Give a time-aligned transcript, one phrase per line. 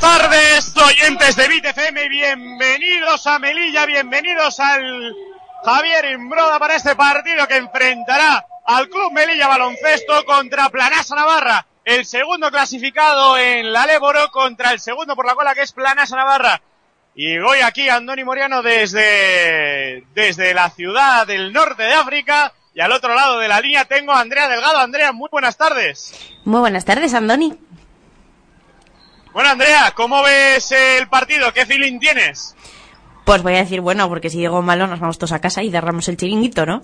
[0.00, 5.14] tardes, oyentes de BitFM, bienvenidos a Melilla, bienvenidos al
[5.62, 12.06] Javier Imbroda para este partido que enfrentará al Club Melilla Baloncesto contra Planasa Navarra, el
[12.06, 16.62] segundo clasificado en la Leboro contra el segundo por la cola que es Planasa Navarra.
[17.14, 22.54] Y voy aquí, Andoni Moriano, desde, desde la ciudad del norte de África.
[22.72, 24.78] Y al otro lado de la línea tengo a Andrea Delgado.
[24.78, 26.14] Andrea, muy buenas tardes.
[26.44, 27.58] Muy buenas tardes, Andoni.
[29.32, 31.52] Bueno, Andrea, ¿cómo ves el partido?
[31.52, 32.56] ¿Qué feeling tienes?
[33.24, 35.70] Pues voy a decir, bueno, porque si llego malo nos vamos todos a casa y
[35.70, 36.82] cerramos el chiringuito, ¿no?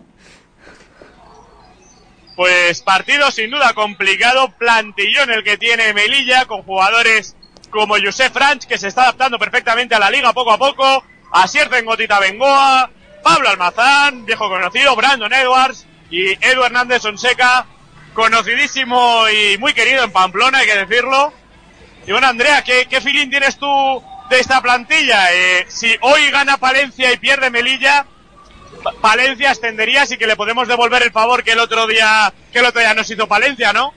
[2.37, 7.35] Pues partido sin duda complicado, plantillón el que tiene Melilla, con jugadores
[7.71, 11.69] como Josef Franch, que se está adaptando perfectamente a la liga poco a poco, Asier
[11.85, 12.91] Gotita Bengoa,
[13.23, 17.67] Pablo Almazán, viejo conocido, Brandon Edwards y Edu Hernández Onseca,
[18.15, 21.33] conocidísimo y muy querido en Pamplona, hay que decirlo.
[22.07, 25.33] Y bueno, Andrea, ¿qué, qué feeling tienes tú de esta plantilla?
[25.35, 28.07] Eh, si hoy gana Palencia y pierde Melilla,
[29.01, 32.67] Palencia ascendería, así que le podemos devolver el favor que el otro día, que el
[32.67, 33.93] otro día nos hizo Palencia, ¿no?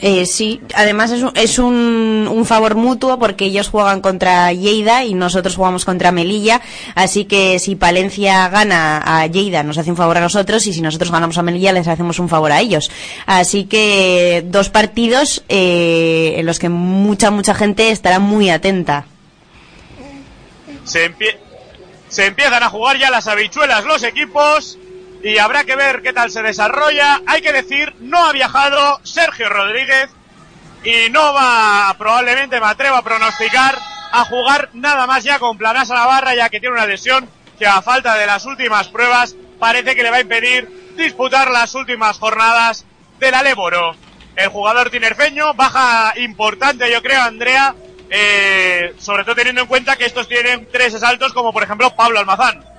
[0.00, 5.04] Eh, sí, además es, un, es un, un, favor mutuo porque ellos juegan contra Lleida
[5.04, 6.60] y nosotros jugamos contra Melilla,
[6.94, 10.80] así que si Palencia gana a Lleida nos hace un favor a nosotros y si
[10.80, 12.90] nosotros ganamos a Melilla les hacemos un favor a ellos.
[13.26, 19.06] Así que dos partidos eh, en los que mucha, mucha gente estará muy atenta.
[20.84, 21.38] Se, empie
[22.08, 24.78] se empiezan a jugar ya las habichuelas los equipos
[25.22, 27.20] y habrá que ver qué tal se desarrolla.
[27.26, 30.10] Hay que decir, no ha viajado Sergio Rodríguez
[30.84, 33.78] y no va, probablemente me atrevo a pronosticar,
[34.10, 37.28] a jugar nada más ya con Planasa Navarra, ya que tiene una lesión
[37.58, 41.74] que a falta de las últimas pruebas parece que le va a impedir disputar las
[41.74, 42.84] últimas jornadas
[43.20, 43.94] del Aléboro.
[44.34, 47.74] El jugador tinerfeño, baja importante yo creo, Andrea,
[48.10, 52.18] eh, sobre todo teniendo en cuenta que estos tienen tres asaltos como por ejemplo Pablo
[52.18, 52.71] Almazán.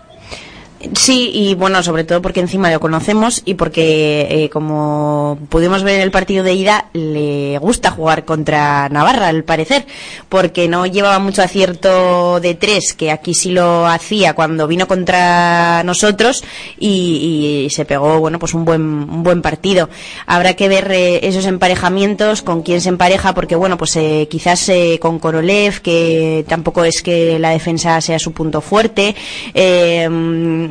[0.91, 5.95] Sí, y bueno, sobre todo porque encima lo conocemos y porque, eh, como pudimos ver
[5.95, 9.85] en el partido de ida, le gusta jugar contra Navarra, al parecer,
[10.27, 15.83] porque no llevaba mucho acierto de tres, que aquí sí lo hacía cuando vino contra
[15.83, 16.43] nosotros
[16.77, 19.89] y, y se pegó, bueno, pues un buen, un buen partido.
[20.25, 24.67] Habrá que ver eh, esos emparejamientos, con quién se empareja, porque bueno, pues eh, quizás
[24.67, 29.15] eh, con Korolev, que tampoco es que la defensa sea su punto fuerte,
[29.53, 30.09] eh,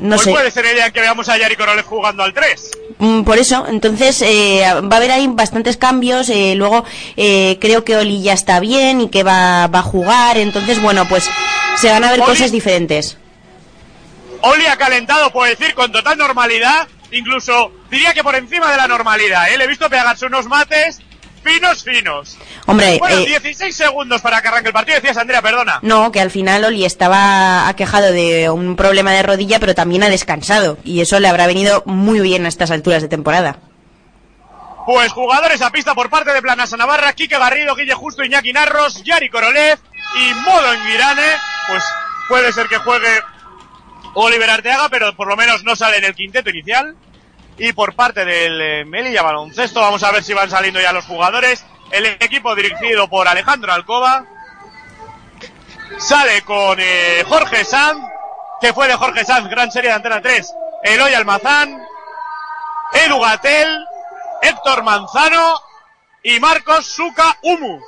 [0.02, 0.30] no pues sé.
[0.30, 2.70] puede ser idea que veamos a Yari Korolev jugando al 3.
[2.98, 6.28] Mm, Por eso, entonces eh, va a haber ahí bastantes cambios.
[6.28, 6.84] eh, luego
[7.16, 10.36] eh, creo que Oli ya está bien y que va, va a jugar.
[10.38, 11.28] Entonces, bueno, pues
[11.76, 13.16] se van a ver Oli- cosas diferentes.
[14.42, 18.88] Oli ha calentado, puedo decir, con total normalidad, incluso diría que por encima de la
[18.88, 19.46] normalidad.
[19.56, 21.00] Le he visto pegarse unos mates
[21.42, 22.38] finos, finos.
[22.66, 25.78] Hombre, Bueno, eh, 16 segundos para que arranque el partido, decías Andrea, perdona.
[25.82, 30.08] no, que al final Oli estaba aquejado de un problema de rodilla, pero también ha
[30.08, 30.78] descansado.
[30.84, 33.58] Y eso le habrá venido muy bien a estas alturas de temporada.
[34.86, 39.02] Pues jugadores a pista por parte de Planasa Navarra, Quique Garrido, Guille Justo, Iñaki Narros,
[39.04, 39.78] Yari Korolev
[40.18, 41.22] y Modo Enguirane.
[41.68, 41.84] Pues
[42.28, 43.20] puede ser que juegue
[44.14, 46.96] Oliver Arteaga, pero por lo menos no sale en el quinteto inicial.
[47.58, 51.04] Y por parte del eh, Melilla Baloncesto, vamos a ver si van saliendo ya los
[51.04, 51.64] jugadores.
[51.90, 54.24] El equipo dirigido por Alejandro Alcoba
[55.98, 58.02] sale con eh, Jorge Sanz,
[58.60, 60.54] que fue de Jorge Sanz, gran serie de Antena 3,
[60.84, 61.82] Eloy Almazán,
[62.92, 63.84] Edu Gatel,
[64.40, 65.60] Héctor Manzano
[66.22, 67.80] y Marcos Suca Humu.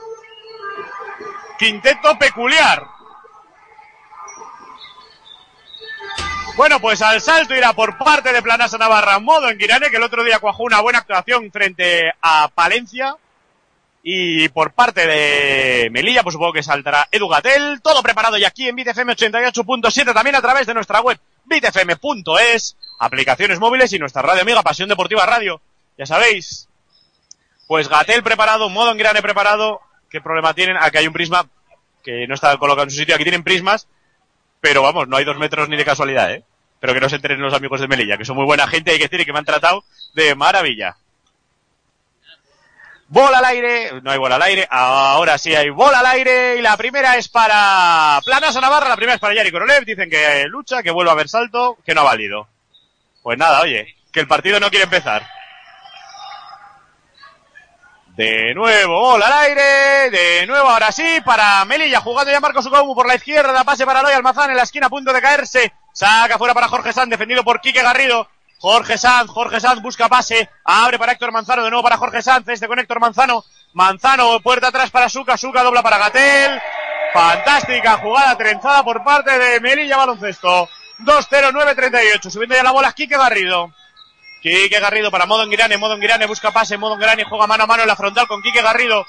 [1.59, 2.94] Quinteto peculiar.
[6.57, 10.03] Bueno, pues al salto irá por parte de Planasa Navarra, modo en Guirane, que el
[10.05, 13.17] otro día cuajó una buena actuación frente a Palencia.
[14.05, 17.81] Y por parte de Melilla, pues supongo que saltará Edu Gatel.
[17.83, 23.59] Todo preparado y aquí en BitFM 88.7, también a través de nuestra web bitfm.es, aplicaciones
[23.59, 25.61] móviles y nuestra radio amiga Pasión Deportiva Radio.
[25.99, 26.69] Ya sabéis.
[27.67, 29.81] Pues Gatel preparado, modo en grane preparado.
[30.09, 30.77] ¿Qué problema tienen?
[30.79, 31.49] Aquí hay un prisma
[32.05, 33.15] que no está colocado en su sitio.
[33.17, 33.89] Aquí tienen prismas,
[34.65, 36.43] pero vamos, no hay dos metros ni de casualidad, ¿eh?
[36.81, 38.97] Pero que no se enteren los amigos de Melilla, que son muy buena gente, hay
[38.97, 39.85] que decir, y que me han tratado
[40.15, 40.97] de maravilla.
[43.09, 46.63] Bola al aire, no hay bola al aire, ahora sí hay bola al aire y
[46.63, 50.83] la primera es para Planasa Navarra, la primera es para Yari Korolev, dicen que lucha,
[50.83, 52.49] que vuelve a haber salto, que no ha valido.
[53.23, 55.29] Pues nada, oye, que el partido no quiere empezar.
[58.17, 62.95] De nuevo, bola al aire, de nuevo ahora sí, para Melilla, jugando ya Marcos Ucaumu
[62.95, 66.39] por la izquierda, pase para Loy Almazán en la esquina a punto de caerse, saca
[66.39, 68.29] fuera para Jorge Sanz, defendido por Quique Garrido,
[68.59, 72.47] Jorge Sanz, Jorge Sanz busca pase, abre para Héctor Manzano, de nuevo para Jorge Sanz,
[72.47, 76.63] este con Héctor Manzano, Manzano, puerta atrás para Suca, Suca dobla para Gatel,
[77.13, 80.69] fantástica jugada trenzada por parte de Melilla Baloncesto,
[81.01, 83.73] 2-0, 9-38, subiendo ya la bola Quique Garrido.
[84.45, 87.81] Quique Garrido para Modo Girane, Modo Girane busca pase, Modo Girane juega mano a mano
[87.81, 89.07] en la frontal con Quique Garrido.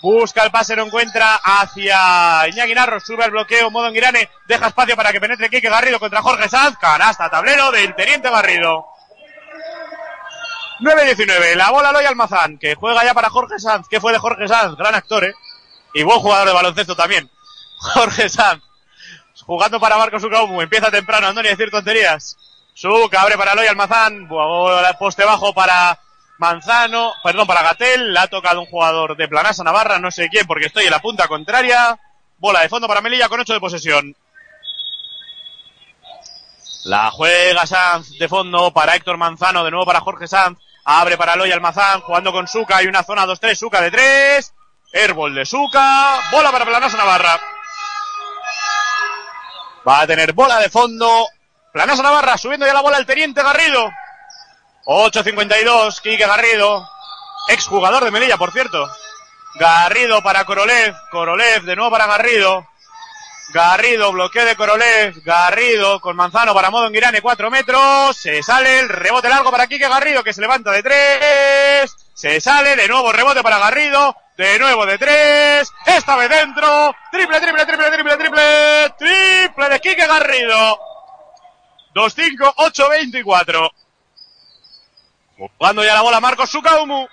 [0.00, 4.96] Busca el pase, no encuentra hacia Iñaki Narro, sube al bloqueo, Modo Girane, deja espacio
[4.96, 8.86] para que penetre Quique Garrido contra Jorge Sanz, canasta, tablero del Teniente Garrido.
[10.80, 14.48] 9-19, la bola Loy Almazán, que juega ya para Jorge Sanz, que fue de Jorge
[14.48, 15.34] Sanz, gran actor, ¿eh?
[15.92, 17.30] Y buen jugador de baloncesto también.
[17.76, 18.62] Jorge Sanz,
[19.44, 22.38] jugando para Marcos Ucaumu, empieza temprano, Andoni, a decir tonterías.
[22.74, 24.28] Suca abre para Loy Almazán,
[24.98, 25.98] poste bajo para
[26.38, 30.46] Manzano, perdón, para Gatel, la ha tocado un jugador de Planasa Navarra, no sé quién,
[30.46, 31.98] porque estoy en la punta contraria.
[32.38, 34.16] Bola de fondo para Melilla con 8 de posesión.
[36.84, 40.58] La juega Sanz de fondo para Héctor Manzano, de nuevo para Jorge Sanz.
[40.84, 44.54] Abre para Loy Almazán, jugando con Suca, hay una zona 2-3, Suca de 3.
[44.94, 47.38] Airball de Suca, bola para Planasa Navarra.
[49.86, 51.26] Va a tener bola de fondo
[51.72, 53.90] Planosa Navarra subiendo ya la bola el teniente Garrido.
[54.86, 56.88] 8.52, Quique Garrido.
[57.48, 58.90] Exjugador de Melilla, por cierto.
[59.54, 60.94] Garrido para Korolev.
[61.10, 62.66] Korolev de nuevo para Garrido.
[63.52, 65.22] Garrido, bloqueo de Korolev.
[65.24, 68.16] Garrido con Manzano para Modo en Guirane, 4 metros.
[68.16, 71.96] Se sale el rebote largo para Quique Garrido que se levanta de 3.
[72.14, 74.16] Se sale, de nuevo rebote para Garrido.
[74.36, 75.72] De nuevo de 3.
[75.86, 76.94] Esta vez dentro.
[77.12, 78.94] Triple, triple, triple, triple, triple.
[78.98, 80.80] Triple de Quique Garrido.
[81.94, 83.70] 2-5, 8-24.
[85.36, 87.08] Jugando ya la bola Marcos Sukaumu.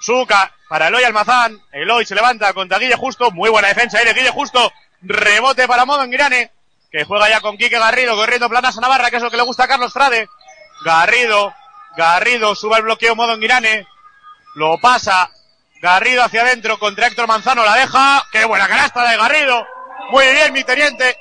[0.00, 1.60] Suka para Eloy Almazán.
[1.72, 3.30] Eloy se levanta contra Guille Justo.
[3.30, 4.72] Muy buena defensa ahí de Guille Justo.
[5.02, 6.52] Rebote para Modo Girane.
[6.90, 8.14] Que juega ya con Quique Garrido.
[8.14, 10.28] Corriendo planas a Navarra, que es lo que le gusta a Carlos Frade.
[10.84, 11.54] Garrido.
[11.96, 13.86] Garrido sube el bloqueo Modo Girane.
[14.54, 15.30] Lo pasa.
[15.80, 17.64] Garrido hacia adentro contra Héctor Manzano.
[17.64, 18.24] La deja.
[18.30, 19.66] Qué buena canasta de Garrido.
[20.10, 21.16] Muy bien, mi teniente.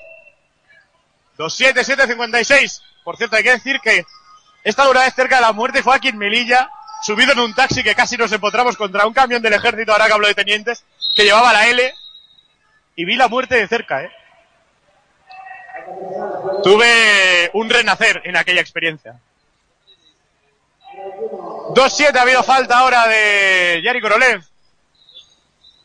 [1.38, 2.82] 2-7, 7-56.
[3.04, 4.06] Por cierto, hay que decir que
[4.64, 6.70] esta dura vez cerca de la muerte fue aquí en Melilla,
[7.02, 10.14] subido en un taxi que casi nos empotramos contra un camión del ejército, ahora que
[10.14, 10.84] hablo de tenientes,
[11.16, 11.94] que llevaba la L,
[12.96, 14.12] y vi la muerte de cerca, ¿eh?
[16.64, 19.20] Tuve un renacer en aquella experiencia.
[21.76, 24.44] 2-7 ha habido falta ahora de Yari Korolev.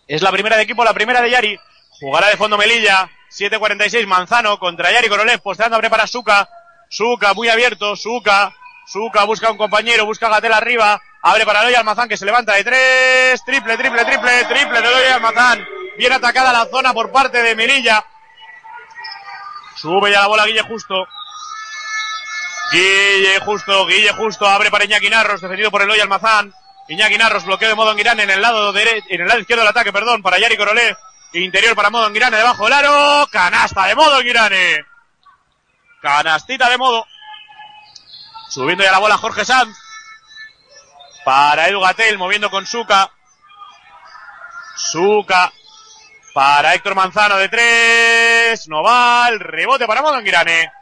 [0.06, 1.58] Es la primera de equipo, la primera de Yari.
[2.00, 3.10] Jugará de fondo Melilla.
[3.30, 5.40] 7-46 Manzano contra Yari Korolev.
[5.40, 6.48] Posteando abre para Suka.
[6.88, 8.54] Suca muy abierto, Suca,
[8.86, 12.64] Suca busca un compañero, busca Gatel arriba, abre para Loy Almazán que se levanta de
[12.64, 15.66] tres, triple, triple, triple, triple de Loy Almazán,
[15.98, 18.04] bien atacada la zona por parte de Melilla,
[19.76, 21.06] sube ya la bola Guille Justo,
[22.72, 26.54] Guille Justo, Guille Justo, abre para Iñaki Narros, defendido por Eloy Almazán,
[26.88, 29.70] Iñaki Narros, bloqueo de modo Girane en el lado derecho, en el lado izquierdo del
[29.70, 30.96] ataque, perdón, para Yari Corolé,
[31.34, 34.86] interior para modo Girane debajo del aro, canasta de modo Girane.
[36.00, 37.06] Canastita de modo.
[38.48, 39.76] Subiendo ya la bola Jorge Sanz.
[41.24, 43.10] Para Edu Gatel, moviendo con Suca.
[44.76, 45.52] Suca.
[46.32, 48.68] Para Héctor Manzano de tres.
[48.68, 49.28] No va.
[49.28, 50.72] El rebote para Modo Girane.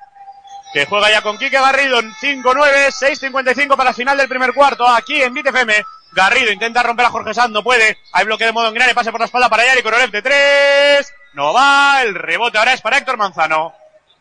[0.72, 2.88] Que juega ya con Quique Garrido en 5-9.
[2.88, 4.86] 6-55 para el final del primer cuarto.
[4.86, 5.84] Aquí en BTFM.
[6.12, 7.50] Garrido intenta romper a Jorge Sanz.
[7.50, 7.98] No puede.
[8.12, 8.94] Hay bloque de Modo Girane.
[8.94, 11.12] Pase por la espalda para Yari Korolev de tres.
[11.32, 12.02] No va.
[12.02, 13.74] El rebote ahora es para Héctor Manzano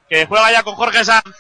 [0.10, 1.36] que juega ya con Jorge Sanz.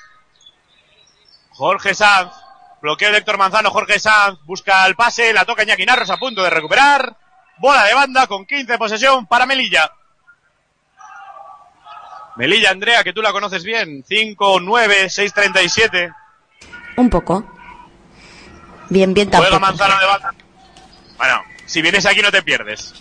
[1.51, 2.33] Jorge Sanz,
[2.81, 6.43] bloqueo de Héctor Manzano, Jorge Sanz busca el pase, la toca Iñaki Narros a punto
[6.43, 7.15] de recuperar.
[7.57, 9.89] Bola de banda con 15 de posesión para Melilla.
[12.35, 14.03] Melilla, Andrea, que tú la conoces bien.
[14.05, 16.11] 5, 9, 6, 37.
[16.97, 17.45] Un poco.
[18.89, 19.51] Bien, bien tampoco.
[19.51, 20.33] Juega Manzano de banda.
[21.17, 22.93] Bueno, si vienes aquí no te pierdes.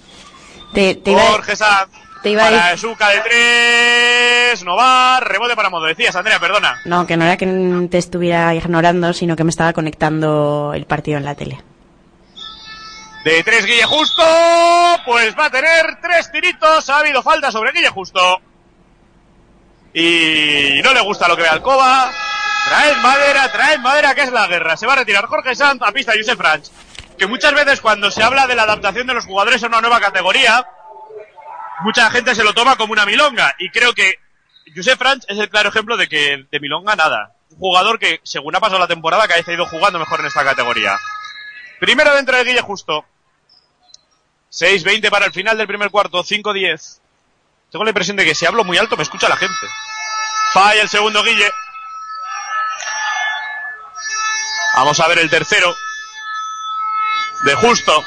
[0.73, 1.91] Te, te Jorge Sanz.
[2.25, 2.79] Te iba para a ir...
[2.79, 5.85] Suca de tres, no va, rebote para Modo.
[5.85, 6.81] Decías, Andrea, perdona.
[6.87, 7.47] No, que no era que
[7.91, 11.63] te estuviera ignorando, sino que me estaba conectando el partido en la tele.
[13.25, 14.23] De tres Guille Justo,
[15.05, 16.89] pues va a tener tres tiritos.
[16.89, 18.41] Ha habido falta sobre Guille Justo.
[19.93, 22.11] Y no le gusta lo que ve Alcoba.
[22.69, 24.79] Traed madera, traed madera, que es la guerra.
[24.79, 26.71] Se va a retirar Jorge Sanz a pista Josep Franch.
[27.19, 30.01] que muchas veces cuando se habla de la adaptación de los jugadores a una nueva
[30.01, 30.67] categoría,
[31.81, 33.55] mucha gente se lo toma como una milonga.
[33.59, 34.19] Y creo que
[34.75, 37.35] Josep Franch es el claro ejemplo de que de milonga nada.
[37.51, 40.27] Un jugador que, según ha pasado la temporada, cada vez ha ido jugando mejor en
[40.27, 40.99] esta categoría.
[41.79, 43.05] Primero dentro de Guille Justo.
[44.51, 47.01] 6-20 para el final del primer cuarto, 5-10.
[47.71, 49.67] Tengo la impresión de que si hablo muy alto me escucha la gente.
[50.53, 51.51] Falla el segundo Guille.
[54.77, 55.75] Vamos a ver el tercero.
[57.45, 58.05] De justo.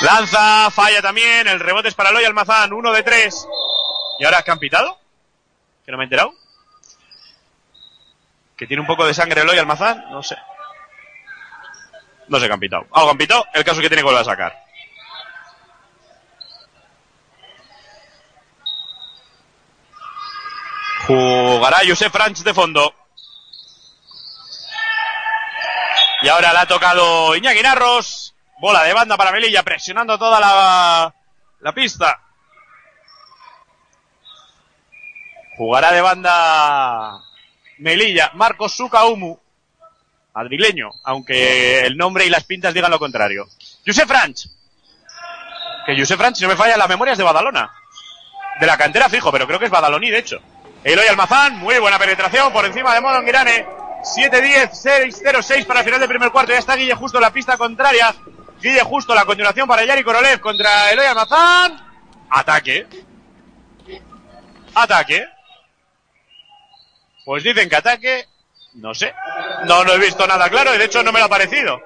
[0.00, 1.46] Lanza, falla también.
[1.46, 2.72] El rebote es para Loy Almazán.
[2.72, 3.46] Uno de tres.
[4.18, 4.98] ¿Y ahora qué han pitado?
[5.84, 6.34] Que no me he enterado.
[8.56, 10.04] Que tiene un poco de sangre Loy Almazán.
[10.10, 10.36] No sé.
[12.28, 12.86] No sé qué han pitado.
[12.92, 13.44] Algo han pitado.
[13.52, 14.62] El caso es que tiene que volver a sacar.
[21.06, 22.94] Jugará Josep Franch de fondo.
[26.22, 28.21] Y ahora le ha tocado Iñaki Narros.
[28.62, 31.12] Bola de banda para Melilla, presionando toda la,
[31.62, 32.20] la pista.
[35.56, 37.20] Jugará de banda
[37.78, 39.36] Melilla, Marcos Sukaumu,
[40.32, 43.48] madrileño, aunque el nombre y las pintas digan lo contrario.
[43.84, 44.46] Josep Franch.
[45.84, 47.68] Que Josep Franch, si no me falla, las memorias de Badalona.
[48.60, 50.38] De la cantera fijo, pero creo que es Badaloní, de hecho.
[50.84, 53.66] Eloy Almazán, muy buena penetración por encima de Modo Girane.
[54.04, 56.52] 7-10, 6-0-6 para el final del primer cuarto.
[56.52, 58.14] Ya está Guille Justo en la pista contraria.
[58.62, 61.76] Guille Justo, la continuación para Yari Korolev contra Eloy Almazán.
[62.30, 62.86] Ataque.
[64.72, 65.26] Ataque.
[67.24, 68.28] Pues dicen que ataque.
[68.74, 69.12] No sé.
[69.64, 71.80] No, no he visto nada claro y de hecho no me lo ha parecido.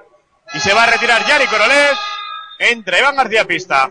[0.53, 1.97] Y se va a retirar Yari Korolev.
[2.59, 3.89] Entra Iván García Pista.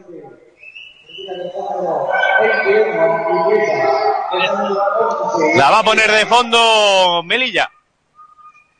[5.56, 7.68] La va a poner de fondo Melilla.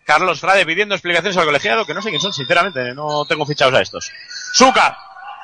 [0.07, 3.75] Carlos Frade pidiendo explicaciones al colegiado, que no sé quién son, sinceramente, no tengo fichados
[3.75, 4.13] a estos.
[4.53, 4.97] Suca.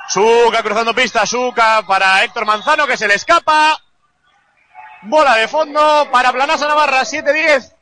[0.08, 3.76] Suca cruzando pista, Suca para Héctor Manzano, que se le escapa.
[5.02, 7.72] Bola de fondo para Planasa Navarra, 7-10.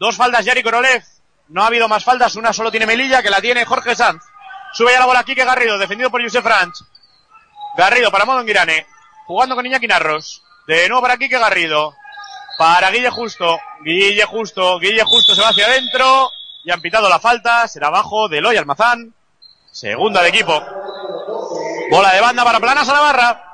[0.00, 1.04] Dos faldas Yari Korolev.
[1.48, 4.24] No ha habido más faldas, una solo tiene Melilla, que la tiene Jorge Sanz.
[4.72, 6.80] Sube ya la bola Quique Garrido, defendido por Josef Franch.
[7.76, 8.88] Garrido para Modo Girane.
[9.26, 10.42] Jugando con Iñaki Narros.
[10.66, 11.94] De nuevo para Quique Garrido.
[12.58, 13.58] Para Guille Justo.
[13.84, 14.78] Guille Justo.
[14.78, 16.30] Guille Justo se va hacia adentro.
[16.64, 17.66] Y han pitado la falta.
[17.68, 19.12] Será abajo de Loy Almazán.
[19.70, 20.62] Segunda de equipo.
[21.90, 23.44] Bola de banda para Planas a Navarra.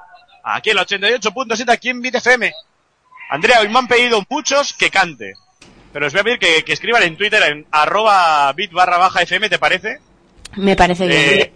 [0.45, 2.53] Aquí en el 88.7 aquí en BitFM.
[3.31, 5.35] Andrea, hoy me han pedido muchos que cante.
[5.93, 9.23] Pero os voy a pedir que, que escriban en Twitter en arroba bit barra baja
[9.23, 9.99] FM, ¿te parece?
[10.57, 11.21] Me parece bien.
[11.21, 11.53] Eh,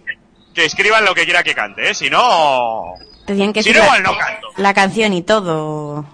[0.55, 1.95] que escriban lo que quiera que cante, ¿eh?
[1.95, 2.95] Si no...
[3.27, 4.49] Decían que si no, la, igual no canto.
[4.57, 6.05] la canción y todo.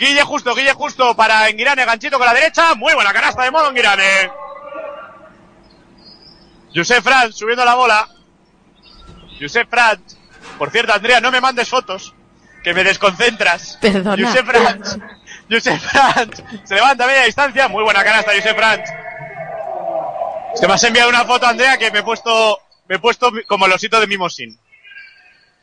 [0.00, 2.74] Guille Justo, Guille Justo para Enguirane, ganchito con la derecha.
[2.74, 4.30] Muy buena canasta de modo Enguirane.
[6.74, 8.08] Josep Franz subiendo la bola.
[9.38, 10.16] Josep Franz.
[10.56, 12.14] Por cierto, Andrea, no me mandes fotos.
[12.64, 13.76] Que me desconcentras.
[13.78, 14.26] Perdona.
[14.26, 14.98] Josep Franz.
[15.50, 16.42] Josep Franz.
[16.64, 17.68] Se levanta a media distancia.
[17.68, 18.88] Muy buena canasta, Josep Franz.
[20.58, 23.66] Que me has enviado una foto, Andrea, que me he puesto, me he puesto como
[23.66, 24.58] el osito de Mimosin.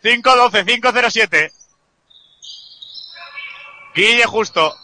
[0.04, 1.52] 5-12, 5-0-7.
[3.98, 4.78] Guille Justo.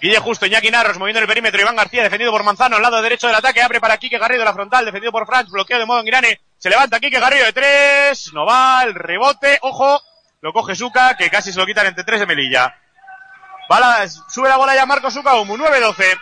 [0.00, 1.60] Guille Justo, Iñaki Narros moviendo en el perímetro.
[1.60, 3.60] Iván García defendido por Manzano al lado derecho del ataque.
[3.60, 4.84] Abre para Quique Garrido la frontal.
[4.84, 5.50] Defendido por Franz.
[5.50, 6.40] Bloqueo de modo en Irane.
[6.56, 8.32] Se levanta Quique Garrido de tres.
[8.32, 8.84] No va.
[8.84, 9.58] El rebote.
[9.62, 10.00] Ojo.
[10.40, 12.72] Lo coge Suca, que casi se lo quitan entre tres de Melilla.
[13.68, 15.34] Bala, sube la bola ya Marco Suca.
[15.34, 15.56] Humo.
[15.56, 16.16] 9-12.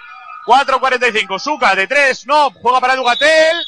[0.47, 1.39] 4-45.
[1.39, 2.27] Suca de tres.
[2.27, 2.51] No.
[2.51, 3.67] Juega para Dugatel.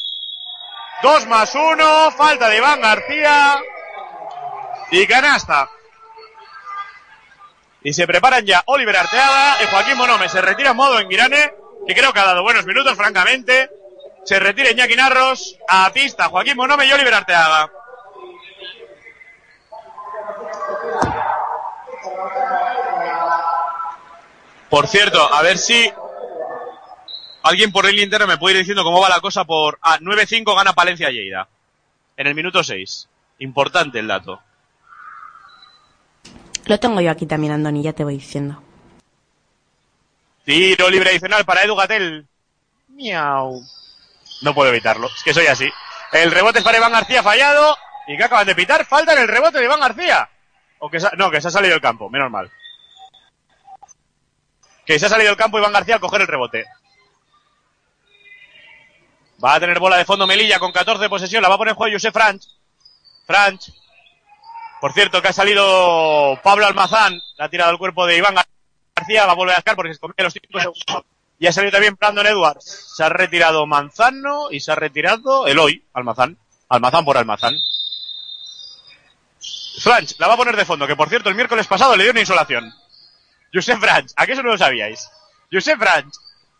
[1.02, 2.10] 2 más 1.
[2.12, 3.60] Falta de Iván García.
[4.90, 5.68] Y canasta.
[7.82, 10.28] Y se preparan ya Oliver Arteaga y Joaquín Monome.
[10.28, 11.54] Se retira en modo en Guirane,
[11.86, 13.70] que creo que ha dado buenos minutos, francamente.
[14.24, 17.70] Se retira Iñaki Narros a pista Joaquín Monome y Oliver Arteaga.
[24.68, 25.90] Por cierto, a ver si
[27.42, 29.78] alguien por el interno me puede ir diciendo cómo va la cosa por...
[29.82, 31.48] Ah, 9-5 gana Palencia Lleida.
[32.16, 33.08] En el minuto 6.
[33.38, 34.40] Importante el dato.
[36.70, 38.62] Lo tengo yo aquí también, Andoni, ya te voy diciendo.
[40.44, 42.28] Tiro libre adicional para Edu Gatel.
[42.90, 43.60] Miau.
[44.42, 45.68] No puedo evitarlo, es que soy así.
[46.12, 47.76] El rebote es para Iván García fallado.
[48.06, 48.86] ¿Y que acaban de pitar?
[48.86, 50.30] Falta en el rebote de Iván García.
[50.78, 52.48] O que no, que se ha salido del campo, menos mal.
[54.86, 56.66] Que se ha salido del campo Iván García al coger el rebote.
[59.44, 61.42] Va a tener bola de fondo Melilla con 14 de posesión.
[61.42, 62.46] La va a poner en juego José Franch.
[63.26, 63.72] Franch.
[64.80, 67.20] Por cierto, que ha salido Pablo Almazán.
[67.36, 68.34] La ha tirado el cuerpo de Iván
[68.96, 69.26] García.
[69.26, 71.04] Va a volver a escar porque se comía los 5 segundos.
[71.38, 72.94] Y ha salido también Brandon Edwards.
[72.96, 76.38] Se ha retirado Manzano y se ha retirado Eloy, Almazán.
[76.68, 77.54] Almazán por Almazán.
[79.80, 82.12] Franch, la va a poner de fondo, que por cierto el miércoles pasado le dio
[82.12, 82.72] una insolación.
[83.52, 85.10] Josep Franch, ¿a qué eso no lo sabíais?
[85.50, 86.14] Josep Franch.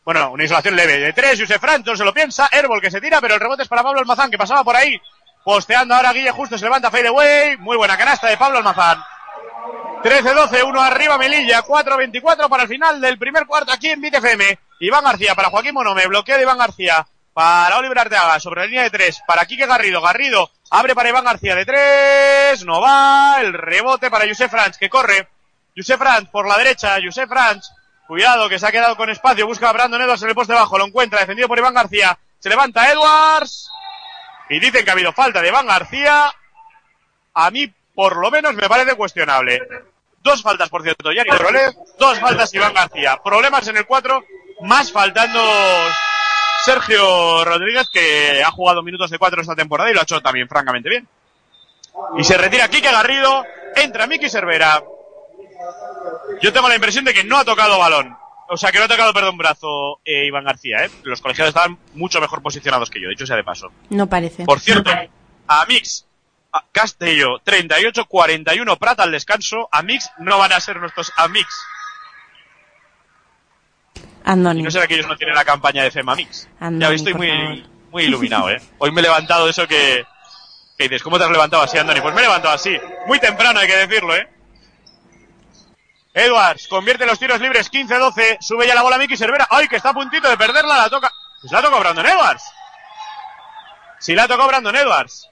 [0.05, 3.01] Bueno, una insolación leve de tres, Josep Franch no se lo piensa, Herbol que se
[3.01, 4.99] tira, pero el rebote es para Pablo Almazán, que pasaba por ahí.
[5.45, 7.57] Posteando ahora Guille Justo, se levanta fadeaway.
[7.57, 9.03] Muy buena canasta de Pablo Almazán.
[10.03, 14.59] 13-12, uno arriba Melilla, 4-24 para el final del primer cuarto aquí en BTFM.
[14.81, 18.83] Iván García para Joaquín Monome, bloqueo de Iván García para Oliver Arteaga sobre la línea
[18.83, 23.53] de tres, para Quique Garrido, Garrido abre para Iván García de tres, no va, el
[23.53, 25.29] rebote para Josef Franch que corre,
[25.77, 27.65] Josef Franch por la derecha, Josef Franch,
[28.07, 30.77] cuidado que se ha quedado con espacio, busca a Brandon Edwards en el poste bajo,
[30.77, 33.70] lo encuentra, defendido por Iván García, se levanta Edwards,
[34.51, 36.31] y dicen que ha habido falta de Iván García,
[37.35, 39.63] a mí por lo menos me parece cuestionable.
[40.23, 41.31] Dos faltas, por cierto, Yanni
[41.99, 43.17] dos faltas Iván García.
[43.25, 44.25] Problemas en el 4,
[44.63, 45.41] más faltando
[46.65, 50.49] Sergio Rodríguez, que ha jugado minutos de 4 esta temporada y lo ha hecho también
[50.49, 51.09] francamente bien.
[52.19, 53.45] Y se retira Quique Garrido,
[53.77, 54.83] entra Miki Cervera.
[56.43, 58.17] Yo tengo la impresión de que no ha tocado balón.
[58.53, 60.91] O sea, que no ha tocado, perdón, brazo eh, Iván García, ¿eh?
[61.05, 63.71] Los colegiados estaban mucho mejor posicionados que yo, dicho sea de paso.
[63.91, 64.45] No parece.
[64.45, 64.91] Por cierto,
[65.47, 66.05] a Mix
[66.53, 69.69] a Castello 38-41 Prata al descanso.
[69.71, 71.47] A Mix no van a ser nuestros Amix.
[74.25, 74.61] Andoni.
[74.61, 76.49] Y no será que ellos no tienen la campaña de FEMA Mix.
[76.59, 77.59] Andoni, ya estoy muy, favor.
[77.93, 78.61] muy iluminado, ¿eh?
[78.79, 80.05] Hoy me he levantado de eso que,
[80.77, 82.01] que dices, ¿cómo te has levantado así, Andoni?
[82.01, 82.77] Pues me he levantado así.
[83.07, 84.29] Muy temprano, hay que decirlo, ¿eh?
[86.21, 88.39] Edwards convierte los tiros libres 15-12.
[88.41, 89.47] Sube ya la bola Miki Cervera.
[89.51, 90.77] ¡Ay, que está a puntito de perderla!
[90.79, 91.11] La toca.
[91.41, 92.45] Pues la toca Brandon Edwards.
[93.99, 95.29] Sí, la tocó Brandon Edwards.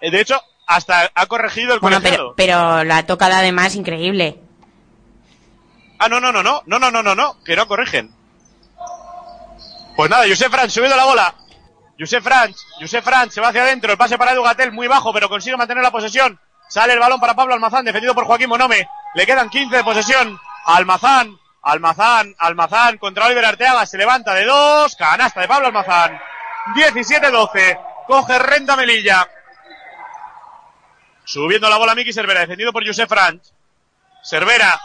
[0.00, 4.40] Eh, De hecho, hasta ha corregido el Bueno, pero, pero la tocada además increíble.
[5.98, 8.14] Ah, no, no, no, no, no, no, no, no, no, que no corrigen.
[9.96, 11.34] Pues nada, Josef Franch subiendo la bola.
[11.98, 15.12] Josef Franch, Josef Franch se va hacia adentro, el pase para Edu Gatel muy bajo,
[15.12, 16.40] pero consigue mantener la posesión.
[16.70, 18.88] Sale el balón para Pablo Almazán, defendido por Joaquín Monome.
[19.14, 20.40] Le quedan 15 de posesión.
[20.66, 26.20] Almazán, Almazán, Almazán contra Oliver Arteaga, se levanta de dos, canasta de Pablo Almazán.
[26.74, 29.28] 17-12, coge renta Melilla.
[31.24, 33.42] Subiendo la bola Miki Cervera, defendido por Josef Franch.
[34.22, 34.80] Cervera,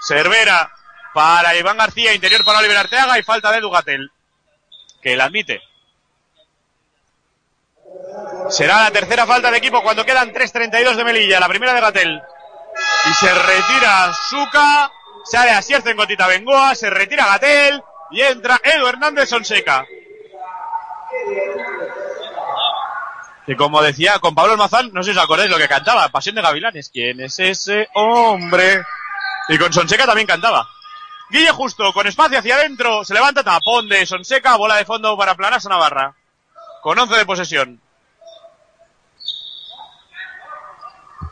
[0.00, 0.70] Cervera
[1.14, 4.10] para Iván García, interior para Oliver Arteaga y falta de Dugatel,
[5.00, 5.60] que la admite.
[8.48, 12.22] Será la tercera falta de equipo cuando quedan 3.32 de Melilla, la primera de Gatel.
[13.08, 14.92] Y se retira Suca,
[15.24, 19.84] sale a en Gotita Bengoa, se retira Gatel y entra Edu Hernández Sonseca.
[23.46, 26.36] Que como decía con Pablo Almazán, no sé si os acordáis lo que cantaba, Pasión
[26.36, 26.90] de Gavilanes.
[26.92, 28.84] ¿Quién es ese hombre?
[29.48, 30.68] Y con Sonseca también cantaba.
[31.30, 35.34] Guille Justo, con espacio hacia adentro, se levanta tapón de Sonseca, bola de fondo para
[35.34, 36.14] Planas a Navarra.
[36.82, 37.80] Con 11 de posesión.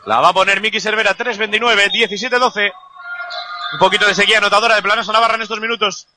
[0.05, 2.71] La va a poner Miki Cervera, 3-29, 17-12.
[3.73, 6.07] Un poquito de sequía anotadora de Planas a Navarra en estos minutos.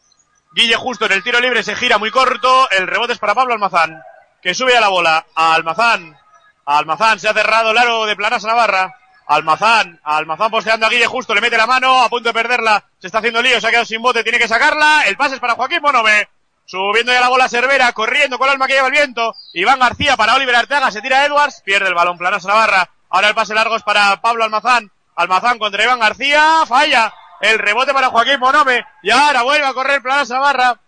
[0.53, 2.71] Guille Justo en el tiro libre se gira muy corto.
[2.71, 4.03] El rebote es para Pablo Almazán,
[4.43, 5.27] que sube a la bola.
[5.35, 6.17] Almazán.
[6.65, 8.95] Almazán se ha cerrado el aro de Planas a Navarra.
[9.27, 13.07] Almazán, Almazán posteando a Guille justo, le mete la mano, a punto de perderla, se
[13.07, 15.55] está haciendo lío, se ha quedado sin bote, tiene que sacarla, el pase es para
[15.55, 16.29] Joaquín Monome,
[16.67, 20.19] subiendo ya la bola Cervera, corriendo con el alma que lleva el viento, Iván García
[20.19, 23.55] para Oliver Arteaga, se tira Edwards, pierde el balón, Planas a Navarra, ahora el pase
[23.55, 28.85] largo es para Pablo Almazán, Almazán contra Iván García, falla, el rebote para Joaquín Monome,
[29.05, 30.81] y ahora vuelve a correr Planas a Navarra,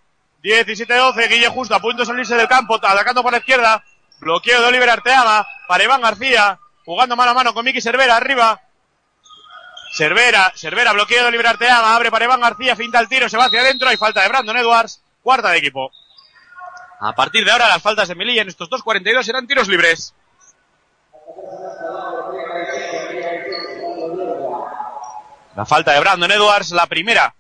[0.43, 3.85] 17-12, Guille justo a punto de salirse del campo, atacando por la izquierda,
[4.19, 8.61] bloqueo de Oliver Arteaga, para Iván García, jugando mano a mano con Miki Cervera arriba.
[9.95, 13.45] Cervera, Cervera, bloqueo de Oliver Arteaga, abre para Iván García, finta el tiro, se va
[13.45, 15.93] hacia adentro, hay falta de Brandon Edwards, cuarta de equipo.
[16.99, 20.13] A partir de ahora las faltas de Melilla en estos 2.42 serán tiros libres.
[25.55, 27.35] La falta de Brandon Edwards, la primera.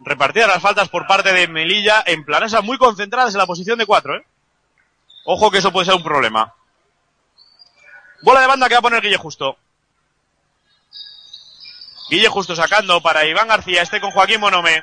[0.00, 3.86] Repartidas las faltas por parte de Melilla en planesa muy concentradas en la posición de
[3.86, 4.24] cuatro, ¿eh?
[5.24, 6.54] Ojo que eso puede ser un problema.
[8.22, 9.56] Bola de banda que va a poner Guille Justo.
[12.10, 14.82] Guille Justo sacando para Iván García, este con Joaquín Bonome.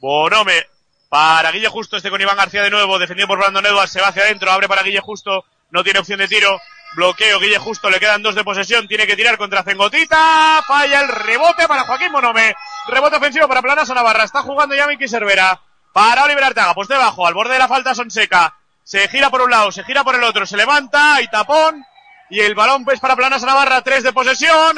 [0.00, 0.66] Bonome
[1.08, 4.08] para Guille Justo, este con Iván García de nuevo, defendido por Brandon Edwards, se va
[4.08, 6.60] hacia adentro, abre para Guille Justo, no tiene opción de tiro.
[6.94, 11.08] Bloqueo, Guille Justo, le quedan dos de posesión, tiene que tirar contra Cengotita, falla el
[11.08, 12.54] rebote para Joaquín Bonome.
[12.88, 15.60] Rebote ofensivo para Planaso Navarra, está jugando ya Miki Cervera.
[15.92, 18.54] Para Oliver Artaga, pues debajo, al borde de la falta Sonseca.
[18.82, 21.84] Se gira por un lado, se gira por el otro, se levanta y tapón.
[22.28, 24.76] Y el balón pues para Planas Navarra, tres de posesión.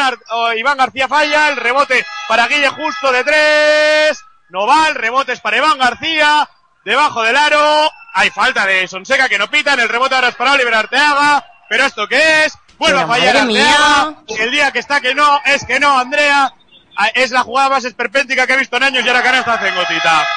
[0.56, 4.22] Iván García falla, el rebote para Guille Justo de tres.
[4.48, 4.82] No vale.
[4.82, 6.48] lateral, rebotes para Iván García,
[6.84, 10.52] debajo del aro, hay falta de Sonseca que no pitan, el rebote ahora es para
[10.52, 15.14] Oliver Arteaga, pero esto qué es, vuelve a fallar Arteaga, el día que está que
[15.14, 16.52] no, es que no, Andrea,
[16.98, 19.74] ah, es la jugada más esperpéntica que he visto en años y ahora canasta en
[19.74, 20.28] gotita.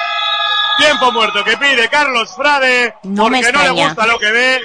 [0.78, 4.62] Tiempo muerto que pide Carlos Frade, porque no le gusta lo que ve.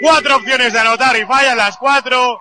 [0.00, 2.40] Cuatro opciones de anotar y fallan las cuatro.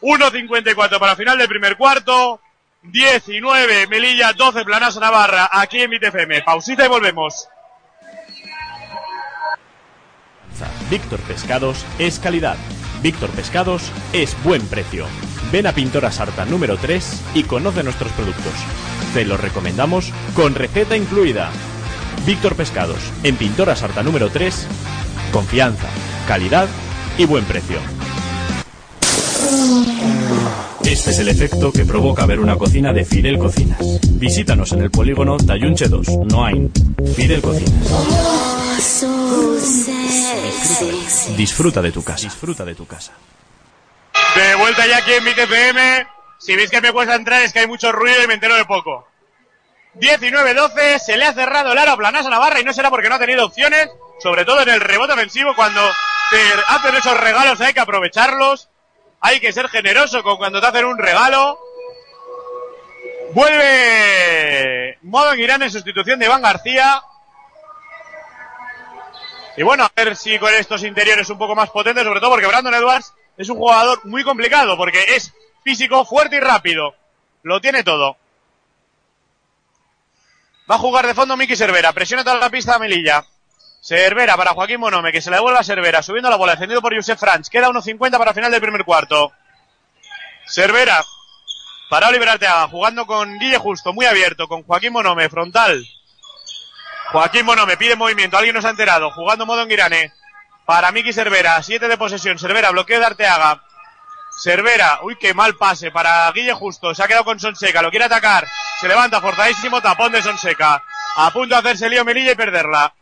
[0.00, 2.40] 1.54 para final del primer cuarto.
[2.82, 6.42] 19 Melilla, 12 Planasa Navarra, aquí en MITFM.
[6.42, 7.48] Pausita y volvemos.
[10.90, 12.56] Víctor Pescados es calidad.
[13.02, 15.06] Víctor Pescados es buen precio.
[15.52, 18.52] Ven a Pintora Sarta número 3 y conoce nuestros productos.
[19.14, 21.50] Te los recomendamos con receta incluida.
[22.26, 24.66] Víctor Pescados, en Pintora Sarta número 3,
[25.32, 25.88] confianza,
[26.26, 26.68] calidad
[27.16, 27.78] y buen precio.
[30.84, 33.78] Este es el efecto que provoca ver una cocina de Fidel Cocinas.
[34.12, 36.70] Visítanos en el polígono Tayunche 2, Noain.
[37.14, 37.72] Fidel Cocinas.
[41.36, 42.22] Disfruta de tu casa.
[42.22, 43.12] Disfruta de tu casa.
[44.34, 46.06] De vuelta ya aquí en mi TPM.
[46.38, 48.64] Si veis que me cuesta entrar es que hay mucho ruido y me entero de
[48.64, 49.08] poco.
[49.96, 53.16] 19-12, se le ha cerrado el aro a Planasa Navarra y no será porque no
[53.16, 53.88] ha tenido opciones,
[54.22, 55.80] sobre todo en el rebote ofensivo cuando
[56.30, 58.68] te hacen esos regalos hay que aprovecharlos,
[59.20, 61.58] hay que ser generoso con cuando te hacen un regalo.
[63.32, 67.02] Vuelve Modo Irán en sustitución de Iván García.
[69.58, 72.46] Y bueno, a ver si con estos interiores un poco más potentes, sobre todo porque
[72.46, 76.94] Brandon Edwards es un jugador muy complicado, porque es físico, fuerte y rápido.
[77.42, 78.16] Lo tiene todo.
[80.70, 81.92] Va a jugar de fondo Miki Cervera.
[81.92, 83.24] Presiona toda la pista a Melilla.
[83.80, 86.94] Cervera para Joaquín Monome, que se le devuelve a Cervera, subiendo la bola, defendido por
[86.94, 87.50] Josef Franz.
[87.50, 89.32] Queda 1.50 para final del primer cuarto.
[90.46, 91.04] Cervera
[91.90, 95.84] para Oliver Arteaga, jugando con Guille Justo, muy abierto, con Joaquín Monome, frontal.
[97.12, 100.12] Joaquín Monome pide movimiento, alguien nos ha enterado, jugando modo en Girane.
[100.66, 103.62] Para Miki Cervera, 7 de posesión, Cervera, bloqueo de Arteaga.
[104.42, 108.04] Cervera, uy, qué mal pase para Guille Justo, se ha quedado con Sonseca, lo quiere
[108.04, 108.46] atacar,
[108.80, 110.84] se levanta forzadísimo, tapón de Sonseca,
[111.16, 112.94] a punto de hacerse lío Melilla y perderla.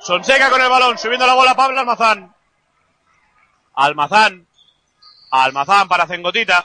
[0.00, 2.34] Sonseca con el balón, subiendo la bola Pablo Almazán.
[3.74, 4.46] Almazán,
[5.30, 6.64] Almazán para Cengotita,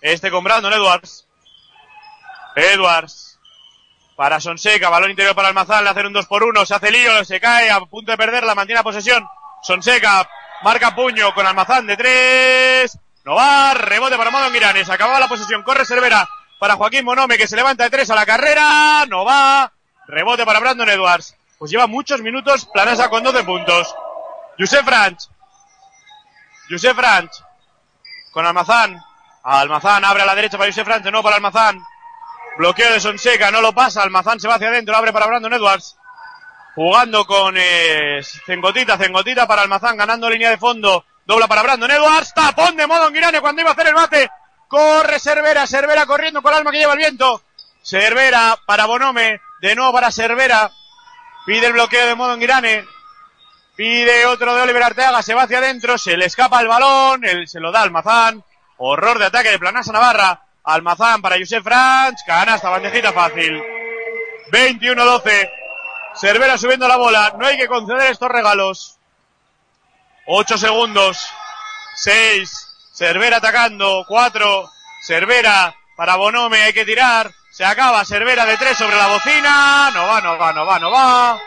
[0.00, 1.26] este con Brandon Edwards.
[2.54, 3.25] Edwards,
[4.16, 7.24] para Sonseca, balón interior para Almazán, le hacen un 2 por 1 se hace lío,
[7.24, 9.28] se cae, a punto de perderla, mantiene la posesión.
[9.62, 10.28] Sonseca,
[10.62, 14.88] marca puño con Almazán de 3, no va, rebote para Modo Miranes.
[14.88, 15.64] Acababa la posesión.
[15.64, 16.28] Corre Cervera
[16.60, 19.04] para Joaquín Monome que se levanta de tres a la carrera.
[19.08, 19.72] No va.
[20.06, 21.34] Rebote para Brandon Edwards.
[21.58, 23.92] Pues lleva muchos minutos Planasa con 12 puntos.
[24.56, 25.28] Josef Franch.
[26.70, 27.32] Josef Franch.
[28.30, 29.02] Con Almazán.
[29.42, 31.06] Almazán abre a la derecha para Josef Franch.
[31.06, 31.80] No para Almazán.
[32.58, 33.50] Bloqueo de Sonseca.
[33.50, 34.02] No lo pasa.
[34.02, 34.96] Almazán se va hacia adentro.
[34.96, 35.96] Abre para Brandon Edwards.
[36.74, 38.96] Jugando con eh, Cengotita.
[38.96, 39.96] Cengotita para Almazán.
[39.96, 41.04] Ganando línea de fondo.
[41.24, 42.32] Dobla para Brandon Edwards.
[42.34, 44.30] Tapón de modo en Girane cuando iba a hacer el bate.
[44.68, 45.66] Corre Cervera.
[45.66, 47.42] Cervera corriendo con el alma que lleva el viento.
[47.82, 49.40] Cervera para Bonome.
[49.60, 50.70] De nuevo para Cervera.
[51.44, 52.84] Pide el bloqueo de modo en Girane.
[53.76, 55.22] Pide otro de Oliver Arteaga.
[55.22, 55.98] Se va hacia adentro.
[55.98, 57.24] Se le escapa el balón.
[57.24, 58.42] Él se lo da Almazán.
[58.78, 60.45] Horror de ataque de Planasa Navarra.
[60.66, 62.18] Almazán para Josef Franch.
[62.26, 63.62] Canasta, bandejita fácil.
[64.50, 65.50] 21-12.
[66.14, 67.34] Cervera subiendo la bola.
[67.38, 68.98] No hay que conceder estos regalos.
[70.26, 71.24] 8 segundos.
[71.94, 72.68] 6.
[72.92, 74.04] Cervera atacando.
[74.08, 74.70] 4.
[75.02, 76.60] Cervera para Bonome.
[76.62, 77.30] Hay que tirar.
[77.52, 78.04] Se acaba.
[78.04, 79.90] Cervera de 3 sobre la bocina.
[79.94, 81.40] No va, no va, no va, no va.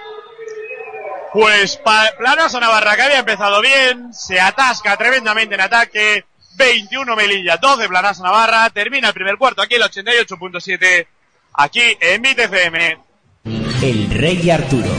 [1.33, 1.79] Pues
[2.17, 4.13] Planoso Navarra que había empezado bien.
[4.13, 6.25] Se atasca tremendamente en ataque.
[6.59, 8.69] 21 Melilla, 12 Planazo Navarra.
[8.69, 11.07] Termina el primer cuarto aquí el 88.7.
[11.53, 12.97] Aquí en MITFM.
[13.81, 14.91] El Rey Arturo.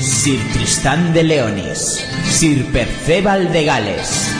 [0.00, 2.04] Sir Tristán de Leonis.
[2.24, 4.32] Sir Perceval de Gales,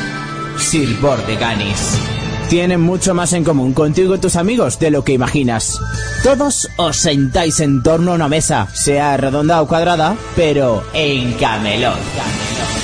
[0.58, 2.17] Sir Bordeganis.
[2.48, 5.78] Tienen mucho más en común contigo y tus amigos de lo que imaginas.
[6.22, 11.98] Todos os sentáis en torno a una mesa, sea redonda o cuadrada, pero en Camelot.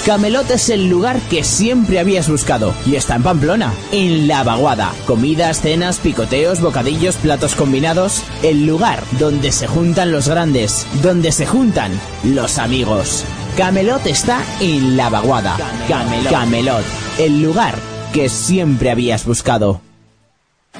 [0.04, 4.92] Camelot es el lugar que siempre habías buscado y está en Pamplona, en La Vaguada.
[5.06, 8.22] Comidas, cenas, picoteos, bocadillos, platos combinados.
[8.42, 13.24] El lugar donde se juntan los grandes, donde se juntan los amigos.
[13.56, 15.56] Camelot está en La Vaguada.
[15.88, 16.30] Camelot.
[16.30, 16.84] Camelot,
[17.18, 19.80] el lugar que siempre habías buscado.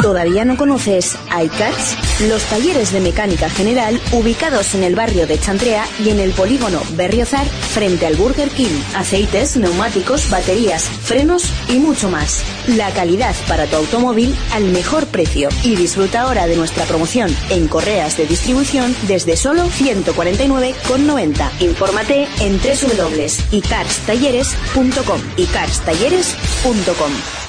[0.01, 1.97] ¿Todavía no conoces iCats?
[2.29, 6.83] Los talleres de mecánica general ubicados en el barrio de Chantrea y en el polígono
[6.93, 8.83] Berriozar frente al Burger King.
[8.95, 12.45] Aceites, neumáticos, baterías, frenos y mucho más.
[12.67, 15.49] La calidad para tu automóvil al mejor precio.
[15.63, 21.51] Y disfruta ahora de nuestra promoción en correas de distribución desde solo 149,90.
[21.61, 25.21] Infórmate en www.icarstalleres.com.
[25.37, 27.44] icarstalleres.com.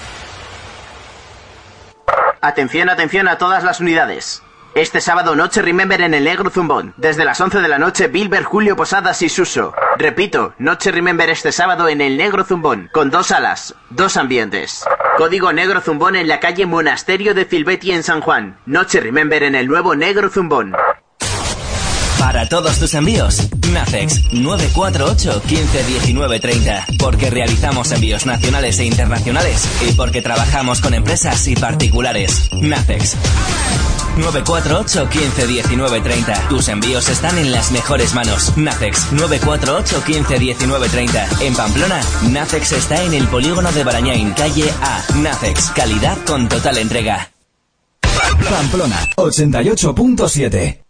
[2.41, 4.41] Atención, atención a todas las unidades.
[4.75, 6.93] Este sábado noche Remember en el Negro Zumbón.
[6.97, 9.73] Desde las 11 de la noche, Bilber, Julio Posadas y Suso.
[9.97, 12.89] Repito, noche Remember este sábado en el Negro Zumbón.
[12.91, 14.83] Con dos salas, dos ambientes.
[15.17, 18.57] Código Negro Zumbón en la calle Monasterio de Filbeti en San Juan.
[18.65, 20.75] Noche Remember en el nuevo Negro Zumbón.
[22.25, 26.85] Para todos tus envíos, Nacex 948 15 19 30.
[26.97, 32.49] Porque realizamos envíos nacionales e internacionales y porque trabajamos con empresas y particulares.
[32.51, 33.15] Nacex
[34.17, 36.47] 948 15 19 30.
[36.49, 38.57] Tus envíos están en las mejores manos.
[38.57, 41.27] Nacex 948 15 19 30.
[41.41, 45.03] En Pamplona, Nacex está en el polígono de Barañain, calle A.
[45.17, 47.29] Nacex, calidad con total entrega.
[48.49, 50.84] Pamplona 88.7.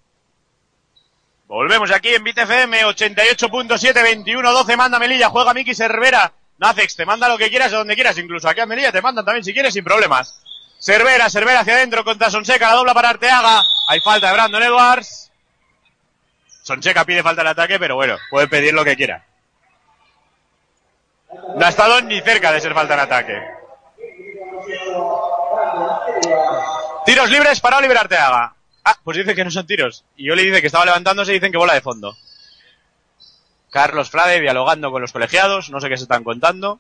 [1.56, 6.34] Volvemos aquí en BTFM 88.7, 21-12, manda Melilla, juega Miki Cervera.
[6.58, 9.24] Nacex, te manda lo que quieras, a donde quieras, incluso aquí a Melilla te mandan
[9.24, 10.38] también si quieres, sin problemas.
[10.80, 13.62] Cervera, Cervera hacia adentro contra Sonseca, la dobla para Arteaga.
[13.88, 15.32] Hay falta de Brandon Edwards.
[16.62, 19.26] Sonseca pide falta de ataque, pero bueno, puede pedir lo que quiera.
[21.56, 23.42] No ha estado ni cerca de ser falta de ataque.
[27.06, 28.55] Tiros libres para Oliver Arteaga.
[28.86, 30.06] Ah, pues dice que no son tiros.
[30.16, 32.16] Y Oli dice que estaba levantándose y dicen que bola de fondo.
[33.72, 36.80] Carlos Frade dialogando con los colegiados, no sé qué se están contando.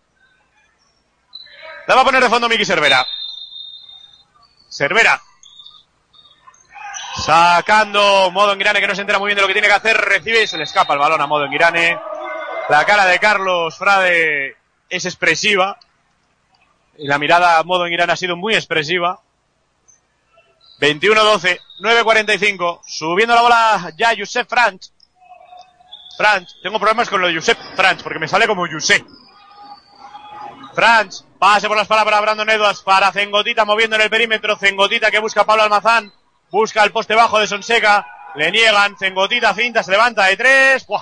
[1.88, 3.06] La va a poner de fondo Miki Cervera.
[4.70, 5.22] Cervera.
[7.26, 9.98] Sacando Modo Engrane que no se entera muy bien de lo que tiene que hacer.
[9.98, 12.00] Recibe y se le escapa el balón a Modo Engrane.
[12.70, 14.58] La cara de Carlos Frade
[14.89, 15.80] es expresiva.
[16.98, 19.22] Y la mirada a Modo Engrane ha sido muy expresiva.
[20.80, 22.82] 21-12, 9-45.
[22.86, 24.92] Subiendo la bola ya Josep Franch.
[26.18, 29.06] Franch, tengo problemas con lo de Josep Franch porque me sale como Josep.
[30.74, 34.58] Franch, pase por la espalda para Brandon Edwards, para Cengotita moviendo en el perímetro.
[34.58, 36.12] Cengotita que busca Pablo Almazán.
[36.52, 38.06] Busca el poste bajo de Sonseca.
[38.36, 38.98] Le niegan.
[38.98, 40.86] Cengotita finta, se levanta de tres.
[40.86, 41.02] ¡Buah!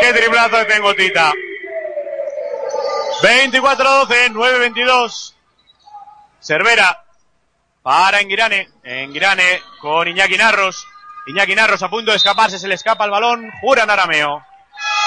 [0.00, 1.32] ¡Qué triplazo de Cengotita!
[3.22, 5.34] 24-12, 9-22.
[6.40, 7.05] Cervera
[7.86, 8.68] para Enguirane.
[8.82, 10.84] Enguirane con Iñaki Narros.
[11.28, 13.48] Iñaki Narros a punto de escaparse, se le escapa el balón.
[13.60, 14.44] Juran Arameo.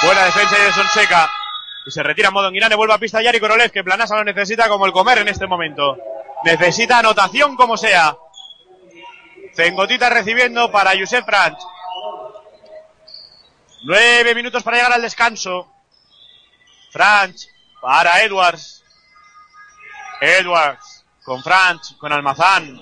[0.02, 1.30] Buena defensa de Sonseca.
[1.86, 2.76] Y se retira en modo Enguirane.
[2.76, 5.98] Vuelve a pista Yari Korolev, que Planasa lo necesita como el comer en este momento.
[6.46, 8.16] Necesita anotación como sea.
[9.54, 11.60] Cengotita recibiendo para Josep Franch.
[13.84, 15.70] Nueve minutos para llegar al descanso.
[16.94, 17.46] Franch
[17.82, 18.86] para Edwards.
[20.22, 20.99] Edwards
[21.30, 22.82] con Franch, con Almazán.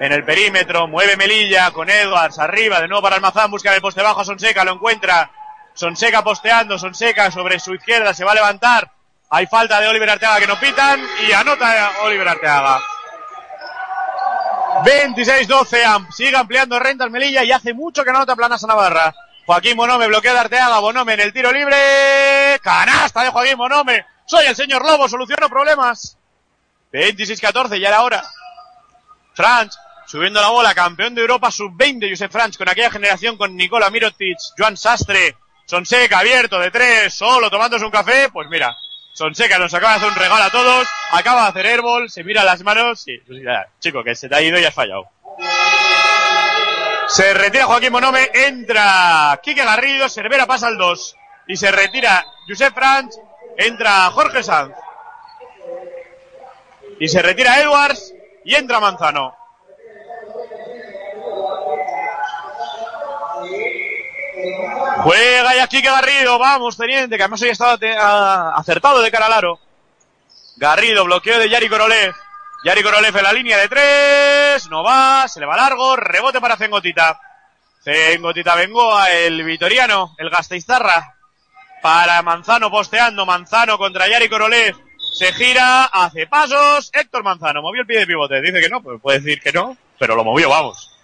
[0.00, 4.02] En el perímetro, mueve Melilla con Edwards arriba, de nuevo para Almazán, busca el poste
[4.02, 5.30] bajo a Sonseca, lo encuentra.
[5.72, 8.90] Sonseca posteando, Sonseca sobre su izquierda, se va a levantar.
[9.30, 12.80] Hay falta de Oliver Arteaga que no pitan y anota Oliver Arteaga.
[14.84, 19.14] 26-12, sigue ampliando rentas Melilla y hace mucho que no anota Planasa Navarra.
[19.46, 22.58] Joaquín Bonome bloquea de Arteaga, Bonome en el tiro libre.
[22.64, 24.04] Canasta de Joaquín Bonome.
[24.24, 26.18] Soy el señor Lobo, soluciono problemas.
[27.00, 28.22] 26-14, ya era hora.
[29.34, 29.74] Franch,
[30.06, 34.38] subiendo la bola, campeón de Europa sub-20, Josep Franch, con aquella generación con Nicola Mirotic,
[34.56, 38.74] Joan Sastre, Sonseca abierto de tres, solo tomándose un café, pues mira,
[39.12, 42.44] Sonseca nos acaba de hacer un regalo a todos, acaba de hacer airball, se mira
[42.44, 43.40] las manos y, pues
[43.80, 45.08] chico, que se te ha ido y has fallado.
[47.08, 51.16] Se retira Joaquín Monome, entra Quique Garrido, Cervera pasa al 2
[51.48, 53.14] y se retira Josep Franch,
[53.56, 54.74] entra Jorge Sanz.
[56.98, 59.34] Y se retira Edwards y entra Manzano.
[65.02, 67.78] Juega ya Quique Garrido, vamos, teniente, que además hoy ha estado
[68.56, 69.60] acertado de cara al aro.
[70.56, 72.14] Garrido, bloqueo de Yari Korolev.
[72.64, 76.56] Yari Korolev en la línea de tres, no va, se le va largo, rebote para
[76.56, 77.20] Cengotita.
[77.84, 81.14] Cengotita Bengoa, el vitoriano, el Gasteizarra.
[81.82, 84.85] Para Manzano posteando, Manzano contra Yari Korolev.
[85.16, 88.42] Se gira, hace pasos, Héctor Manzano, movió el pie de pivote.
[88.42, 90.94] Dice que no, pues puede decir que no, pero lo movió, vamos.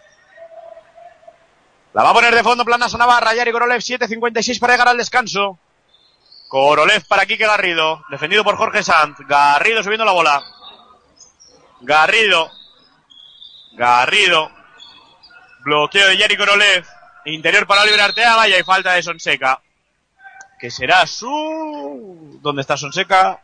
[1.94, 5.58] La va a poner de fondo Planaso Navarra, Yari Korolev, 7.56 para llegar al descanso.
[6.48, 9.16] Korolev para Quique Garrido, defendido por Jorge Sanz.
[9.26, 10.44] Garrido subiendo la bola.
[11.80, 12.50] Garrido.
[13.72, 14.50] Garrido.
[15.60, 16.84] Bloqueo de Jerry Korolev.
[17.24, 19.58] Interior para Oliver Arteaga y hay falta de Sonseca.
[20.60, 22.38] Que será su...
[22.42, 23.40] ¿Dónde está Sonseca?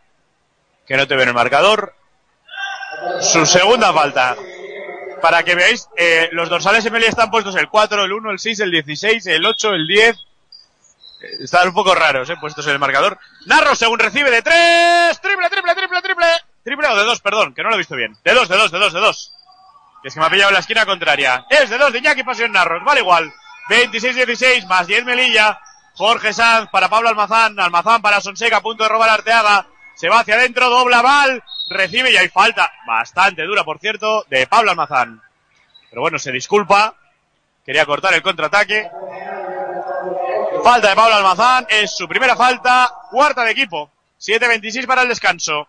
[0.89, 1.95] Que no te ve en el marcador.
[3.21, 4.35] Su segunda falta.
[5.21, 8.61] Para que veáis, eh, los dorsales MLI están puestos el 4, el 1, el 6,
[8.61, 10.17] el 16, el 8, el 10.
[11.21, 13.19] Eh, Están un poco raros, eh, puestos en el marcador.
[13.47, 15.21] Narro según recibe de 3.
[15.21, 16.27] Triple, triple, triple, triple.
[16.65, 18.17] Triple o de 2, perdón, que no lo he visto bien.
[18.25, 19.35] De 2, de 2, de 2, de 2.
[20.03, 21.45] Que es que me ha pillado en la esquina contraria.
[21.51, 23.33] Es de 2 de Iñaki Pasión Narros, vale igual.
[23.69, 25.59] 26-16 más 10 Melilla.
[25.95, 27.59] Jorge Sanz para Pablo Almazán.
[27.59, 29.67] Almazán para Sonseca, punto de robar Arteaga.
[29.99, 31.43] Se va hacia adentro, dobla mal.
[31.71, 32.71] Recibe y hay falta.
[32.87, 35.21] Bastante dura, por cierto, de Pablo Almazán.
[35.91, 36.95] Pero bueno, se disculpa.
[37.67, 38.89] Quería cortar el contraataque.
[40.63, 41.67] Falta de Pablo Almazán.
[41.69, 42.89] Es su primera falta.
[43.11, 43.91] Cuarta de equipo.
[44.21, 45.67] 7-26 para el descanso.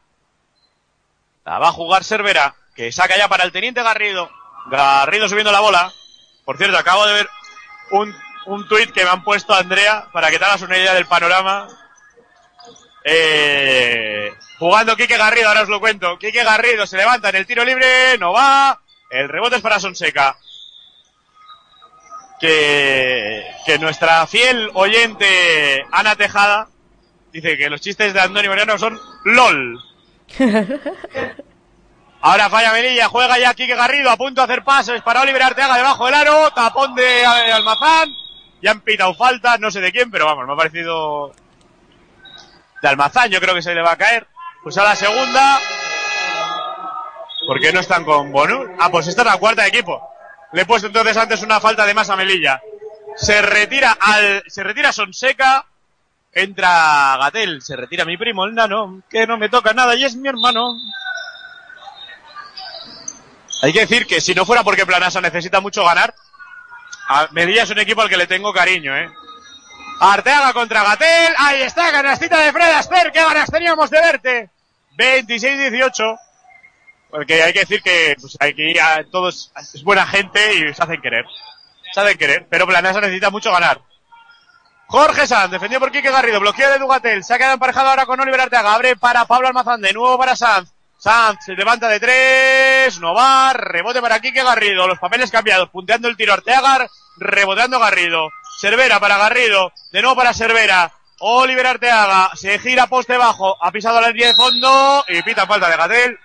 [1.43, 2.53] La va a jugar Cervera.
[2.75, 4.29] Que saca ya para el teniente Garrido.
[4.67, 5.91] Garrido subiendo la bola.
[6.45, 7.29] Por cierto, acabo de ver
[7.89, 8.15] un,
[8.45, 11.67] un tuit que me han puesto Andrea para que te hagas una idea del panorama.
[13.11, 16.19] Eh, jugando Quique Garrido, ahora os lo cuento.
[16.19, 18.79] Quique Garrido se levanta en el tiro libre, no va.
[19.09, 20.37] El rebote es para Sonseca.
[22.39, 26.69] Que, que nuestra fiel oyente Ana Tejada
[27.33, 29.79] dice que los chistes de Antonio Mariano son LOL.
[32.21, 35.77] Ahora falla Melilla, juega ya Quique Garrido, a punto de hacer pases para Oliver Arteaga
[35.77, 38.09] debajo del aro, tapón de eh, Almazán,
[38.61, 41.33] ya han pitado falta, no sé de quién, pero vamos, me ha parecido
[42.81, 44.27] de Almazán, yo creo que se le va a caer.
[44.63, 45.59] Pues a la segunda,
[47.47, 48.67] ¿por qué no están con bonus?
[48.79, 50.01] Ah, pues esta es la cuarta de equipo.
[50.51, 52.61] Le he puesto entonces antes una falta de más a Melilla.
[53.15, 55.65] Se retira al, se retira Sonseca,
[56.33, 60.15] entra Gatel, se retira mi primo, el nano, que no me toca nada y es
[60.15, 60.73] mi hermano.
[63.61, 66.13] Hay que decir que si no fuera porque Planasa necesita mucho ganar,
[67.09, 69.09] a Melilla es un equipo al que le tengo cariño, ¿eh?
[69.99, 74.49] Arteaga contra Gatel, ahí está, canastita de Fred Astaire, qué ganas teníamos de verte.
[74.97, 76.17] 26-18.
[77.09, 81.01] Porque hay que decir que pues, aquí a todos es buena gente y se hacen
[81.01, 81.25] querer.
[81.91, 83.81] Se hacen querer, pero Planasa necesita mucho ganar.
[84.87, 88.19] Jorge Sanz, defendido por Quique Garrido, bloqueo de Dugatel, se ha quedado emparejado ahora con
[88.19, 90.71] Oliver Arteaga, abre para Pablo Almazán, de nuevo para Sanz.
[90.97, 96.07] Sanz se levanta de tres, no va, rebote para Quique Garrido, los papeles cambiados, punteando
[96.07, 98.29] el tiro Arteaga, reboteando Garrido.
[98.59, 100.91] Cervera para Garrido, de nuevo para Cervera.
[101.19, 105.69] Oliver Arteaga, se gira poste bajo, ha pisado la línea de fondo y pita falta
[105.69, 106.19] de Gatel.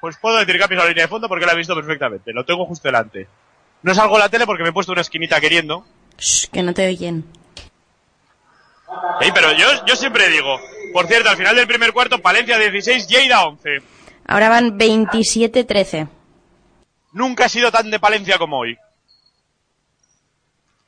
[0.00, 2.32] Pues puedo decir que ha pisado la línea de fondo porque la he visto perfectamente,
[2.32, 3.28] lo tengo justo delante.
[3.82, 5.84] No salgo en la tele porque me he puesto una esquinita queriendo.
[6.16, 7.26] Shh, que no te oyen.
[9.34, 10.58] Pero yo, yo siempre digo,
[10.94, 13.82] por cierto, al final del primer cuarto, Palencia 16, Lleida 11.
[14.26, 16.08] Ahora van 27-13.
[17.12, 18.78] Nunca he sido tan de Palencia como hoy.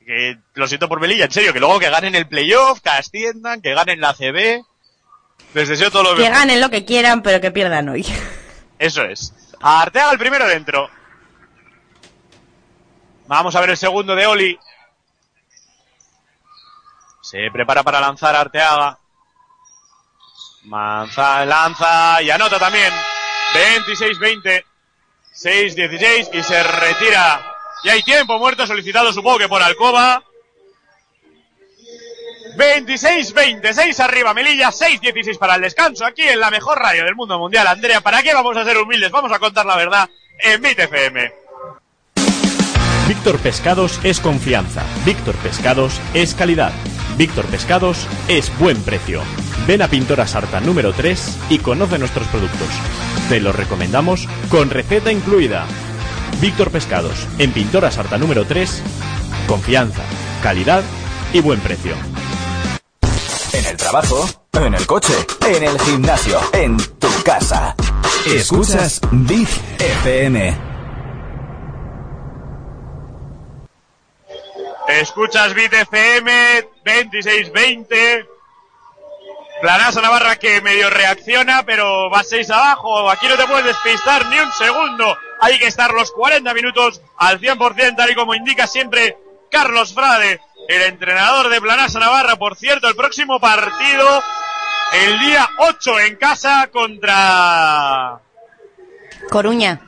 [0.09, 3.61] Que lo siento por Melilla, en serio, que luego que ganen el playoff, que asciendan,
[3.61, 4.63] que ganen la CB.
[5.53, 6.33] Les deseo todo lo Que mejor.
[6.35, 8.03] ganen lo que quieran, pero que pierdan hoy.
[8.79, 9.35] Eso es.
[9.61, 10.89] A Arteaga el primero dentro.
[13.27, 14.59] Vamos a ver el segundo de Oli.
[17.21, 18.97] Se prepara para lanzar Arteaga.
[20.63, 22.91] Manza, lanza y anota también.
[23.85, 24.65] 26-20.
[25.35, 27.45] 6-16 y se retira.
[27.83, 30.23] Y hay tiempo muerto solicitado supongo que por Alcoba.
[32.57, 37.39] 26-20, 6 arriba Melilla, 6-16 para el descanso, aquí en la mejor radio del mundo
[37.39, 37.67] mundial.
[37.67, 39.11] Andrea, ¿para qué vamos a ser humildes?
[39.11, 41.33] Vamos a contar la verdad en Bit FM.
[43.07, 44.83] Víctor Pescados es confianza.
[45.05, 46.73] Víctor Pescados es calidad.
[47.17, 49.23] Víctor Pescados es buen precio.
[49.65, 52.69] Ven a Pintora Sarta número 3 y conoce nuestros productos.
[53.29, 55.65] Te los recomendamos con receta incluida.
[56.41, 58.81] Víctor Pescados, en Pintora Sarta número 3,
[59.47, 60.01] confianza,
[60.41, 60.83] calidad
[61.33, 61.95] y buen precio.
[63.53, 65.13] En el trabajo, en el coche,
[65.47, 67.75] en el gimnasio, en tu casa.
[68.25, 69.47] Escuchas Big
[69.79, 70.69] FM.
[74.89, 76.31] Escuchas Bit FM
[76.83, 78.38] 26-20.
[79.61, 83.09] Planasa Navarra que medio reacciona, pero va 6 abajo.
[83.09, 85.17] Aquí no te puedes despistar ni un segundo.
[85.41, 89.17] Hay que estar los 40 minutos al 100%, tal y como indica siempre
[89.51, 92.37] Carlos Frade, el entrenador de Planasa Navarra.
[92.37, 94.23] Por cierto, el próximo partido,
[94.93, 98.19] el día 8 en casa contra,
[99.29, 99.81] Coruña.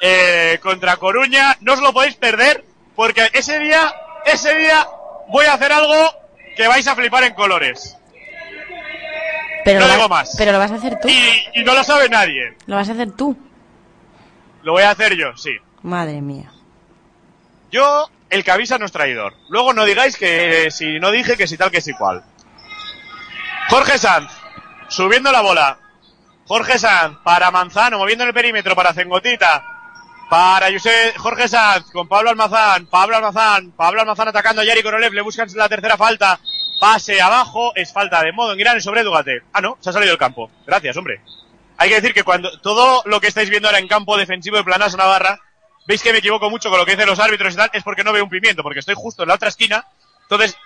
[0.00, 1.56] eh, contra Coruña.
[1.60, 2.64] No os lo podéis perder,
[2.94, 3.92] porque ese día,
[4.24, 4.86] ese día
[5.28, 6.10] voy a hacer algo
[6.56, 7.96] que vais a flipar en colores.
[9.64, 10.34] Pero, No lo, digo va- más.
[10.36, 11.08] pero lo vas a hacer tú.
[11.08, 12.56] Y, y no lo sabe nadie.
[12.66, 13.36] Lo vas a hacer tú.
[14.62, 15.56] Lo voy a hacer yo, sí.
[15.82, 16.50] Madre mía.
[17.70, 19.34] Yo, el que avisa no es traidor.
[19.48, 22.22] Luego no digáis que si no dije que si tal que si cual.
[23.68, 24.30] Jorge Sanz,
[24.88, 25.78] subiendo la bola.
[26.46, 29.64] Jorge Sanz para Manzano, moviendo en el perímetro para Cengotita.
[30.30, 32.86] Para José, Jorge Sanz con Pablo Almazán.
[32.86, 33.72] Pablo Almazán.
[33.72, 35.12] Pablo Almazán atacando a Yari Korolev.
[35.12, 36.38] Le buscan la tercera falta.
[36.80, 37.72] Pase abajo.
[37.74, 39.42] Es falta de modo en Gran sobre Dugate.
[39.52, 40.50] Ah, no, se ha salido del campo.
[40.66, 41.20] Gracias, hombre.
[41.76, 44.64] Hay que decir que cuando todo lo que estáis viendo ahora en campo defensivo de
[44.64, 45.40] Planas Navarra,
[45.86, 48.04] veis que me equivoco mucho con lo que dicen los árbitros y tal, es porque
[48.04, 49.84] no veo un pimiento, porque estoy justo en la otra esquina.
[50.22, 50.56] Entonces,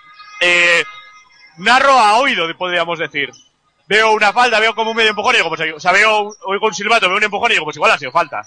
[0.40, 0.84] eh,
[1.58, 3.30] narro a oído, podríamos decir.
[3.86, 6.66] Veo una falta, veo como un medio empujón y digo, pues, o sea, veo, oigo
[6.66, 8.42] un silbato, veo un empujón y digo, pues igual ha sido falta.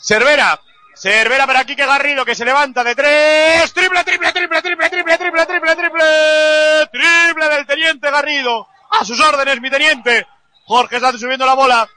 [0.00, 0.60] Cervera.
[1.06, 3.72] Cervera para Quique Garrido que se levanta de tres.
[3.72, 6.04] Triple, triple, triple, triple, triple, triple, triple, triple.
[6.90, 8.66] Triple del teniente Garrido.
[8.90, 10.26] A sus órdenes, mi teniente.
[10.64, 11.88] Jorge Sanz subiendo la bola.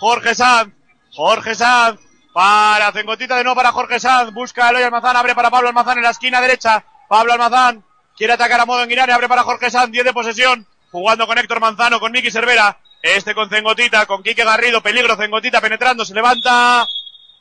[0.00, 0.74] Jorge Sanz.
[1.14, 2.00] Jorge Sanz.
[2.34, 4.32] Para Cengotita de nuevo para Jorge Sanz.
[4.32, 5.14] Busca a Eloy Almazán.
[5.14, 6.84] Abre para Pablo Almazán en la esquina derecha.
[7.08, 7.84] Pablo Almazán.
[8.16, 9.12] Quiere atacar a modo en Guinare.
[9.12, 9.92] Abre para Jorge Sanz.
[9.92, 10.66] 10 de posesión.
[10.90, 12.00] Jugando con Héctor Manzano.
[12.00, 12.80] Con Miki Cervera.
[13.00, 14.06] Este con Cengotita.
[14.06, 14.80] Con Quique Garrido.
[14.80, 15.14] Peligro.
[15.14, 16.04] Cengotita penetrando.
[16.04, 16.88] Se levanta.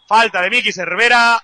[0.07, 1.41] Falta de Miki Cervera.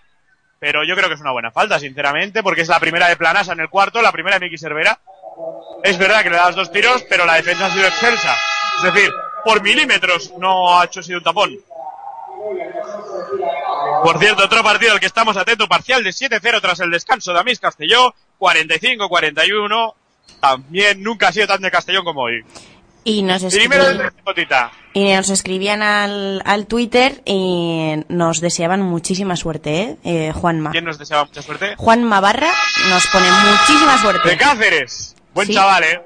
[0.59, 3.53] Pero yo creo que es una buena falta, sinceramente, porque es la primera de Planasa
[3.53, 4.99] en el cuarto, la primera de Miki Cervera.
[5.83, 8.35] Es verdad que le das dos tiros, pero la defensa ha sido excelsa.
[8.77, 9.11] Es decir,
[9.43, 11.57] por milímetros no ha hecho sido un tapón.
[14.03, 17.39] Por cierto, otro partido al que estamos atentos, parcial de 7-0 tras el descanso de
[17.39, 19.93] Amis Castelló, 45-41.
[20.39, 22.43] También nunca ha sido tan de Castellón como hoy.
[23.03, 24.11] Y nos, escribían, de
[24.93, 29.97] y nos escribían al, al Twitter y nos deseaban muchísima suerte, ¿eh?
[30.03, 30.69] eh Juanma.
[30.71, 31.75] ¿Quién nos deseaba mucha suerte?
[31.77, 32.51] Juan Mabarra
[32.89, 34.37] nos pone muchísima De suerte.
[34.37, 35.15] Cáceres.
[35.33, 35.53] Buen Sí.
[35.55, 36.01] chaval, eh.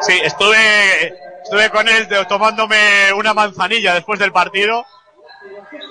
[0.00, 1.14] Sí, estuve,
[1.44, 4.86] estuve con él de- tomándome una manzanilla después del partido.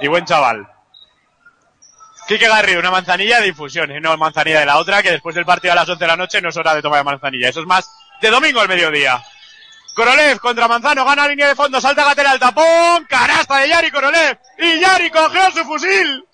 [0.02, 0.68] Y buen chaval.
[2.28, 5.74] Quique Garrido, una manzanilla de infusión, no manzanilla de la otra, que después del partido
[5.74, 7.50] a las 11 de la noche no es hora de tomar manzanilla.
[7.50, 7.90] Eso es más
[8.22, 9.22] de domingo al mediodía.
[9.94, 14.40] Korolev contra Manzano, gana línea de fondo, salta Gatela al tapón, canasta de Yari Korolev,
[14.58, 16.26] y Yari cogió su fusil.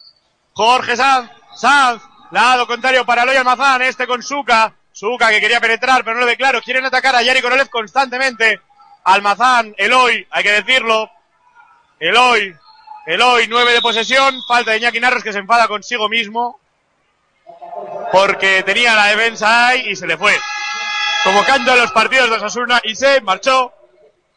[0.53, 2.01] Jorge Sanz, Sanz,
[2.31, 6.25] lado contrario para Eloy Almazán, este con Suca, Suca que quería penetrar pero no lo
[6.25, 8.61] ve claro, quieren atacar a Yari Korolev constantemente,
[9.03, 11.09] Almazán, Eloy, hay que decirlo,
[11.99, 12.55] Eloy,
[13.05, 16.59] Eloy, nueve de posesión, falta de Iñaki Narros que se enfada consigo mismo,
[18.11, 20.37] porque tenía la defensa ahí y se le fue.
[21.23, 23.73] Como canto en los partidos de Osasuna y se marchó,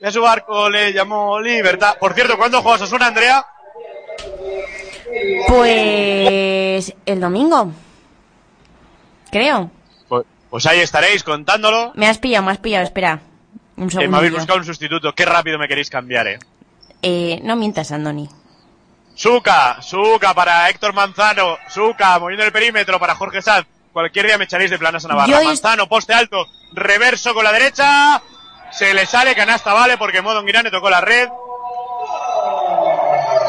[0.01, 1.97] y a su barco le llamó Libertad.
[1.99, 3.47] Por cierto, ¿cuándo juega Osasuna, Andrea?
[5.47, 7.73] Pues el domingo.
[9.31, 9.71] Creo.
[10.09, 11.93] Pues, pues ahí estaréis contándolo.
[11.95, 13.21] Me has pillado, me has pillado, espera.
[13.77, 15.15] Un Que me habéis buscado un sustituto.
[15.15, 16.39] Qué rápido me queréis cambiar, eh.
[17.01, 18.29] Eh, no mientas, Andoni.
[19.15, 21.59] Suca, Suca para Héctor Manzano.
[21.69, 23.67] Suca, moviendo el perímetro para Jorge Sanz.
[23.93, 25.31] Cualquier día me echaréis de planas a Navarra.
[25.31, 28.23] Yo Manzano, poste alto, reverso con la derecha.
[28.73, 31.29] Se le sale, canasta vale, porque Modo Guirane tocó la red.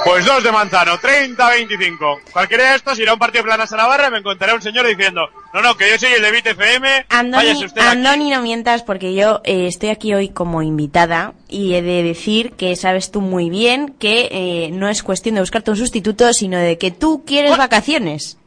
[0.03, 2.31] Pues dos de Manzano, 30-25.
[2.33, 4.61] Cualquiera de estos irá a un partido de planas a Navarra y me encontrará un
[4.61, 7.05] señor diciendo, no, no, que yo soy el de Bit FM.
[7.07, 7.89] Andoni, usted aquí".
[7.89, 12.51] Andoni, no mientas porque yo eh, estoy aquí hoy como invitada y he de decir
[12.51, 16.57] que sabes tú muy bien que eh, no es cuestión de buscarte un sustituto, sino
[16.57, 18.37] de que tú quieres vacaciones.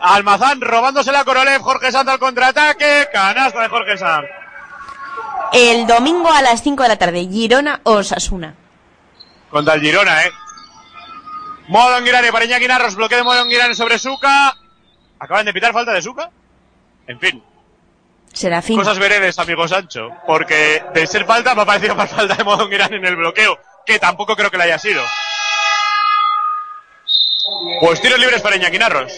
[0.00, 4.26] Almazán robándose la Korolev, Jorge Sanz al contraataque, canasta de Jorge Sanz.
[5.52, 8.54] El domingo a las 5 de la tarde, Girona o Osasuna.
[9.50, 10.30] Contra el Girona, eh.
[11.68, 14.54] Modo Girane para Iñaki Narros, bloqueo de Modo Girane sobre Suca.
[15.18, 16.30] ¿Acaban de pitar falta de Suca?
[17.06, 17.42] En fin,
[18.32, 18.76] Serafín.
[18.78, 20.10] cosas veredes, amigo Sancho.
[20.26, 23.58] Porque de ser falta me ha parecido más falta de Modo Girane en el bloqueo,
[23.84, 25.02] que tampoco creo que la haya sido.
[27.80, 29.12] Pues tiros libres para Iñaki Narros.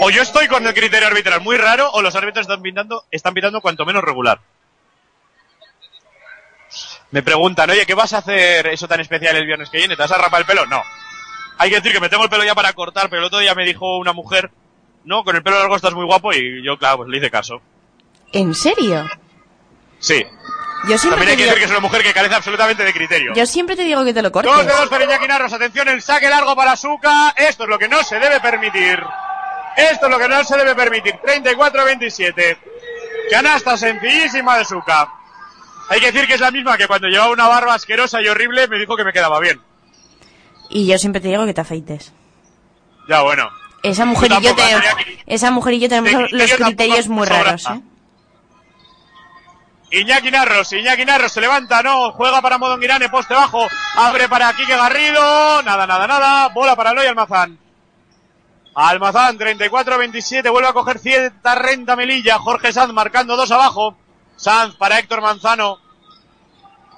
[0.00, 3.34] O yo estoy con el criterio arbitral muy raro, o los árbitros están pitando, están
[3.34, 4.40] pitando cuanto menos regular.
[7.10, 9.96] Me preguntan, oye, ¿qué vas a hacer eso tan especial el viernes que viene?
[9.96, 10.64] ¿Te vas a rapar el pelo?
[10.66, 10.82] No.
[11.58, 13.54] Hay que decir que me tengo el pelo ya para cortar, pero el otro día
[13.54, 14.50] me dijo una mujer,
[15.04, 17.60] no, con el pelo largo estás muy guapo y yo, claro, pues le hice caso.
[18.32, 19.06] ¿En serio?
[19.98, 20.24] Sí.
[20.88, 22.92] Yo siempre, También hay que digo, decir que es una mujer que carece absolutamente de
[22.92, 23.34] criterio.
[23.36, 24.52] yo siempre te digo que te lo cortes.
[24.52, 27.34] Dos dedos para Iñaki Narros, atención, el saque largo para Suca.
[27.36, 28.98] Esto es lo que no se debe permitir.
[29.76, 31.14] Esto es lo que no se debe permitir.
[31.16, 32.56] 34-27.
[33.30, 35.08] Canasta sencillísima de Suca.
[35.88, 38.68] Hay que decir que es la misma que cuando llevaba una barba asquerosa y horrible
[38.68, 39.60] me dijo que me quedaba bien.
[40.70, 42.12] Y yo siempre te digo que te afeites.
[43.08, 43.50] Ya bueno.
[43.82, 44.54] Esa mujer y yo
[45.26, 47.80] esa mujer y tenemos los criterios muy raros, ¿eh?
[49.90, 53.66] Iñaki Narros, Iñaki Narros se levanta, no, juega para Modonguirane, poste bajo,
[53.96, 57.58] abre para Quique Garrido, nada, nada, nada, bola para Eloy Almazán.
[58.74, 63.96] Almazán, 34-27, vuelve a coger cierta renta Melilla, Jorge Sanz marcando dos abajo,
[64.36, 65.78] Sanz para Héctor Manzano,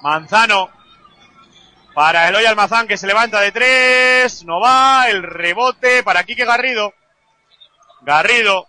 [0.03, 0.71] Manzano
[1.95, 6.93] para Eloy Almazán que se levanta de tres, no va, el rebote para Quique Garrido,
[8.03, 8.69] Garrido,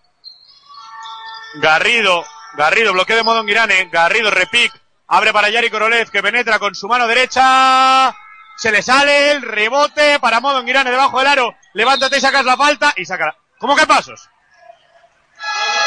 [1.56, 2.24] Garrido,
[2.56, 4.72] Garrido, bloqueo de Modonguirane, Garrido, repic,
[5.08, 8.14] abre para Yari Korolev que penetra con su mano derecha,
[8.56, 12.94] se le sale el rebote para Modonguirane debajo del aro, levántate y sacas la falta
[12.96, 14.28] y saca ¿Cómo que pasos?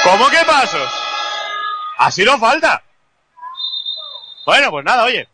[0.04, 0.90] ¿Cómo que pasos?
[1.98, 2.82] Ha sido falta.
[4.46, 5.28] Bueno, pues nada, oye.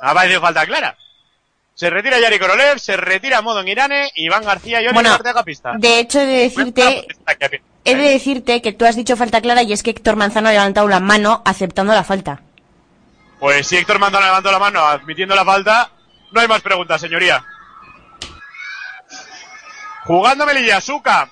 [0.00, 0.96] Ha parecido falta clara.
[1.74, 5.72] Se retira Yari Korolev, se retira Modonguirane, Iván García y Bueno, Ortega pista.
[5.76, 7.06] De hecho, he de decirte,
[7.84, 10.52] he de decirte que tú has dicho falta clara y es que Héctor Manzano ha
[10.52, 12.40] levantado la mano aceptando la falta.
[13.38, 15.90] Pues si Héctor Manzano levantó la mano admitiendo la falta,
[16.32, 17.44] no hay más preguntas, señoría.
[20.06, 21.28] Jugando Melilla, Suca.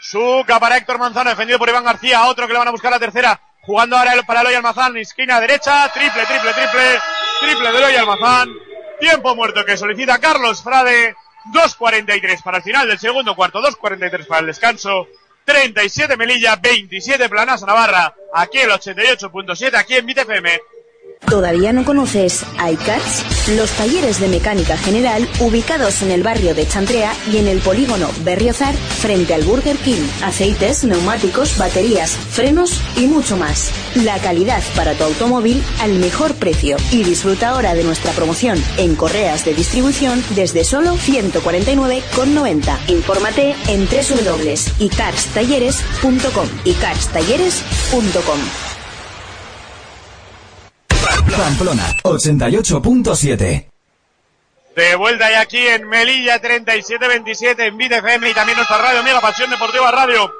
[0.00, 2.98] Suca para Héctor Manzano, defendido por Iván García, otro que le van a buscar la
[2.98, 3.38] tercera.
[3.60, 7.00] Jugando ahora para Eloy Almazán, esquina derecha, triple, triple, triple,
[7.40, 8.50] triple de Eloy Almazán.
[8.98, 11.14] Tiempo muerto que solicita Carlos Frade.
[11.52, 15.06] 2.43 para el final del segundo cuarto, 2.43 para el descanso.
[15.44, 18.14] 37 Melilla, 27 Planasa Navarra.
[18.32, 20.60] Aquí el 88.7, aquí en BTFM.
[21.28, 23.48] ¿Todavía no conoces iCarts?
[23.56, 28.10] Los talleres de mecánica general ubicados en el barrio de Chantrea y en el polígono
[28.22, 30.06] Berriozar frente al Burger King.
[30.22, 33.72] Aceites, neumáticos, baterías, frenos y mucho más.
[33.96, 36.76] La calidad para tu automóvil al mejor precio.
[36.92, 42.78] Y disfruta ahora de nuestra promoción en correas de distribución desde solo 149,90.
[42.88, 46.48] Infórmate en www.icarstalleres.com.
[46.64, 48.73] icarstalleres.com.
[51.36, 53.68] Pamplona 88.7.
[54.76, 59.50] De vuelta ya aquí en Melilla 37-27 en BTFM y también nuestra radio Mega Pasión
[59.50, 60.32] Deportiva Radio.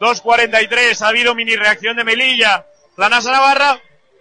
[0.00, 2.66] 2.43 ha habido mini reacción de Melilla.
[2.94, 3.80] Planasa Navarra,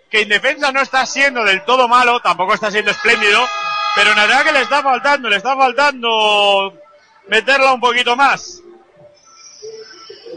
[0.10, 3.46] que en defensa no está siendo del todo malo, tampoco está siendo espléndido,
[3.96, 6.74] pero en ataque le está faltando, le está faltando
[7.28, 8.62] meterla un poquito más.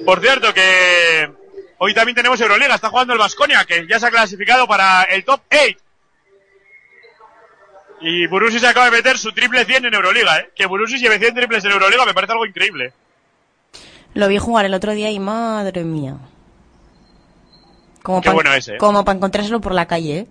[0.04, 1.30] Por cierto que
[1.82, 5.24] hoy también tenemos Euroliga, está jugando el Vasconia, que ya se ha clasificado para el
[5.24, 5.78] top 8.
[8.02, 10.50] Y Burusi se acaba de meter su triple 100 en Euroliga, ¿eh?
[10.56, 12.92] Que Burusi lleve 100 triples en Euroliga me parece algo increíble.
[14.14, 16.16] Lo vi jugar el otro día y madre mía.
[18.02, 18.76] Como Qué bueno es, ¿eh?
[18.78, 20.26] Como para encontrárselo por la calle, ¿eh?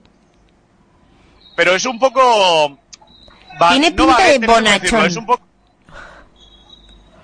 [1.56, 2.80] Pero es un poco...
[3.62, 5.06] va- Tiene no pinta de bonachón.
[5.06, 5.44] Es un poco...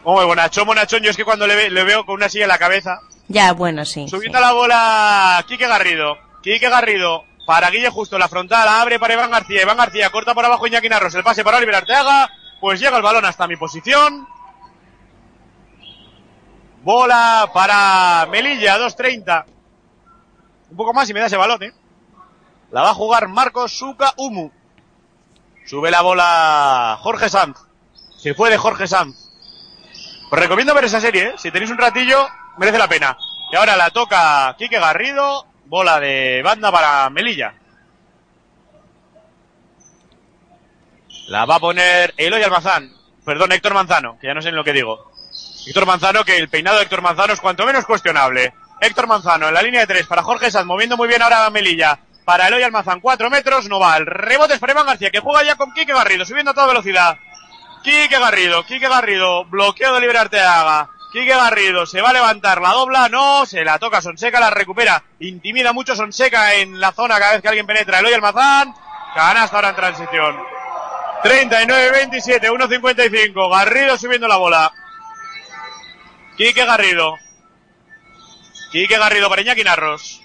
[0.03, 2.43] Como de bonachón, bonachón, yo es que cuando le, ve- le veo con una silla
[2.45, 4.07] en la cabeza, Ya, bueno, sí.
[4.07, 9.32] subiendo la bola Quique Garrido, Quique Garrido, para Guille Justo, la frontal, abre para Iván
[9.32, 12.97] García, Iván García corta por abajo Iñaki Narros, el pase para Oliver Arteaga, pues llega
[12.97, 14.28] el balón hasta mi posición.
[16.84, 19.45] Bola para Melilla, 2.30.
[20.69, 21.73] Un poco más y me da ese balón, eh.
[22.71, 24.51] La va a jugar Marcos Suca Umu.
[25.65, 27.57] Sube la bola Jorge Sanz.
[28.17, 29.15] Se fue de Jorge Sanz.
[30.30, 31.34] Os recomiendo ver esa serie, ¿eh?
[31.38, 32.28] Si tenéis un ratillo,
[32.58, 33.18] merece la pena.
[33.51, 35.47] Y ahora la toca Quique Garrido.
[35.66, 37.53] Bola de banda para Melilla.
[41.28, 42.93] La va a poner Eloy Almazán.
[43.26, 45.12] Perdón, Héctor Manzano, que ya no sé en lo que digo.
[45.66, 48.53] Héctor Manzano, que el peinado de Héctor Manzano es cuanto menos cuestionable.
[48.80, 51.97] Héctor Manzano en la línea de tres para Jorge Sanz, moviendo muy bien ahora Melilla.
[52.24, 53.97] Para Eloy Almazán, cuatro metros, no va.
[53.97, 56.68] El rebote es para Iván García, que juega ya con Quique Garrido, subiendo a toda
[56.68, 57.18] velocidad.
[57.84, 60.89] Quique Garrido, Quique Garrido, bloqueo de Oliver Arteaga.
[61.16, 65.01] Quique Garrido se va a levantar, la dobla, no, se la toca Sonseca, la recupera.
[65.22, 67.99] Intimida mucho Sonseca en la zona cada vez que alguien penetra.
[67.99, 68.76] Eloy Almazán,
[69.16, 70.38] canasta ahora en transición.
[71.24, 73.49] 39-27, 1.55.
[73.49, 74.74] Garrido subiendo la bola.
[76.36, 77.16] Quique Garrido.
[78.74, 80.22] Quique Garrido para Iñaki Narros.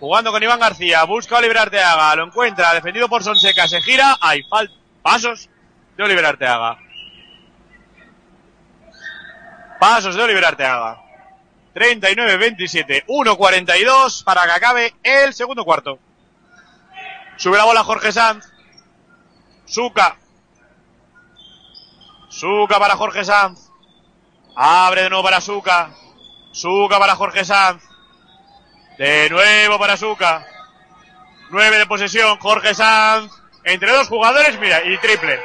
[0.00, 1.04] Jugando con Iván García.
[1.04, 2.16] Busca a Oliver Arteaga.
[2.16, 2.74] Lo encuentra.
[2.74, 3.68] Defendido por Sonseca.
[3.68, 4.16] Se gira.
[4.20, 4.42] Hay
[5.00, 5.48] pasos
[5.96, 6.83] de Oliver Arteaga.
[9.78, 11.00] Pasos de Oliver Arteaga.
[11.74, 13.04] 39-27.
[13.06, 15.98] 1.42 para que acabe el segundo cuarto.
[17.36, 18.46] Sube la bola Jorge Sanz.
[19.66, 20.16] Suca.
[22.28, 23.70] Suca para Jorge Sanz.
[24.56, 25.90] Abre de nuevo para Suca.
[26.52, 27.82] Suca para Jorge Sanz.
[28.98, 30.46] De nuevo para Suca.
[31.50, 32.38] Nueve de posesión.
[32.38, 33.32] Jorge Sanz.
[33.64, 35.40] Entre dos jugadores, mira, y triple.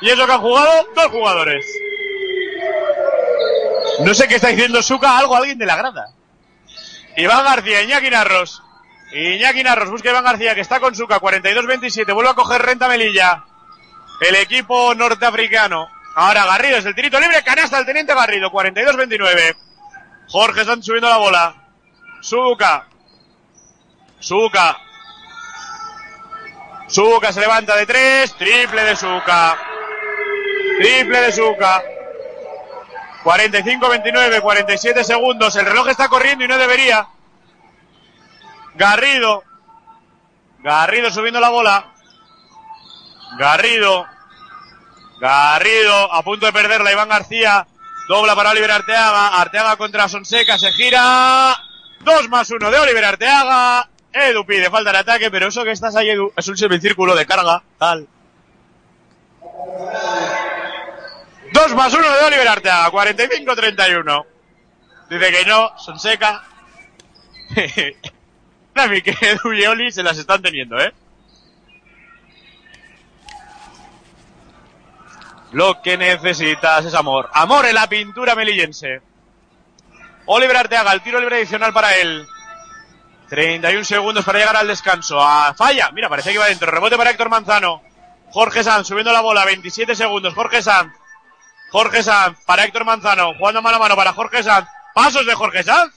[0.00, 1.64] Y eso que han jugado dos jugadores.
[4.04, 6.12] No sé qué está diciendo Suca, algo alguien de la grada.
[7.16, 8.62] Iván García, Iñaki Narros.
[9.12, 12.12] Iñaki Narros busca Iván García, que está con Suca, 42-27.
[12.12, 13.44] Vuelve a coger renta Melilla.
[14.20, 15.88] El equipo norteafricano.
[16.14, 17.42] Ahora Garrido es el tirito libre.
[17.42, 19.56] Canasta el teniente Garrido, 42-29.
[20.28, 21.54] Jorge Sanz subiendo la bola.
[22.20, 22.86] Suca.
[24.18, 24.78] Suca.
[26.86, 28.34] Suca se levanta de tres.
[28.34, 29.58] Triple de Suca.
[30.78, 31.82] Triple de Suca.
[33.24, 35.54] 45-29, 47 segundos.
[35.56, 37.06] El reloj está corriendo y no debería.
[38.74, 39.44] Garrido.
[40.60, 41.92] Garrido subiendo la bola.
[43.38, 44.06] Garrido.
[45.20, 46.92] Garrido a punto de perderla.
[46.92, 47.66] Iván García.
[48.08, 49.40] Dobla para Oliver Arteaga.
[49.40, 50.58] Arteaga contra Sonseca.
[50.58, 51.56] Se gira.
[52.00, 53.88] 2 más 1 de Oliver Arteaga.
[54.12, 57.62] Edu pide falta de ataque, pero eso que estás ahí, es un semicírculo de carga.
[57.78, 58.06] Tal.
[61.62, 62.90] 2 más 1 de Oliver Arteaga.
[62.90, 64.26] 45-31.
[65.08, 65.78] Dice que no.
[65.78, 66.42] Sonseca.
[68.74, 70.92] A mí que Edu y Oli se las están teniendo, ¿eh?
[75.52, 77.30] Lo que necesitas es amor.
[77.32, 79.00] Amor en la pintura melillense.
[80.26, 82.26] Oliver Arteaga, el tiro libre adicional para él.
[83.28, 85.20] 31 segundos para llegar al descanso.
[85.20, 85.90] Ah, falla.
[85.92, 86.68] Mira, parece que iba dentro.
[86.68, 87.82] Rebote para Héctor Manzano.
[88.30, 89.44] Jorge Sanz subiendo la bola.
[89.44, 90.34] 27 segundos.
[90.34, 90.92] Jorge Sanz.
[91.72, 93.34] Jorge Sanz para Héctor Manzano.
[93.34, 94.68] Jugando mano a mano para Jorge Sanz.
[94.94, 95.94] Pasos de Jorge Sanz.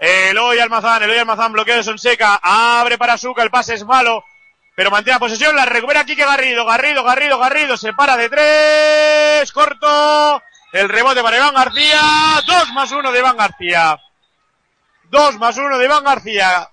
[0.00, 4.24] Eloy Almazán, Eloy Almazán, bloqueo de Sonseca, abre para Suca, el pase es malo,
[4.74, 9.52] pero mantiene la posesión, la recupera Quique Garrido, Garrido, Garrido, Garrido, se para de tres,
[9.52, 10.42] corto,
[10.72, 12.00] el rebote para Iván García,
[12.44, 13.98] dos más uno de Iván García,
[15.04, 16.68] dos más uno de Iván García.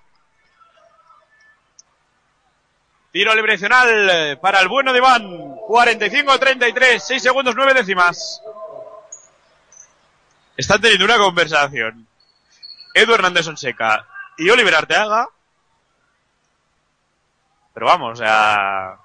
[3.12, 5.22] Tiro libre adicional para el bueno de Iván,
[5.68, 8.40] 45-33, 6 segundos, 9 décimas.
[10.56, 12.06] Están teniendo una conversación.
[12.94, 14.06] Edu Hernández Sonseca
[14.38, 15.28] y Oliver Arteaga.
[17.74, 18.96] Pero vamos, o sea.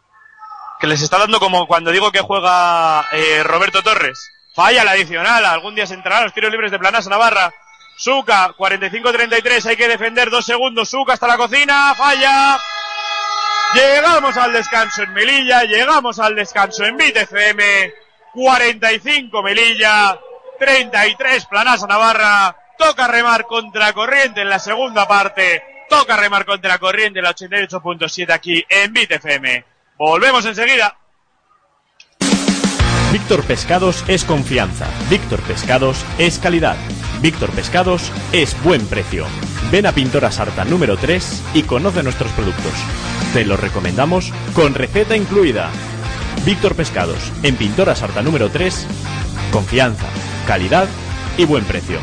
[0.79, 4.31] Que les está dando como cuando digo que juega eh, Roberto Torres.
[4.55, 7.53] Falla la adicional, algún día se entrarán los tiros libres de Planasa Navarra.
[7.97, 10.89] Suca, 45-33, hay que defender dos segundos.
[10.89, 12.57] Suca hasta la cocina, falla.
[13.77, 17.93] Llegamos al descanso en Melilla, llegamos al descanso en BitFM.
[18.33, 20.19] 45 Melilla,
[20.57, 22.55] 33 Planasa Navarra.
[22.75, 25.61] Toca remar contra corriente en la segunda parte.
[25.87, 29.63] Toca remar contra corriente en la 88.7 aquí en BitFM.
[29.95, 30.97] Volvemos enseguida.
[33.11, 34.87] Víctor Pescados es confianza.
[35.07, 36.77] Víctor Pescados es calidad.
[37.21, 39.27] Víctor Pescados es buen precio.
[39.71, 42.71] Ven a Pintora Sarta número 3 y conoce nuestros productos.
[43.33, 45.69] Te los recomendamos con receta incluida.
[46.45, 48.87] Víctor Pescados, en Pintora Sarta número 3,
[49.51, 50.07] confianza,
[50.47, 50.87] calidad
[51.37, 51.99] y buen precio.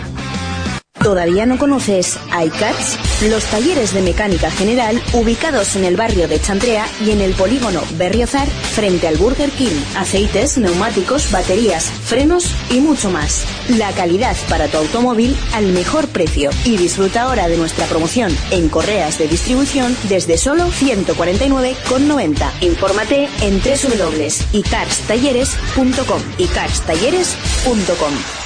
[1.03, 3.14] ¿Todavía no conoces iCats?
[3.29, 7.81] Los talleres de mecánica general ubicados en el barrio de Chantrea y en el polígono
[7.97, 9.81] Berriozar frente al Burger King.
[9.97, 13.47] Aceites, neumáticos, baterías, frenos y mucho más.
[13.79, 16.51] La calidad para tu automóvil al mejor precio.
[16.67, 22.51] Y disfruta ahora de nuestra promoción en correas de distribución desde solo 149,90.
[22.61, 26.21] Infórmate en www.icarstalleres.com.
[26.37, 28.44] icarstalleres.com.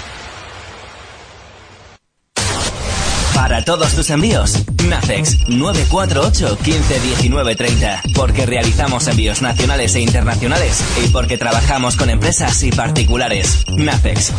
[3.49, 8.03] Para todos tus envíos, Nafex 948 15 19 30.
[8.15, 13.65] Porque realizamos envíos nacionales e internacionales y porque trabajamos con empresas y particulares.
[13.69, 14.33] Nafex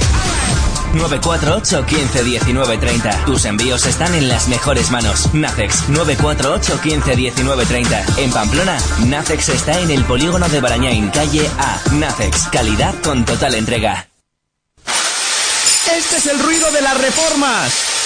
[0.94, 3.26] 948 15 19 30.
[3.26, 5.34] Tus envíos están en las mejores manos.
[5.34, 8.06] Nafex 948 15 19 30.
[8.18, 11.82] En Pamplona, Nafex está en el polígono de Barañain, calle A.
[11.94, 14.08] Nafex, calidad con total entrega.
[15.98, 17.99] Este es el ruido de las reformas.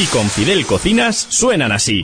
[0.00, 2.02] Y con Fidel Cocinas suenan así.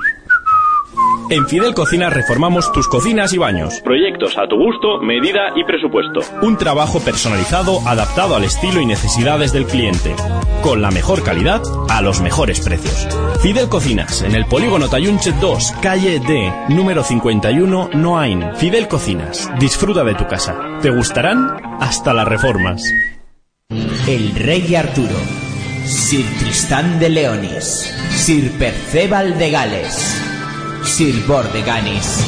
[1.30, 3.80] En Fidel Cocinas reformamos tus cocinas y baños.
[3.82, 6.20] Proyectos a tu gusto, medida y presupuesto.
[6.42, 10.14] Un trabajo personalizado adaptado al estilo y necesidades del cliente.
[10.62, 13.08] Con la mejor calidad a los mejores precios.
[13.40, 18.56] Fidel Cocinas, en el polígono Tayunche 2, calle D, número 51, Noain.
[18.56, 20.78] Fidel Cocinas, disfruta de tu casa.
[20.82, 22.82] Te gustarán hasta las reformas.
[24.06, 25.45] El rey Arturo.
[25.86, 27.92] Sir Tristán de Leonis.
[28.12, 30.20] Sir Perceval de Gales.
[30.84, 32.18] Sir Bordeganis.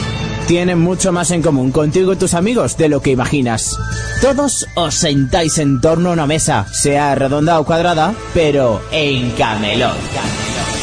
[0.47, 3.77] Tienen mucho más en común contigo y tus amigos de lo que imaginas.
[4.23, 9.97] Todos os sentáis en torno a una mesa, sea redonda o cuadrada, pero En Camelot.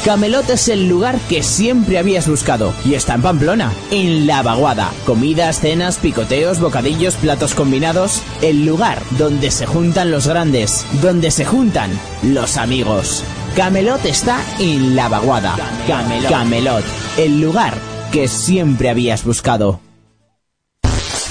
[0.06, 4.92] Camelot es el lugar que siempre habías buscado y está en Pamplona, en La Vaguada.
[5.04, 8.22] Comidas, cenas, picoteos, bocadillos, platos combinados.
[8.44, 11.90] El lugar donde se juntan los grandes, donde se juntan
[12.22, 13.24] los amigos.
[13.56, 15.56] Camelot está en La Vaguada.
[15.88, 16.30] Camelot.
[16.30, 16.86] Camelot,
[17.18, 17.74] el lugar
[18.12, 19.80] que siempre habías buscado.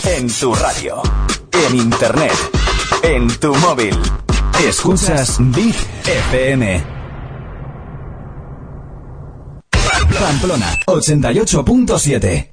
[0.05, 1.01] En tu radio,
[1.69, 2.35] en internet,
[3.05, 3.97] en tu móvil.
[4.67, 6.94] Escuchas Big FM.
[10.25, 12.49] Pamplona 88.7.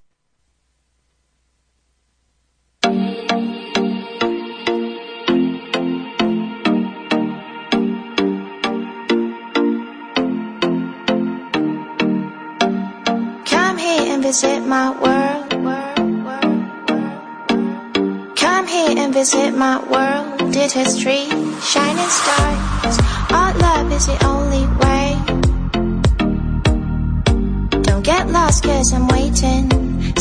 [13.46, 15.50] Come here and visit my world.
[18.36, 20.52] Come here and visit my world.
[20.52, 21.30] Did history,
[21.62, 22.98] shining stars.
[23.32, 24.91] Our love is the only way.
[28.12, 29.64] Get lost cause I'm waiting.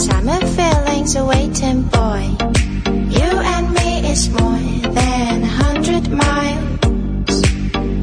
[0.06, 2.22] Summer feelings are waiting, boy.
[3.18, 4.66] You and me is more
[4.98, 7.34] than a hundred miles.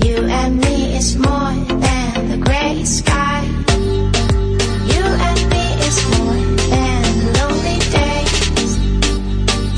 [0.05, 1.53] You and me is more
[1.85, 3.41] than the gray sky.
[4.93, 6.41] You and me is more
[6.73, 7.03] than
[7.38, 8.73] lonely days.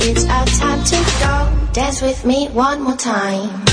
[0.08, 1.36] It's our time to go.
[1.74, 3.69] Dance with me one more time.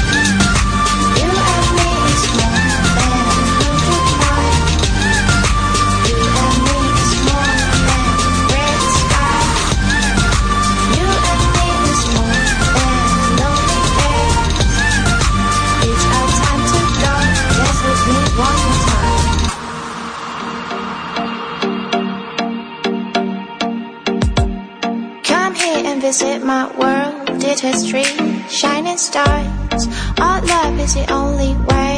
[26.46, 27.40] My world.
[27.40, 28.04] Did history,
[28.48, 29.82] shining stars.
[30.18, 31.94] Our love is the only way.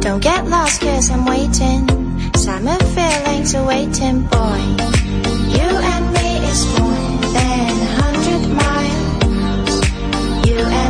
[0.00, 1.82] Don't get lost cause I'm waiting.
[2.34, 4.62] Summer feelings are waiting, boy.
[5.56, 7.06] You and me is more
[7.36, 9.74] than a hundred miles.
[10.48, 10.85] You and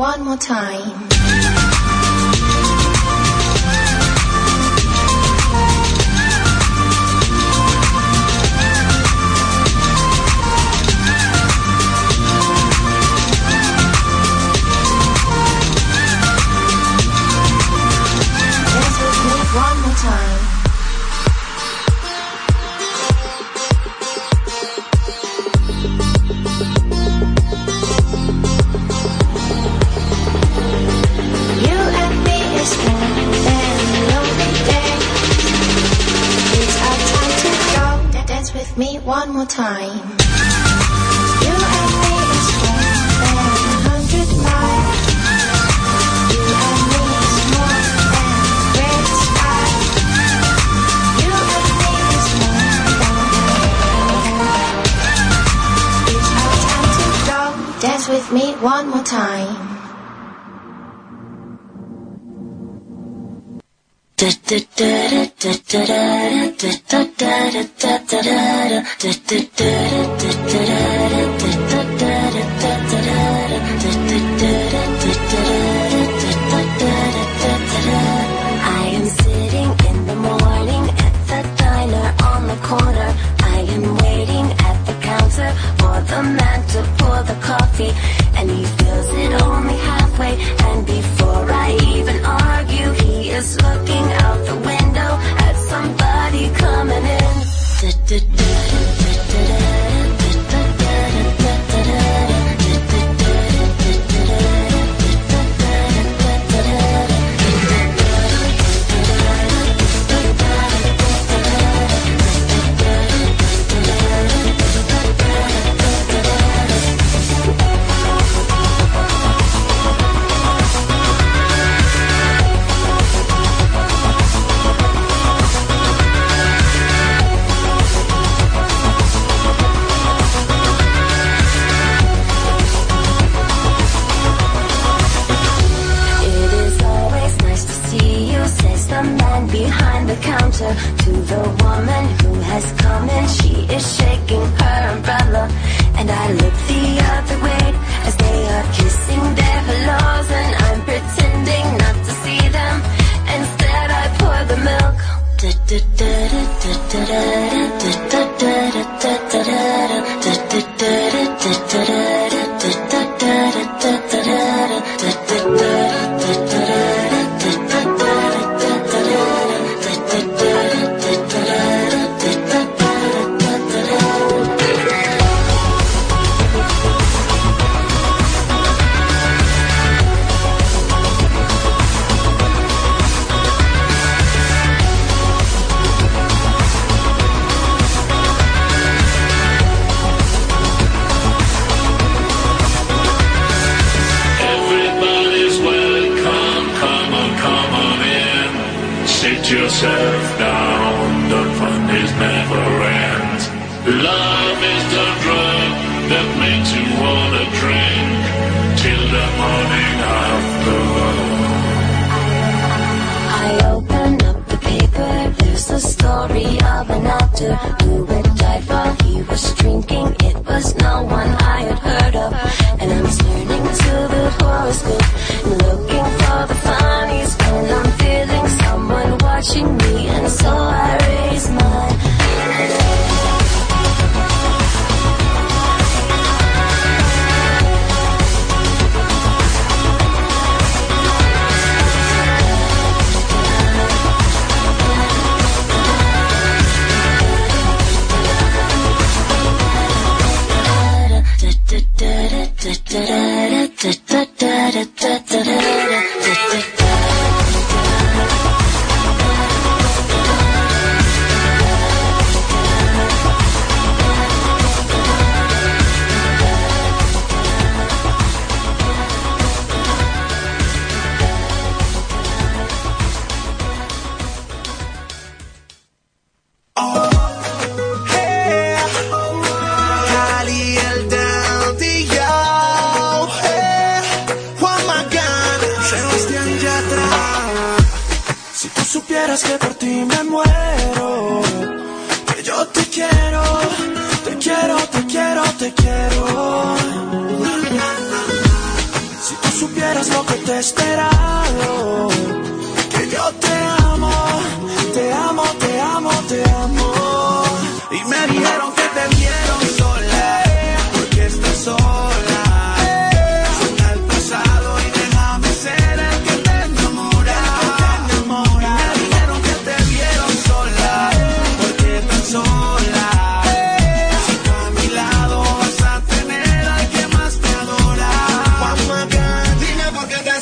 [0.00, 1.19] one more time.
[59.10, 59.70] Time.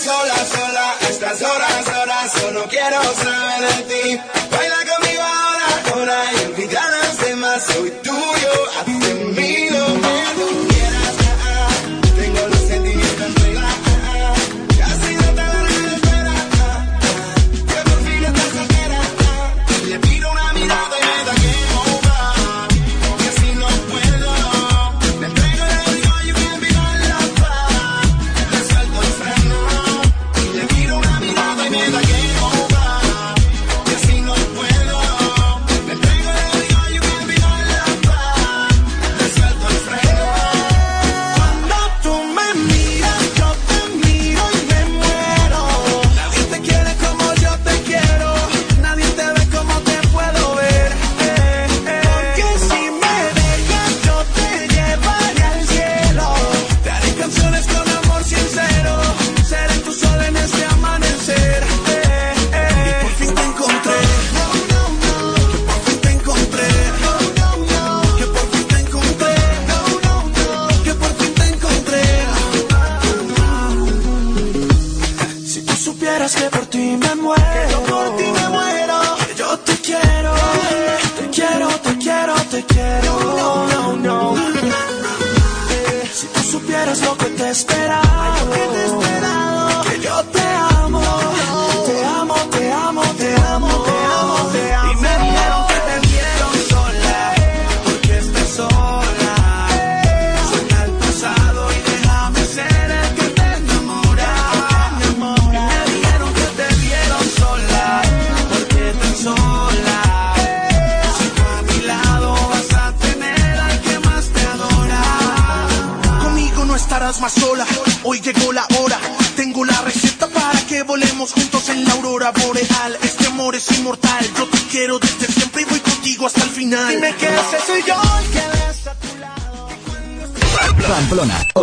[0.09, 4.48] sola, sola, a estas horas, horas, solo quiero saber de ti.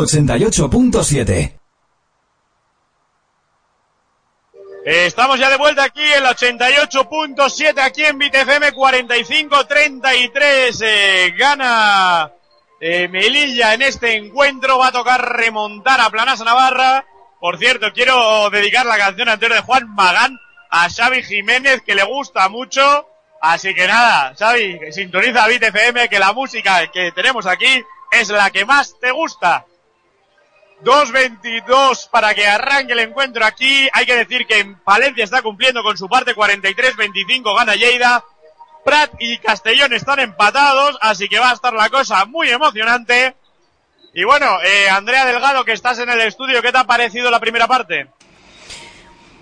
[0.05, 1.59] 88.7.
[4.85, 10.83] Estamos ya de vuelta aquí en la 88.7, aquí en BTFM 45-33.
[10.85, 12.31] Eh, gana
[12.79, 14.77] eh, Melilla en este encuentro.
[14.77, 17.03] Va a tocar remontar a Planasa Navarra.
[17.39, 20.37] Por cierto, quiero dedicar la canción anterior de Juan Magán
[20.69, 23.09] a Xavi Jiménez, que le gusta mucho.
[23.41, 28.65] Así que nada, Xavi, sintoniza BTFM, que la música que tenemos aquí es la que
[28.65, 29.65] más te gusta.
[30.83, 33.87] 2.22 para que arranque el encuentro aquí.
[33.93, 38.23] Hay que decir que en Palencia está cumpliendo con su parte 43-25, gana Lleida.
[38.83, 43.35] Prat y Castellón están empatados, así que va a estar la cosa muy emocionante.
[44.13, 47.39] Y bueno, eh, Andrea Delgado, que estás en el estudio, ¿qué te ha parecido la
[47.39, 48.07] primera parte?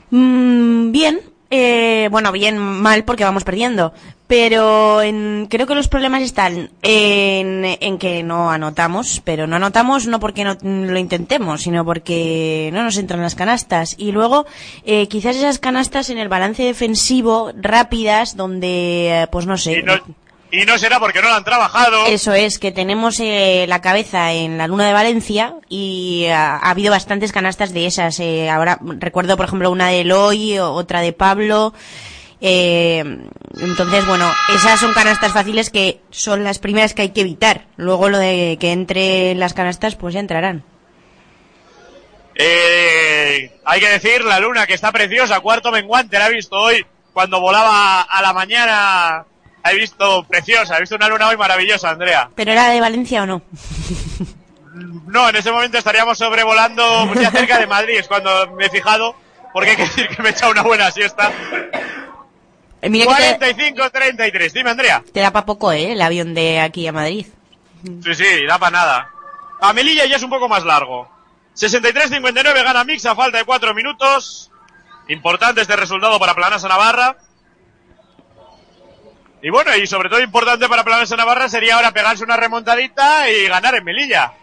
[0.09, 3.93] Mm, bien, eh, bueno, bien, mal porque vamos perdiendo.
[4.35, 10.07] Pero en- creo que los problemas están en, en que no anotamos, pero no anotamos
[10.07, 13.93] no porque no lo intentemos, sino porque no nos entran las canastas.
[13.95, 14.47] Y luego,
[14.85, 19.77] eh, quizás esas canastas en el balance defensivo rápidas, donde, eh, pues no sé.
[19.77, 19.93] Y no,
[20.51, 22.07] y no será porque no lo han trabajado.
[22.07, 26.71] Eso es, que tenemos eh, la cabeza en la Luna de Valencia y ah, ha
[26.71, 28.19] habido bastantes canastas de esas.
[28.19, 31.71] eh, ahora recuerdo, por ejemplo, una de Eloy, otra de Pablo.
[32.45, 32.99] Eh,
[33.61, 37.67] entonces, bueno, esas son canastas fáciles que son las primeras que hay que evitar.
[37.77, 40.61] Luego lo de que entre en las canastas, pues ya entrarán.
[42.35, 46.85] Eh, hay que decir, la luna que está preciosa, cuarto menguante, la he visto hoy
[47.13, 49.25] cuando volaba a la mañana.
[49.63, 52.29] La he visto preciosa, he visto una luna hoy maravillosa, Andrea.
[52.35, 53.41] ¿Pero era de Valencia o no?
[55.05, 58.69] No, en ese momento estaríamos sobrevolando pues, ya cerca de Madrid, es cuando me he
[58.69, 59.15] fijado,
[59.53, 61.31] porque hay que decir que me he echado una buena siesta.
[62.83, 65.01] Eh, mira que te, 45-33, dime Andrea.
[65.13, 65.93] te da para poco, ¿eh?
[65.93, 67.25] El avión de aquí a Madrid.
[68.03, 69.09] Sí, sí, da para nada.
[69.61, 71.09] A Melilla ya es un poco más largo.
[71.55, 74.51] 63-59 gana Mix a falta de 4 minutos.
[75.07, 77.15] Importante este resultado para Planasa Navarra.
[79.41, 83.47] Y bueno, y sobre todo importante para Planasa Navarra sería ahora pegarse una remontadita y
[83.47, 84.33] ganar en Melilla.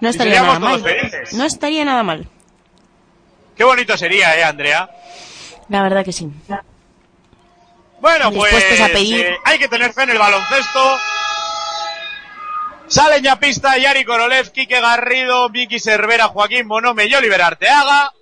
[0.00, 0.82] No estaría nada mal.
[0.82, 1.32] felices.
[1.32, 2.28] No estaría nada mal.
[3.56, 4.90] Qué bonito sería, eh, Andrea.
[5.70, 6.30] La verdad que sí.
[8.06, 9.26] Bueno, pues Dispuestos a pedir.
[9.26, 10.98] eh, hay que tener fe en el baloncesto.
[12.86, 18.12] Salen ya pista Yari Korolev, Quique Garrido, Vicky Cervera, Joaquín Bonome y Oliver Arteaga.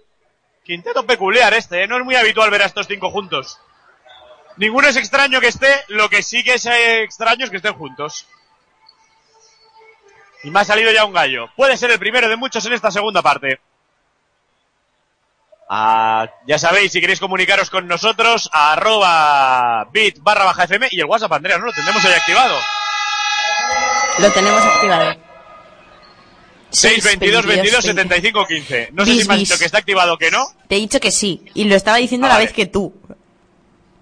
[0.65, 1.87] Quinteto peculiar este, ¿eh?
[1.87, 3.61] no es muy habitual ver a estos cinco juntos.
[4.57, 7.75] Ninguno es extraño que esté, lo que sí que es eh, extraño es que estén
[7.75, 8.27] juntos.
[10.45, 11.51] Y me ha salido ya un gallo.
[11.57, 13.61] Puede ser el primero de muchos en esta segunda parte.
[15.69, 21.07] Ah, ya sabéis, si queréis comunicaros con nosotros, arroba bit barra baja fm y el
[21.07, 21.67] WhatsApp, Andrea, ¿no?
[21.67, 22.55] Lo tendremos ahí activado.
[24.19, 25.15] Lo tenemos activado.
[26.71, 28.89] 622 22 75 15.
[28.93, 30.47] No sé si me has dicho que está activado o que no.
[30.69, 31.45] Te he dicho que sí.
[31.55, 32.47] Y lo estaba diciendo a la vale.
[32.47, 32.93] vez que tú.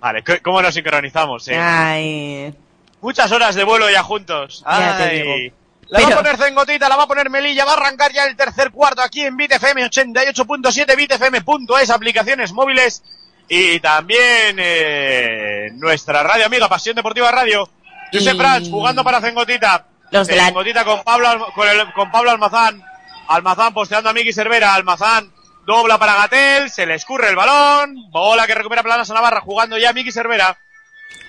[0.00, 1.46] Vale, ¿cómo nos sincronizamos?
[1.48, 1.56] eh?
[1.56, 2.54] Ay.
[3.00, 4.64] Muchas horas de vuelo ya juntos.
[4.66, 5.20] Ya te Ay.
[5.22, 5.56] digo.
[5.92, 8.36] La va a poner Zengotita, la va a poner Melilla, va a arrancar ya el
[8.36, 13.02] tercer cuarto aquí en BitFM 88.7, BitFM.es, aplicaciones móviles
[13.48, 17.68] y también eh, nuestra radio amiga Pasión Deportiva Radio.
[18.12, 19.86] Josep Y- Prats jugando para Zengotita.
[20.10, 22.82] Los de la- Zengotita con Pablo, con, el- con Pablo Almazán.
[23.28, 24.74] Almazán posteando a Miki Cervera.
[24.74, 25.30] Almazán
[25.66, 27.94] dobla para Gatel, se le escurre el balón.
[28.10, 30.56] Bola que recupera Planas a Navarra jugando ya Miki Cervera.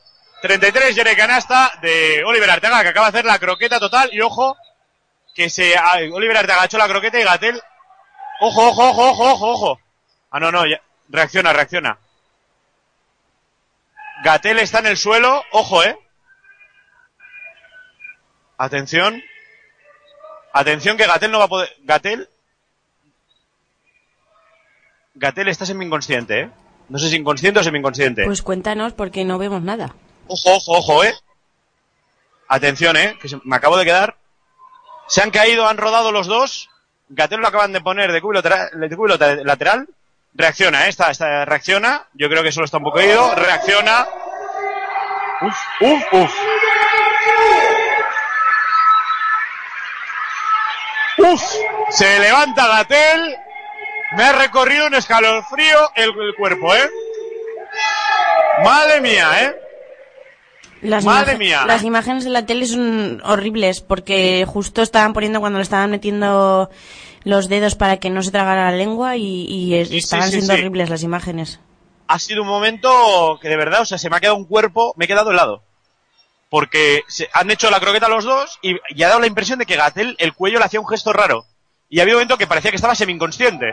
[0.47, 4.11] 33, Yere Canasta de Oliver Arteaga, que acaba de hacer la croqueta total.
[4.13, 4.57] Y ojo,
[5.35, 7.61] que se ah, Oliver Arteaga ha hecho la croqueta y Gatel
[8.41, 9.81] ojo ojo ojo ojo ojo ojo.
[10.31, 11.99] Ah no no ya, reacciona reacciona.
[14.23, 15.99] Gatel está en el suelo ojo eh.
[18.57, 19.23] Atención.
[20.53, 22.29] Atención que Gatel no va a poder Gatel.
[25.15, 26.51] Gatel está semi inconsciente eh.
[26.89, 29.95] No sé si inconsciente o semi inconsciente Pues cuéntanos porque no vemos nada.
[30.29, 31.15] Ojo, ojo, ojo, eh.
[32.49, 34.17] Atención, eh, que se- me acabo de quedar.
[35.09, 36.69] Se han caído, han rodado los dos.
[37.09, 39.89] Gatero lo acaban de poner de culo, de lateral.
[40.35, 42.07] Reacciona, eh, esta, esta reacciona.
[42.15, 43.35] Yo creo que solo está un poco ido.
[43.35, 44.07] Reacciona.
[45.43, 46.35] Uf, uf, uf.
[51.19, 51.43] Uf,
[51.91, 53.37] se levanta Gatel.
[54.17, 56.91] Me ha recorrido un escalofrío el cuerpo, eh.
[58.63, 59.61] Madre mía, eh.
[60.83, 61.65] Las Madre mía.
[61.67, 66.71] Las imágenes de la tele son horribles porque justo estaban poniendo cuando le estaban metiendo
[67.25, 70.61] los dedos para que no se tragara la lengua y, Sí, estaban sí, siendo sí.
[70.61, 71.61] horribles las imágenes.
[72.09, 74.93] ha sido un momento que de verdad, o sea, se me ha quedado un cuerpo,
[74.97, 75.63] me he quedado helado.
[76.51, 79.67] Porque se, han hecho la croqueta los dos y, y ha dado la impresión de
[79.67, 81.45] que Gatel el cuello le hacía un gesto raro.
[81.89, 83.73] y había un momento que parecía que estaba semi-inconsciente.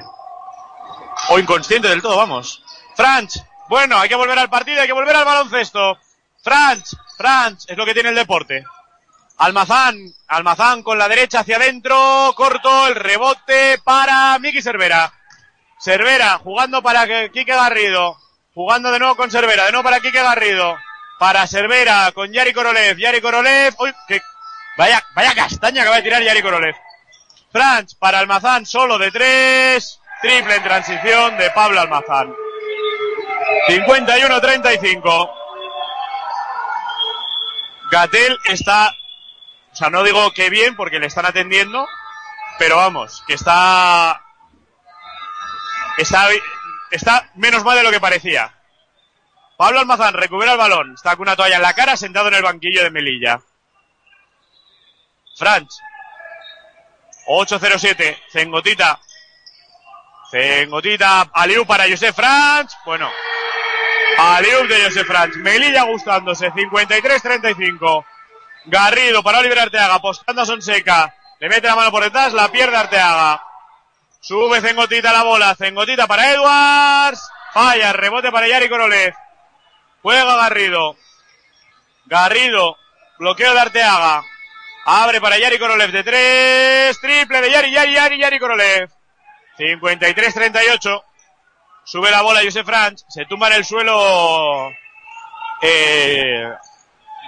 [1.30, 2.64] O inconsciente del todo, vamos.
[2.96, 3.38] Franch,
[3.70, 5.98] bueno, hay que volver al partido, hay que volver al baloncesto.
[6.44, 8.66] Franch, Franch, es lo que tiene el deporte.
[9.38, 15.12] Almazán, Almazán con la derecha hacia adentro, corto, el rebote para Miki Cervera.
[15.80, 18.18] Cervera jugando para que Quique Garrido,
[18.54, 20.78] jugando de nuevo con Cervera, de nuevo para Quique Garrido,
[21.18, 24.22] para Cervera con Yari Korolev, Yari Korolev, uy, que
[24.78, 26.76] vaya, vaya castaña que va a tirar Yari Korolev.
[27.52, 32.36] Franch para Almazán solo de tres, triple en transición de Pablo Almazán.
[33.70, 35.43] 51-35.
[37.94, 38.96] Gatel está,
[39.72, 41.88] o sea, no digo que bien porque le están atendiendo,
[42.58, 44.20] pero vamos, que está,
[45.98, 46.28] está,
[46.90, 48.52] está menos mal de lo que parecía.
[49.58, 52.42] Pablo Almazán recupera el balón, está con una toalla en la cara, sentado en el
[52.42, 53.40] banquillo de Melilla.
[55.38, 55.72] Franch.
[57.28, 59.00] 8-0-7, Cengotita.
[60.32, 62.72] Cengotita, Aliu para Josef Franch.
[62.86, 63.08] Bueno,
[64.18, 65.36] Aliu de Josef Franch.
[65.38, 68.06] Melilla gustándose, 53-35.
[68.66, 71.14] Garrido para Oliver Arteaga, apostando a Sonseca.
[71.40, 73.44] Le mete la mano por detrás, la pierde Arteaga.
[74.22, 77.30] Sube Cengotita la bola, Cengotita para Edwards.
[77.54, 79.14] Falla, rebote para Yari Korolev.
[80.02, 80.96] Juega Garrido.
[82.06, 82.78] Garrido,
[83.20, 84.24] bloqueo de Arteaga.
[84.86, 87.00] Abre para Yari Korolev de tres.
[87.02, 88.90] Triple de Yari, Yari, Yari, Yari Korolev.
[89.58, 91.04] 53-38.
[91.86, 93.04] Sube la bola Josef Franch.
[93.10, 94.70] Se tumba en el suelo
[95.62, 96.50] eh,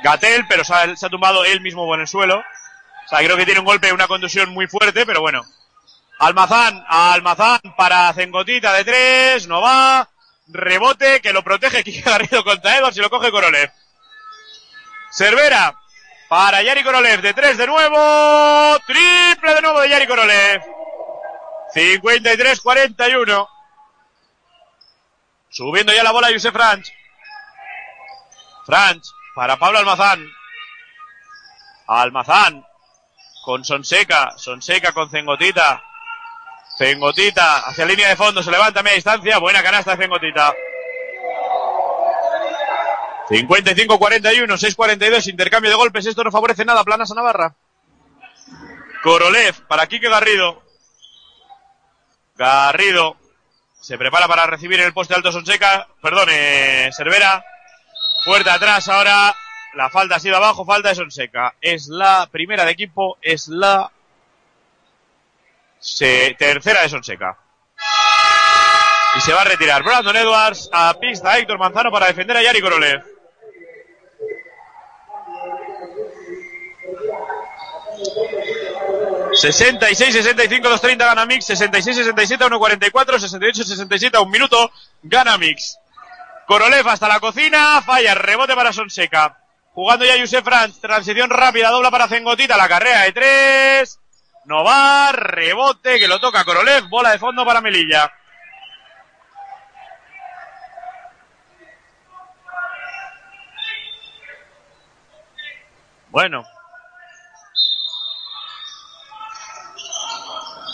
[0.04, 2.40] Gatel, pero se ha, se ha tumbado él mismo en el suelo.
[2.40, 5.44] O sea, creo que tiene un golpe, una contusión muy fuerte, pero bueno.
[6.20, 9.48] Almazán, Almazán para Cengotita de tres.
[9.48, 10.10] No va.
[10.48, 13.72] Rebote que lo protege Kike Garrido contra Edwards y lo coge Korolev.
[15.12, 15.76] Cervera
[16.28, 18.78] para Yari Korolev de tres de nuevo.
[18.86, 20.62] Triple de nuevo de Yari Korolev.
[21.74, 23.48] 53-41.
[25.56, 26.92] Subiendo ya la bola Josef Franch.
[28.66, 30.30] Franch para Pablo Almazán.
[31.88, 32.66] Almazán
[33.46, 34.38] con Sonseca.
[34.38, 35.82] Sonseca con Cengotita.
[36.78, 38.44] Cengotita hacia línea de fondo.
[38.44, 39.38] Se levanta a media distancia.
[39.38, 40.54] Buena canasta de Cengotita.
[43.30, 46.06] 55-41, 6-42, intercambio de golpes.
[46.06, 46.84] Esto no favorece nada.
[46.84, 47.56] Planas a Navarra.
[49.04, 50.62] Korolev para Quique Garrido.
[52.36, 53.16] Garrido
[53.86, 55.88] se prepara para recibir en el poste alto Sonseca.
[56.02, 56.28] Perdón,
[56.92, 57.46] Cervera.
[58.26, 59.36] Puerta atrás ahora.
[59.76, 61.54] La falta ha sido abajo, falta de Sonseca.
[61.62, 63.92] Es la primera de equipo, es la
[66.40, 67.38] tercera de Sonseca.
[69.18, 72.62] Y se va a retirar Brandon Edwards a pista Héctor Manzano para defender a Yari
[72.62, 73.04] Korolev.
[79.46, 81.48] ...66, 65, 2.30 gana Mix...
[81.50, 83.20] ...66, 67, 1.44...
[83.20, 84.72] ...68, 67, un minuto...
[85.04, 85.78] ...gana Mix...
[86.48, 87.82] Korolev hasta la cocina...
[87.84, 89.38] ...falla, rebote para Sonseca...
[89.74, 90.80] ...jugando ya Yusef Franz...
[90.80, 92.58] ...transición rápida, dobla para Cengotita...
[92.58, 94.00] ...la carrera de tres...
[94.46, 95.12] ...no va...
[95.12, 96.88] ...rebote que lo toca Korolev...
[96.90, 98.12] ...bola de fondo para Melilla...
[106.10, 106.55] Bueno.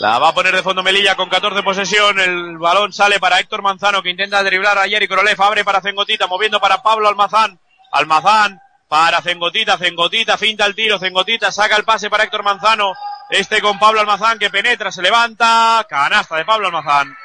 [0.00, 2.18] La va a poner de fondo Melilla con 14 posesión.
[2.18, 5.40] El balón sale para Héctor Manzano que intenta driblar a Jerry Korolev.
[5.40, 7.58] Abre para Cengotita, moviendo para Pablo Almazán.
[7.92, 9.78] Almazán para Cengotita.
[9.78, 10.98] Cengotita finta el tiro.
[10.98, 12.94] Cengotita saca el pase para Héctor Manzano.
[13.30, 15.86] Este con Pablo Almazán que penetra, se levanta.
[15.88, 17.16] Canasta de Pablo Almazán.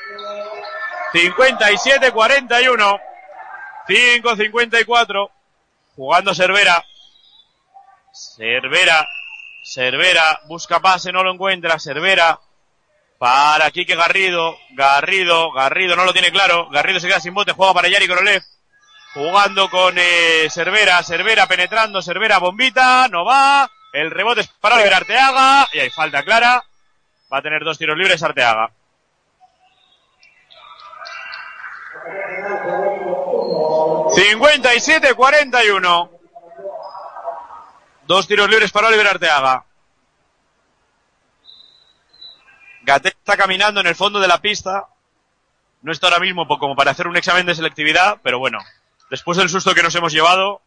[1.14, 3.02] 57-41.
[3.88, 5.30] 5-54.
[5.96, 6.86] Jugando Cervera.
[8.12, 9.08] Cervera.
[9.64, 10.42] Cervera.
[10.48, 11.80] Busca pase, no lo encuentra.
[11.80, 12.40] Cervera.
[13.18, 14.58] Para Quique Garrido.
[14.72, 15.52] Garrido.
[15.52, 16.70] Garrido no lo tiene claro.
[16.70, 17.54] Garrido se queda sin bote.
[17.54, 18.44] Juega para Yari Korolev.
[19.14, 21.02] Jugando con eh, Cervera.
[21.04, 22.02] Cervera penetrando.
[22.02, 23.08] Cervera bombita.
[23.08, 23.70] No va.
[23.94, 25.68] El rebote es para Oliver Arteaga.
[25.74, 26.64] Y hay falta clara.
[27.32, 28.72] Va a tener dos tiros libres Arteaga.
[34.14, 36.12] Cincuenta y siete, cuarenta y uno.
[38.06, 39.66] Dos tiros libres para Oliver Arteaga.
[42.84, 44.88] Gatel está caminando en el fondo de la pista.
[45.82, 48.60] No está ahora mismo como para hacer un examen de selectividad, pero bueno,
[49.10, 50.62] después del susto que nos hemos llevado.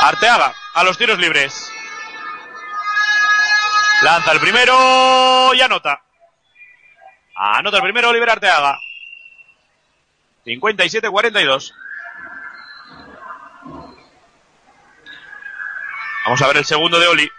[0.00, 1.72] Arteaga, a los tiros libres.
[4.02, 6.02] Lanza el primero y anota.
[7.36, 8.80] Anota el primero Oliver Arteaga.
[10.44, 11.72] 57-42.
[16.24, 17.30] Vamos a ver el segundo de Oli.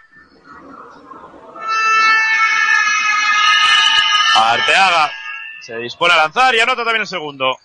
[4.40, 5.10] Arteaga
[5.60, 7.58] se dispone a lanzar y anota también el segundo.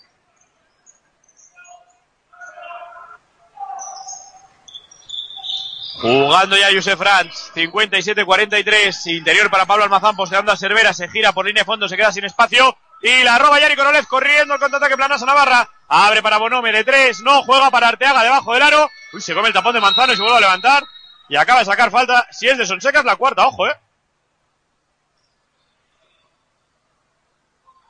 [6.02, 11.46] Jugando ya Josef Franz, 57-43, interior para Pablo Almazán, posteando a Cervera, se gira por
[11.46, 14.98] línea de fondo, se queda sin espacio, y la roba Yari Korolev corriendo el contraataque
[14.98, 19.22] planazo Navarra, abre para Bonome de tres, no, juega para Arteaga debajo del aro, uy,
[19.22, 20.84] se come el tapón de Manzano y se vuelve a levantar,
[21.30, 23.76] y acaba de sacar falta, si es de Sonseca es la cuarta, ojo, eh.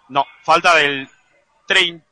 [0.10, 1.10] No, falta del
[1.68, 2.06] 30.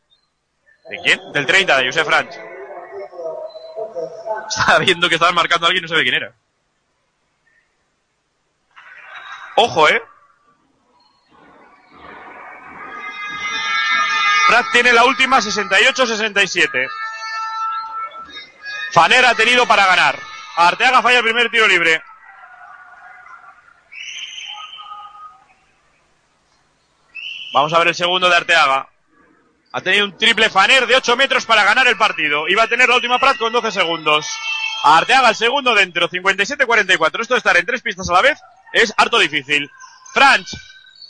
[0.89, 1.31] ¿De quién?
[1.31, 2.35] Del 30, de Josef Franz.
[4.49, 6.33] Estaba viendo que estaban marcando a alguien y no sabe quién era.
[9.55, 10.01] Ojo, eh.
[14.47, 16.89] Prat tiene la última 68-67.
[18.91, 20.19] Faner ha tenido para ganar.
[20.55, 22.03] Arteaga falla el primer tiro libre.
[27.53, 28.89] Vamos a ver el segundo de Arteaga.
[29.73, 32.47] Ha tenido un triple Faner de 8 metros para ganar el partido.
[32.47, 34.25] Y va a tener la última Prat con 12 segundos.
[34.83, 37.21] Arteaga el segundo dentro, 57-44.
[37.21, 38.39] Esto de estar en tres pistas a la vez
[38.73, 39.69] es harto difícil.
[40.15, 40.47] Franch,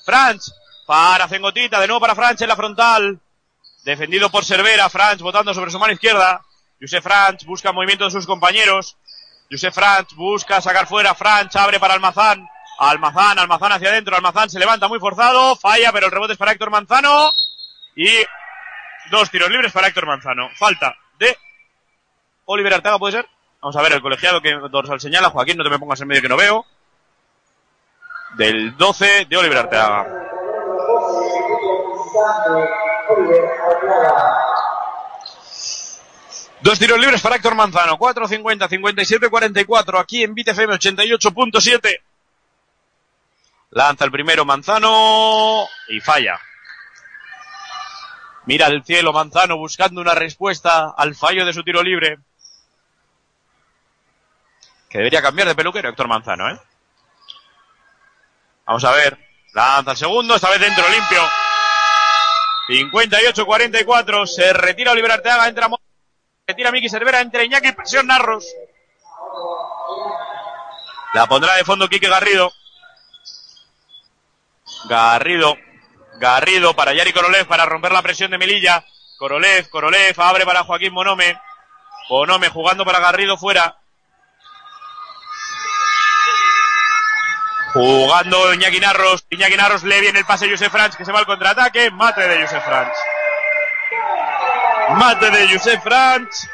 [0.06, 0.44] Franch,
[0.86, 3.22] para Cengotita, de nuevo para Franch en la frontal.
[3.86, 6.41] Defendido por Cervera, Franch votando sobre su mano izquierda.
[6.80, 8.98] Josef Franch busca movimiento de sus compañeros.
[9.49, 12.45] Josef Franch busca sacar fuera, Franch abre para Almazán.
[12.89, 16.51] Almazán, Almazán hacia adentro, Almazán se levanta muy forzado, falla, pero el rebote es para
[16.51, 17.31] Héctor Manzano.
[17.95, 18.10] Y
[19.11, 20.49] dos tiros libres para Héctor Manzano.
[20.55, 21.38] Falta de
[22.45, 23.27] Oliver Arteaga, ¿puede ser?
[23.61, 25.30] Vamos a ver el colegiado que dorsal señala.
[25.30, 26.65] Joaquín, no te me pongas en medio que no veo.
[28.35, 30.05] Del 12 de Oliver Arteaga.
[36.61, 37.97] Dos tiros libres para Héctor Manzano.
[37.97, 41.99] 4.50, 57-44 aquí en BTFM 88.7.
[43.76, 46.40] Lanza el primero Manzano y falla.
[48.45, 52.20] Mira el cielo Manzano buscando una respuesta al fallo de su tiro libre.
[54.90, 56.60] Que debería cambiar de peluquero Héctor Manzano, ¿eh?
[58.66, 59.18] Vamos a ver.
[59.54, 61.22] Lanza el segundo, esta vez dentro, limpio.
[62.70, 64.28] 58-44.
[64.28, 65.80] Se retira Oliver Arteaga, entra Mo-
[66.45, 68.45] Retira Miki Cervera, entra Iñaki, presión Narros.
[71.14, 72.52] La pondrá de fondo Quique Garrido.
[74.85, 75.57] Garrido.
[76.15, 78.85] Garrido para Yari Korolev para romper la presión de Melilla.
[79.18, 81.39] Korolev, Korolev, abre para Joaquín Bonome.
[82.10, 83.77] Bonome jugando para Garrido fuera.
[87.73, 89.26] Jugando Iñaki Narros.
[89.30, 91.89] Iñaki Narros le viene el pase a Josef Franz que se va al contraataque.
[91.91, 92.93] Mate de Josef Franz.
[94.89, 96.47] Mate de Josef Franz.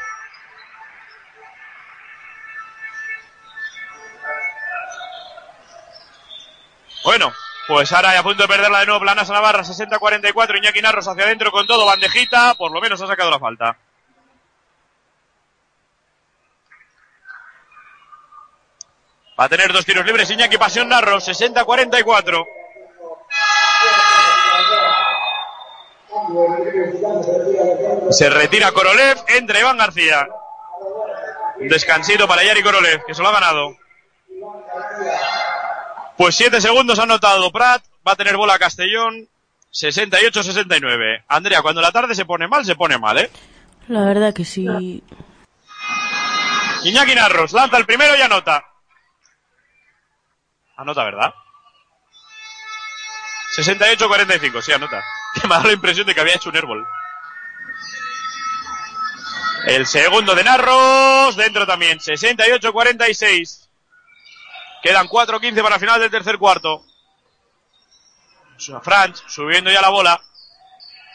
[7.04, 7.32] Bueno,
[7.66, 11.50] pues ahora a punto de perderla de nuevo Planas Navarra, 60-44, Iñaki Narros hacia adentro
[11.52, 13.76] con todo, bandejita, por lo menos ha sacado la falta.
[19.38, 22.46] Va a tener dos tiros libres Iñaki Pasión Narros, 60-44.
[28.10, 30.28] Se retira Korolev, entra Iván García.
[31.58, 33.76] Un descansito para Yari Korolev, que se lo ha ganado.
[36.20, 39.26] Pues siete segundos ha anotado Prat, va a tener bola Castellón,
[39.72, 41.24] 68-69.
[41.26, 43.30] Andrea, cuando la tarde se pone mal, se pone mal, ¿eh?
[43.88, 45.02] La verdad que sí.
[46.84, 48.62] Iñaki Narros, lanza el primero y anota.
[50.76, 51.32] Anota, ¿verdad?
[53.56, 55.02] 68-45, sí, anota.
[55.32, 56.86] Que me ha dado la impresión de que había hecho un airball.
[59.64, 63.59] El segundo de Narros, dentro también, 68-46.
[64.82, 66.84] Quedan 4-15 para final del tercer cuarto.
[68.82, 70.20] Franch subiendo ya la bola.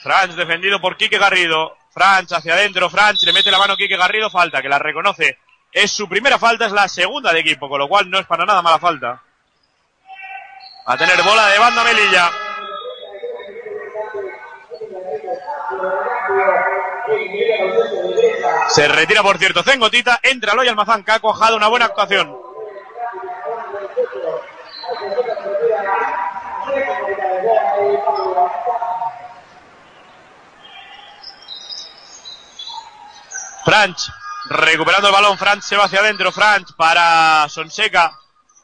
[0.02, 1.78] Franch defendido por Quique Garrido.
[1.92, 2.90] Franch hacia adentro.
[2.90, 4.30] Franch le mete la mano a Quique Garrido.
[4.30, 5.40] Falta que la reconoce.
[5.72, 8.46] Es su primera falta, es la segunda de equipo, con lo cual no es para
[8.46, 9.22] nada mala falta.
[10.86, 12.32] A tener bola de banda Melilla.
[18.70, 20.20] Se retira, por cierto, Zengotita.
[20.24, 22.45] Entra Loy Almazán, que ha cuajado una buena actuación.
[33.66, 34.10] Franch,
[34.50, 38.12] recuperando el balón, Franch se va hacia adentro, Franch para Sonseca,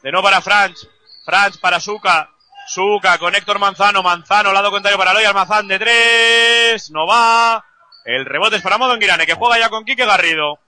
[0.02, 0.78] de nuevo para Franch,
[1.24, 2.30] Franch para Suca,
[2.68, 7.64] Suca con Héctor Manzano, Manzano, lado contrario para Loy Almazán de tres, no va,
[8.04, 10.58] el rebote es para Modo Guirane, que juega ya con Quique Garrido.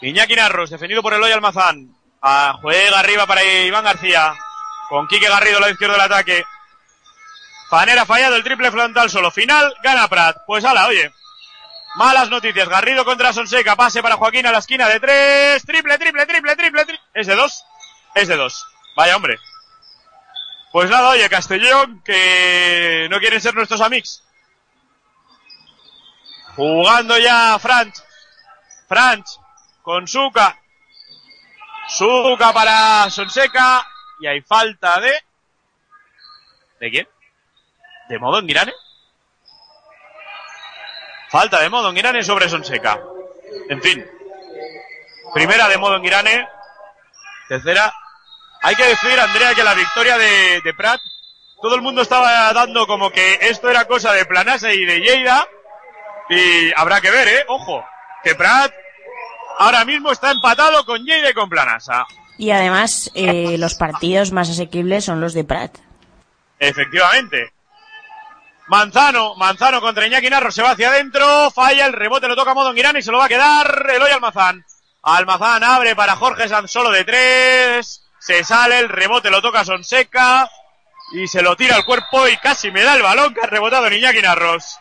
[0.00, 1.94] Iñaki Narros, defendido por Eloy Almazán,
[2.24, 4.32] Ah, juega arriba para Iván García,
[4.88, 6.44] con Quique Garrido lado izquierdo del ataque.
[7.68, 9.30] Fanera fallado el triple frontal solo.
[9.32, 10.36] Final, gana Prat.
[10.46, 11.12] Pues ala, oye.
[11.96, 12.68] Malas noticias.
[12.68, 13.76] Garrido contra Sonseca.
[13.76, 15.64] Pase para Joaquín a la esquina de tres.
[15.64, 17.00] Triple, triple, triple, triple, triple.
[17.14, 17.64] ¿Es de dos?
[18.14, 18.66] Es de dos.
[18.96, 19.38] Vaya hombre.
[20.72, 24.24] Pues nada, oye, Castellón, que no quieren ser nuestros amigos.
[26.56, 27.96] Jugando ya Franch.
[28.88, 29.26] Franch
[29.82, 30.58] con Suca.
[31.88, 33.86] Suca para Sonseca.
[34.20, 35.12] Y hay falta de...
[36.80, 37.08] ¿De quién?
[38.08, 38.72] ¿De modo en Girane?
[41.32, 43.00] Falta de modo en Girane sobre Sonseca.
[43.70, 44.04] En fin.
[45.32, 46.46] Primera de modo en Girane.
[47.48, 47.90] Tercera.
[48.60, 51.00] Hay que decir, Andrea, que la victoria de, de Prat,
[51.62, 55.48] todo el mundo estaba dando como que esto era cosa de Planase y de Lleida.
[56.28, 57.44] Y habrá que ver, ¿eh?
[57.48, 57.82] Ojo.
[58.22, 58.70] Que Prat
[59.58, 62.04] ahora mismo está empatado con Lleida y con Planasa.
[62.36, 65.78] Y además, eh, los partidos más asequibles son los de Prat.
[66.58, 67.54] Efectivamente.
[68.72, 72.72] Manzano, Manzano contra Iñaki Narro se va hacia adentro, falla, el rebote lo toca Modo
[72.72, 74.64] Girán y se lo va a quedar Eloy Almazán.
[75.02, 80.50] Almazán abre para Jorge Sanz solo de tres, se sale, el rebote lo toca Sonseca
[81.12, 83.88] y se lo tira al cuerpo y casi me da el balón que ha rebotado
[83.88, 84.78] en Iñaki Narros.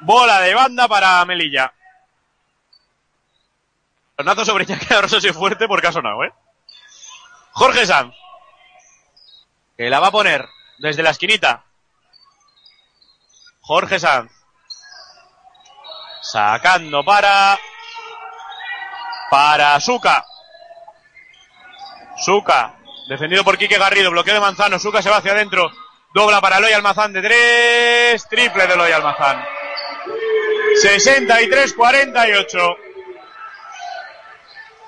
[0.00, 1.70] Bola de banda para Melilla.
[4.16, 6.32] Tornazo sobre Iñaki Narros es fuerte porque ha sonado, ¿eh?
[7.52, 8.14] Jorge Sanz.
[9.76, 10.48] Que la va a poner
[10.78, 11.64] desde la esquinita.
[13.60, 14.30] Jorge Sanz.
[16.22, 17.58] Sacando para.
[19.30, 20.24] Para Suca.
[22.16, 22.74] Suca.
[23.08, 24.10] Defendido por Quique Garrido.
[24.10, 24.78] Bloqueo de Manzano.
[24.78, 25.70] Suca se va hacia adentro.
[26.14, 28.26] Dobla para Eloy Almazán de tres.
[28.28, 29.44] Triple de Eloy Almazán.
[30.82, 32.76] 63-48.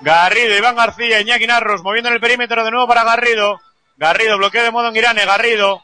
[0.01, 3.59] Garrido, Iván García, Iñaki Narros moviendo en el perímetro de nuevo para Garrido.
[3.99, 4.93] Garrido, bloqueo de modo en
[5.25, 5.83] Garrido.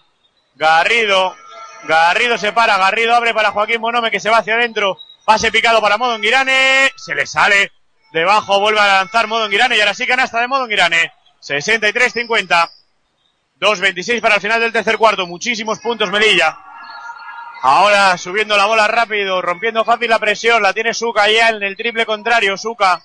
[0.55, 1.35] Garrido.
[1.83, 4.97] Garrido se para, Garrido abre para Joaquín Bonome que se va hacia adentro.
[5.25, 6.93] Pase picado para modo en.
[6.95, 7.73] Se le sale.
[8.13, 11.11] Debajo vuelve a lanzar modo en Girane y ahora sí canasta de modo en Girane.
[11.41, 12.69] 63-50.
[13.59, 15.27] 2-26 para el final del tercer cuarto.
[15.27, 16.57] Muchísimos puntos Melilla.
[17.63, 20.63] Ahora subiendo la bola rápido, rompiendo fácil la presión.
[20.63, 22.55] La tiene Suca ya en el triple contrario.
[22.55, 23.03] Suca.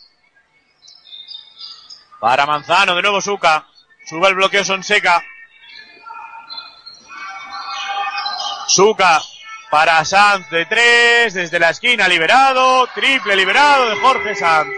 [2.20, 3.66] Para Manzano, de nuevo Suca.
[4.04, 5.24] Sube el bloqueo Sonseca.
[8.66, 9.20] Suca
[9.70, 14.68] para Sanz de tres, desde la esquina liberado, triple liberado de Jorge Sanz.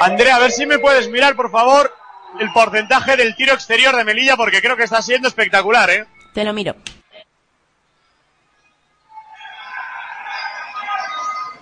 [0.00, 1.94] Andrea, a ver si me puedes mirar, por favor,
[2.40, 6.06] el porcentaje del tiro exterior de Melilla, porque creo que está siendo espectacular, ¿eh?
[6.32, 6.74] Te lo miro.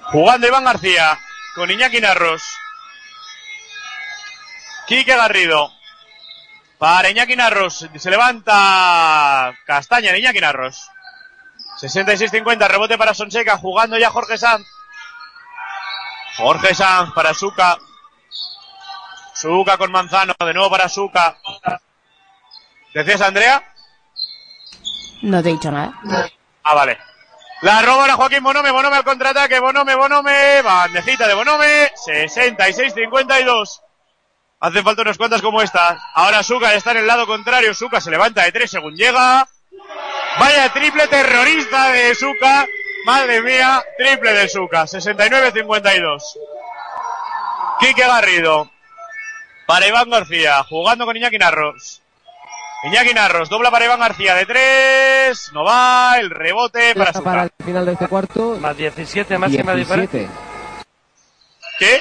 [0.04, 1.18] Jugando Iván García
[1.54, 2.42] con Iñaki Narros.
[4.86, 5.70] Quique Garrido.
[6.82, 7.88] Para Iñaki Narros.
[7.96, 10.90] Se levanta Castaña de Iñaki Narros.
[11.80, 12.66] 66-50.
[12.66, 13.56] Rebote para Sonseca.
[13.56, 14.66] Jugando ya Jorge Sanz.
[16.38, 17.78] Jorge Sanz para Suca.
[19.32, 20.34] Suca con Manzano.
[20.40, 21.36] De nuevo para Suca.
[22.92, 23.62] ¿Decías, Andrea?
[25.22, 25.92] No te he dicho nada.
[26.64, 26.98] Ah, vale.
[27.60, 33.82] La roba a Joaquín Bonome, Bonome al contraataque, Bonome, Bonome, bandejita de Bonome, 66-52.
[34.62, 36.00] Hacen falta unas cuantas como estas.
[36.14, 39.48] Ahora Suka está en el lado contrario, Suka se levanta de tres según llega.
[40.38, 42.64] Vaya triple terrorista de Suka.
[43.04, 46.22] Madre mía, triple de Suka, 69-52.
[47.80, 48.70] Quique Garrido.
[49.66, 52.00] Para Iván García, jugando con Iñaki Narros.
[52.84, 57.24] Iñaki Narros, dobla para Iván García de tres, no va, el rebote para Suca.
[57.24, 58.58] Para el final de este cuarto.
[58.60, 60.18] Más 17, máxima 17.
[60.18, 60.40] diferencia.
[61.80, 62.00] ¿Qué?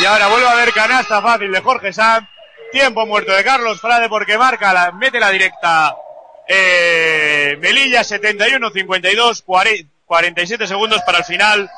[0.00, 2.28] Y ahora vuelve a haber canasta fácil de Jorge Sanz.
[2.72, 5.96] Tiempo muerto de Carlos Frade porque marca, la, mete la directa.
[6.46, 9.44] Eh, Melilla 71-52,
[10.06, 11.70] 47 segundos para el final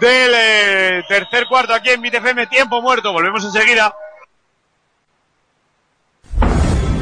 [0.00, 2.46] del eh, tercer cuarto aquí en BTFM.
[2.46, 3.94] Tiempo muerto, volvemos enseguida.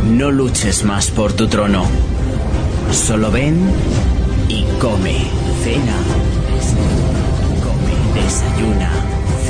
[0.04, 1.88] No luches más por tu trono.
[2.92, 3.72] Solo ven
[4.48, 5.30] y come.
[5.62, 6.09] Cena.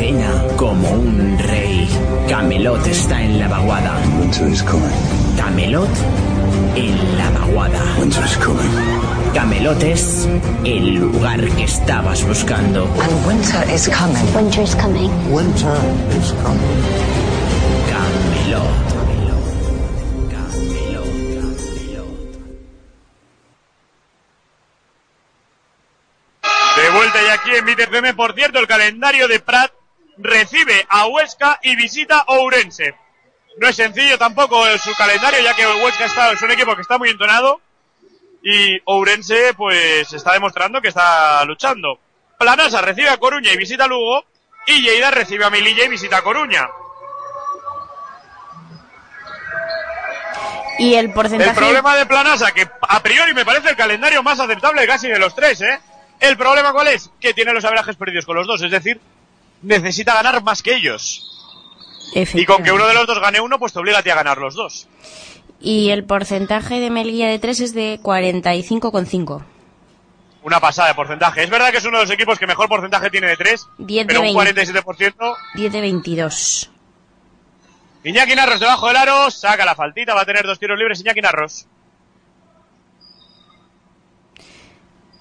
[0.00, 1.86] Cena como un rey.
[2.26, 4.00] Camelot está en la vaguada.
[5.36, 5.90] Camelot
[6.74, 7.82] en la vaguada.
[9.34, 10.26] Camelot es
[10.64, 12.84] el lugar que estabas buscando.
[12.84, 14.24] And winter is coming.
[14.34, 15.10] Winter is coming.
[15.30, 15.76] Winter
[16.18, 16.80] is coming.
[17.92, 18.90] Camelot.
[26.76, 28.14] De vuelta ya aquí en BTFM.
[28.14, 29.70] Por cierto, el calendario de Prat
[30.22, 32.94] recibe a Huesca y visita Ourense.
[33.58, 36.98] No es sencillo tampoco su calendario, ya que Huesca está, es un equipo que está
[36.98, 37.60] muy entonado
[38.42, 41.98] y Ourense pues está demostrando que está luchando.
[42.38, 44.24] Planasa recibe a Coruña y visita a Lugo
[44.66, 46.68] y Lleida recibe a Melilla y visita a Coruña.
[50.78, 51.50] Y el porcentaje...
[51.50, 55.18] El problema de Planasa, que a priori me parece el calendario más aceptable casi de
[55.18, 55.78] los tres, ¿eh?
[56.18, 57.10] El problema cuál es?
[57.20, 58.98] Que tiene los averajes perdidos con los dos, es decir,
[59.62, 61.26] necesita ganar más que ellos.
[62.34, 64.16] Y con que uno de los dos gane uno, pues te obliga a ti a
[64.16, 64.88] ganar los dos.
[65.60, 69.44] Y el porcentaje de Melilla de 3 es de 45,5.
[70.42, 71.42] Una pasada de porcentaje.
[71.42, 74.06] Es verdad que es uno de los equipos que mejor porcentaje tiene de 3, 10
[74.06, 74.66] de pero un 20.
[74.82, 75.36] 47%.
[75.54, 76.70] 10 de 22.
[78.02, 81.20] Iñaki Narros debajo del aro, saca la faltita, va a tener dos tiros libres Iñaki
[81.20, 81.66] Narros.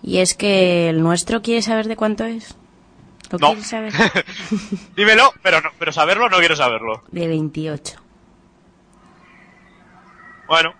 [0.02, 2.56] Y es que el nuestro quiere saber de cuánto es.
[3.32, 3.48] ¿Lo No.
[3.54, 3.94] quiere saber?
[4.96, 7.04] Dímelo, pero, no, pero saberlo no quiero saberlo.
[7.12, 7.96] De 28.
[10.48, 10.74] Bueno.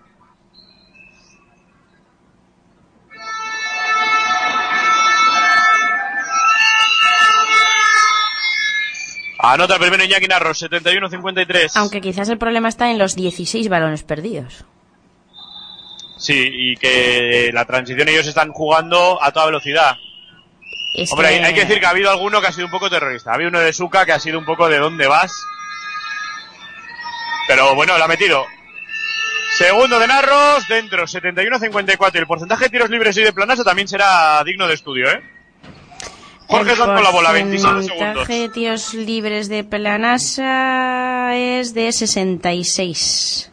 [9.42, 11.70] Anota el primero Iñaki Narros, 71-53.
[11.76, 14.64] Aunque quizás el problema está en los 16 balones perdidos.
[16.18, 19.96] Sí, y que la transición ellos están jugando a toda velocidad.
[20.94, 22.70] Es Hombre, que- hay, hay que decir que ha habido alguno que ha sido un
[22.72, 23.30] poco terrorista.
[23.30, 25.32] Ha habido uno de Suka que ha sido un poco de dónde vas.
[27.48, 28.44] Pero bueno, lo ha metido.
[29.56, 32.14] Segundo de Narros, dentro, 71-54.
[32.14, 35.22] Y el porcentaje de tiros libres y de planasa también será digno de estudio, ¿eh?
[36.46, 37.88] Jorge el Sanz con la bola, 27 segundos.
[37.98, 43.52] porcentaje de tiros libres de Planasa es de 66.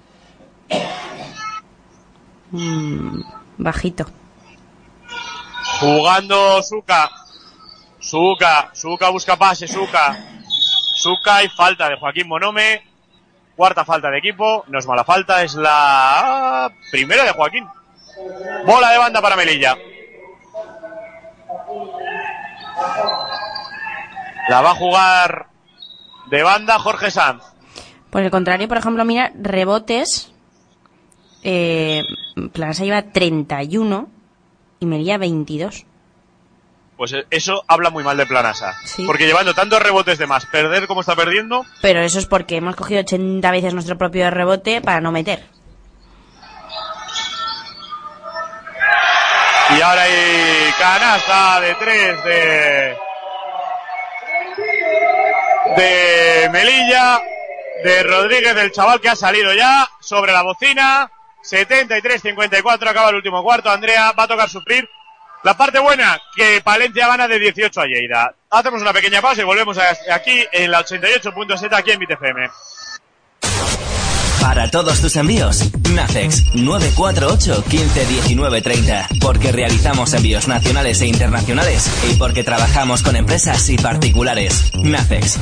[2.51, 3.21] Mm,
[3.57, 4.05] bajito.
[5.79, 7.09] Jugando Suka.
[8.07, 10.15] Suka, Suka busca pase, Suka.
[10.47, 12.81] Suka y falta de Joaquín Monome.
[13.57, 14.63] Cuarta falta de equipo.
[14.67, 17.67] No es mala falta, es la primera de Joaquín.
[18.65, 19.77] Bola de banda para Melilla.
[24.47, 25.47] La va a jugar
[26.29, 27.43] de banda Jorge Sanz.
[28.09, 30.31] Por el contrario, por ejemplo, mira, rebotes.
[31.43, 32.03] Eh,
[32.53, 34.07] Planasa lleva 31
[34.79, 35.85] y Melilla 22.
[36.97, 38.75] Pues eh, eso habla muy mal de Planasa.
[38.83, 39.05] Sí.
[39.05, 42.75] Porque llevando tantos rebotes de más, perder como está perdiendo, Pero eso es porque hemos
[42.75, 45.43] cogido 80 veces nuestro propio rebote para no meter.
[49.69, 52.97] Y ahora hay canasta de tres de.
[55.75, 57.21] de Melilla,
[57.83, 61.11] de Rodríguez, del chaval que ha salido ya sobre la bocina.
[61.43, 63.69] 73-54, acaba el último cuarto.
[63.69, 64.89] Andrea va a tocar sufrir.
[65.43, 68.35] La parte buena, que Palencia gana de 18 a Lleida.
[68.49, 69.77] Hacemos una pequeña pausa y volvemos
[70.11, 72.49] aquí en la 88.7 aquí en BTFM.
[74.47, 75.61] Para todos tus envíos,
[75.93, 79.09] Nacex 948 15 19 30.
[79.19, 84.71] Porque realizamos envíos nacionales e internacionales y porque trabajamos con empresas y particulares.
[84.81, 85.37] Nacex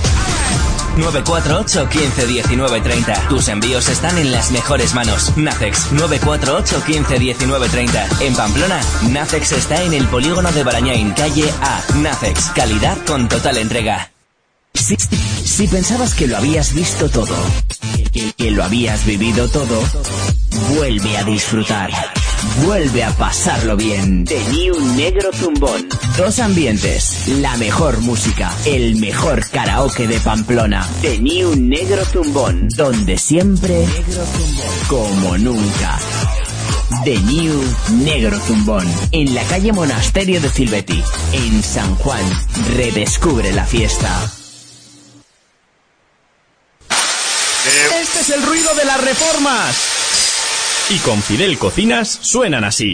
[0.97, 3.13] 948 15 19 30.
[3.29, 5.37] Tus envíos están en las mejores manos.
[5.37, 8.07] Nacex 948 15 19 30.
[8.21, 11.83] En Pamplona, Nacex está en el polígono de Barañain, calle A.
[11.97, 14.14] Nacex, calidad con total entrega.
[14.75, 17.35] Si, si pensabas que lo habías visto todo,
[18.11, 19.81] que, que lo habías vivido todo,
[20.75, 21.91] vuelve a disfrutar.
[22.63, 24.23] Vuelve a pasarlo bien.
[24.25, 25.87] Tenía un negro zumbón.
[26.17, 30.87] Dos ambientes, la mejor música, el mejor karaoke de Pamplona.
[31.01, 32.67] Tenía un negro zumbón.
[32.75, 33.85] Donde siempre,
[34.87, 35.99] como nunca.
[37.03, 37.61] The New
[38.03, 41.03] Negro Zumbón, en la calle Monasterio de Silvetti,
[41.33, 42.23] en San Juan.
[42.75, 44.31] Redescubre la fiesta.
[47.65, 50.87] Este es el ruido de las reformas.
[50.91, 52.93] Y con Fidel Cocinas suenan así.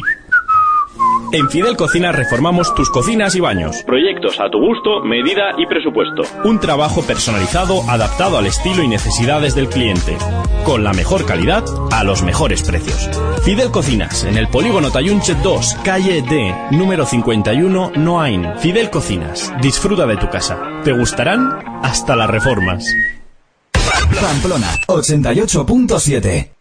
[1.34, 3.84] En Fidel Cocinas reformamos tus cocinas y baños.
[3.86, 6.24] Proyectos a tu gusto, medida y presupuesto.
[6.46, 10.18] Un trabajo personalizado adaptado al estilo y necesidades del cliente.
[10.64, 13.10] Con la mejor calidad a los mejores precios.
[13.44, 18.58] Fidel Cocinas, en el polígono Tayunche 2, calle D, número 51, Noain.
[18.60, 20.82] Fidel Cocinas, disfruta de tu casa.
[20.86, 21.82] ¿Te gustarán?
[21.84, 22.86] Hasta las reformas.
[24.20, 26.52] Pamplona 88.7.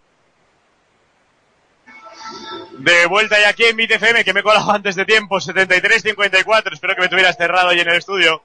[2.79, 6.73] De vuelta ya aquí en BTFM, que me he colado antes de tiempo, 73-54.
[6.73, 8.43] Espero que me tuvieras cerrado ahí en el estudio.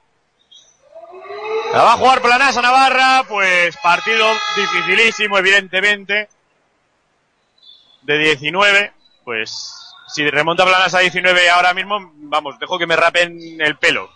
[1.72, 4.26] La va a jugar Planasa Navarra, pues partido
[4.56, 6.28] dificilísimo, evidentemente.
[8.02, 8.92] De 19,
[9.24, 14.15] pues si remonta Planasa a 19 ahora mismo, vamos, dejo que me rapen el pelo.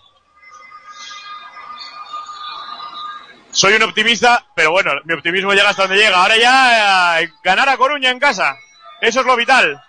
[3.52, 6.22] Soy un optimista, pero bueno, mi optimismo llega hasta donde llega.
[6.22, 8.56] Ahora ya eh, ganar a Coruña en casa.
[9.01, 9.82] Eso es lo vital.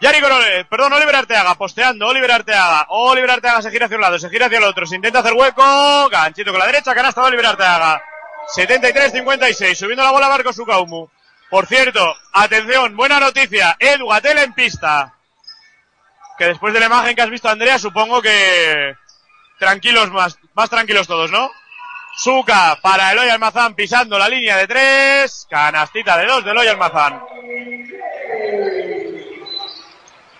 [0.00, 2.86] Yari Corole, perdón, Oliver Arteaga, posteando, Oliver Arteaga.
[2.88, 5.34] Oliver Arteaga se gira hacia un lado, se gira hacia el otro, se intenta hacer
[5.34, 6.08] hueco.
[6.10, 8.02] Ganchito con la derecha, canasta de Oliver Arteaga.
[8.56, 11.08] 73-56, subiendo la bola Marco Sukaumu.
[11.50, 15.14] Por cierto, atención, buena noticia, Edu Gatel en pista.
[16.38, 18.94] Que después de la imagen que has visto, Andrea, supongo que
[19.58, 21.50] tranquilos más, más tranquilos todos, ¿no?
[22.16, 25.46] Suca para Eloy Almazán pisando la línea de tres.
[25.48, 27.22] Canastita de dos de Eloy Almazán.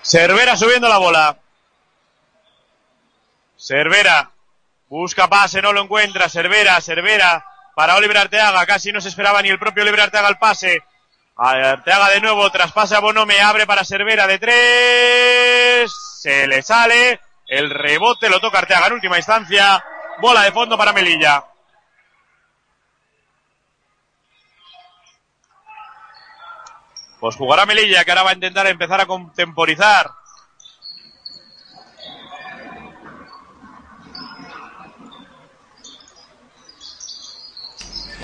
[0.03, 1.39] Cervera subiendo la bola.
[3.57, 4.31] Cervera.
[4.89, 6.29] Busca pase, no lo encuentra.
[6.29, 7.45] Cervera, Cervera.
[7.75, 8.67] Para Oliver Arteaga.
[8.67, 10.83] Casi no se esperaba ni el propio Oliver Arteaga el pase.
[11.37, 12.51] Arteaga de nuevo.
[12.51, 13.41] Traspase a Bonome.
[13.41, 15.93] Abre para Cervera de tres.
[16.21, 17.21] Se le sale.
[17.47, 19.83] El rebote lo toca Arteaga en última instancia.
[20.21, 21.45] Bola de fondo para Melilla.
[27.21, 30.11] Pues jugará Melilla, que ahora va a intentar empezar a contemporizar.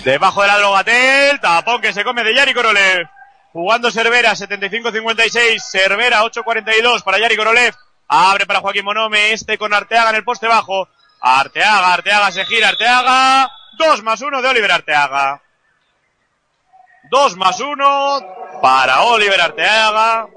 [0.03, 3.09] Debajo del Adrogatel, tapón que se come de Yari Korolev.
[3.53, 5.61] Jugando Cervera, 75-56.
[5.61, 7.75] Cervera, 8-42 para Yari Korolev.
[8.09, 10.89] Abre para Joaquín Monome, este con Arteaga en el poste bajo.
[11.21, 13.51] Arteaga, Arteaga se gira, Arteaga.
[13.79, 15.43] 2 más 1 de Oliver Arteaga.
[17.11, 20.29] 2 más 1 para Oliver Arteaga.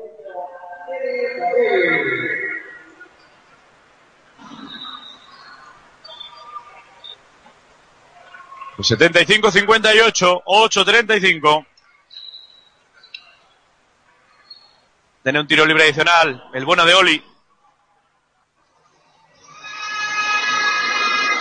[8.75, 11.65] Pues 75-58, 8-35.
[15.21, 17.23] Tiene un tiro libre adicional, el bueno de Oli.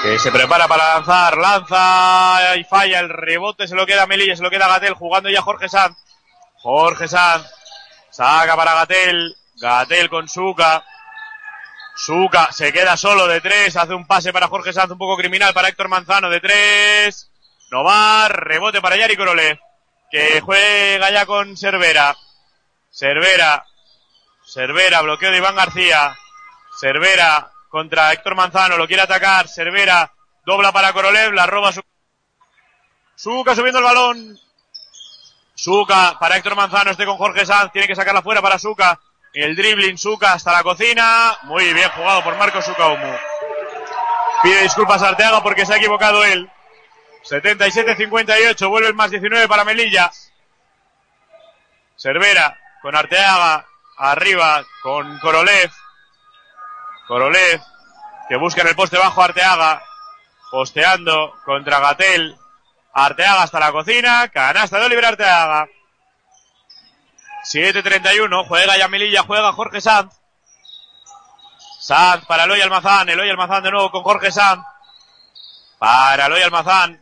[0.02, 4.42] Que se prepara para lanzar, lanza y falla el rebote, se lo queda Melilla, se
[4.42, 5.96] lo queda Gatel, jugando ya Jorge Sanz.
[6.60, 7.46] Jorge Sanz
[8.10, 10.84] saca para Gatel, Gatel con Suca.
[11.96, 15.54] Suca se queda solo de tres, hace un pase para Jorge Sanz un poco criminal
[15.54, 17.30] para Héctor Manzano de tres.
[17.70, 19.58] No va, rebote para Yari Korolev,
[20.10, 22.16] que juega ya con Cervera.
[22.90, 23.64] Cervera,
[24.44, 26.16] Cervera, bloqueo de Iván García.
[26.80, 29.48] Cervera contra Héctor Manzano, lo quiere atacar.
[29.48, 30.12] Cervera,
[30.44, 31.82] dobla para Korolev, la roba su...
[33.14, 34.47] Suca subiendo el balón.
[35.58, 39.00] Suca para Héctor Manzano, este con Jorge Sanz, tiene que sacarla fuera para Suca.
[39.32, 41.36] El dribbling Suca hasta la cocina.
[41.42, 43.12] Muy bien jugado por Marcos Sucaumu.
[44.40, 46.48] Pide disculpas a Arteaga porque se ha equivocado él.
[47.28, 50.12] 77-58, vuelve el más 19 para Melilla.
[51.96, 53.66] Cervera con Arteaga,
[53.96, 55.72] arriba con Korolev.
[57.08, 57.60] Korolev,
[58.28, 59.82] que busca en el poste bajo Arteaga,
[60.52, 62.38] posteando contra Gatel.
[63.04, 65.68] Arteaga hasta la cocina, canasta de Oliver Arteaga.
[67.44, 70.12] 7-31, juega ya Melilla, juega Jorge Sanz.
[71.80, 74.64] Sanz para Eloy Almazán, Eloy Almazán de nuevo con Jorge Sanz.
[75.78, 77.00] Para Eloy Almazán,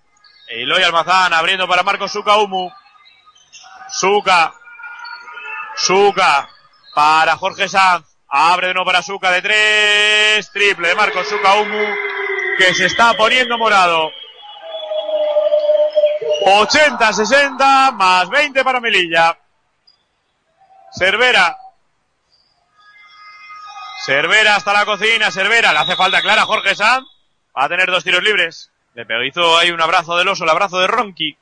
[0.49, 2.71] Eloy Almazán abriendo para Marcos Suca Humu.
[3.89, 4.53] Suca.
[5.77, 6.49] Suca.
[6.95, 8.07] Para Jorge Sanz.
[8.29, 10.53] Abre de nuevo para Suca de tres.
[10.53, 11.87] Triple de Marcos Suca Humu.
[12.59, 14.11] Que se está poniendo morado.
[16.47, 19.37] 80-60 más 20 para Melilla.
[20.93, 21.57] Cervera.
[24.05, 25.33] Cervera hasta la cocina.
[25.33, 25.73] Cervera.
[25.73, 27.05] Le hace falta clara Jorge Sanz.
[27.57, 28.71] Va a tener dos tiros libres.
[28.95, 31.37] Le pegó, ahí un abrazo del oso, el abrazo de Ronqui.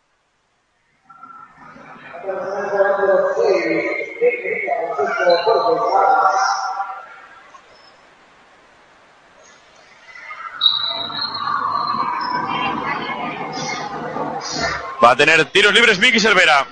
[15.05, 16.67] Va a tener tiros libres Miki Cervera.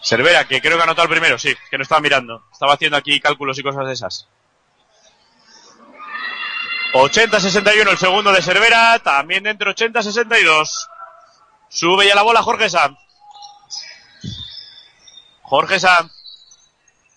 [0.00, 2.44] Cervera, que creo que anotado el primero, sí, que no estaba mirando.
[2.52, 4.28] Estaba haciendo aquí cálculos y cosas de esas.
[6.92, 10.88] 80-61 el segundo de Cervera, también dentro 80-62.
[11.68, 12.96] Sube ya la bola Jorge Sanz.
[15.42, 16.12] Jorge Sanz.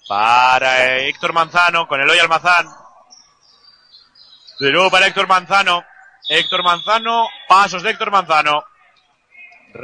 [0.08, 2.85] Para Héctor Manzano, con Eloy Almazán.
[4.60, 5.84] De nuevo para Héctor Manzano.
[6.28, 8.64] Héctor Manzano, pasos de Héctor Manzano.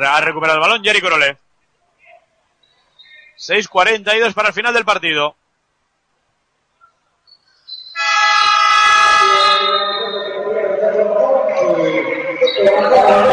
[0.06, 1.38] Ha recuperado el balón Jerry Corole.
[3.38, 5.35] 6.42 para el final del partido.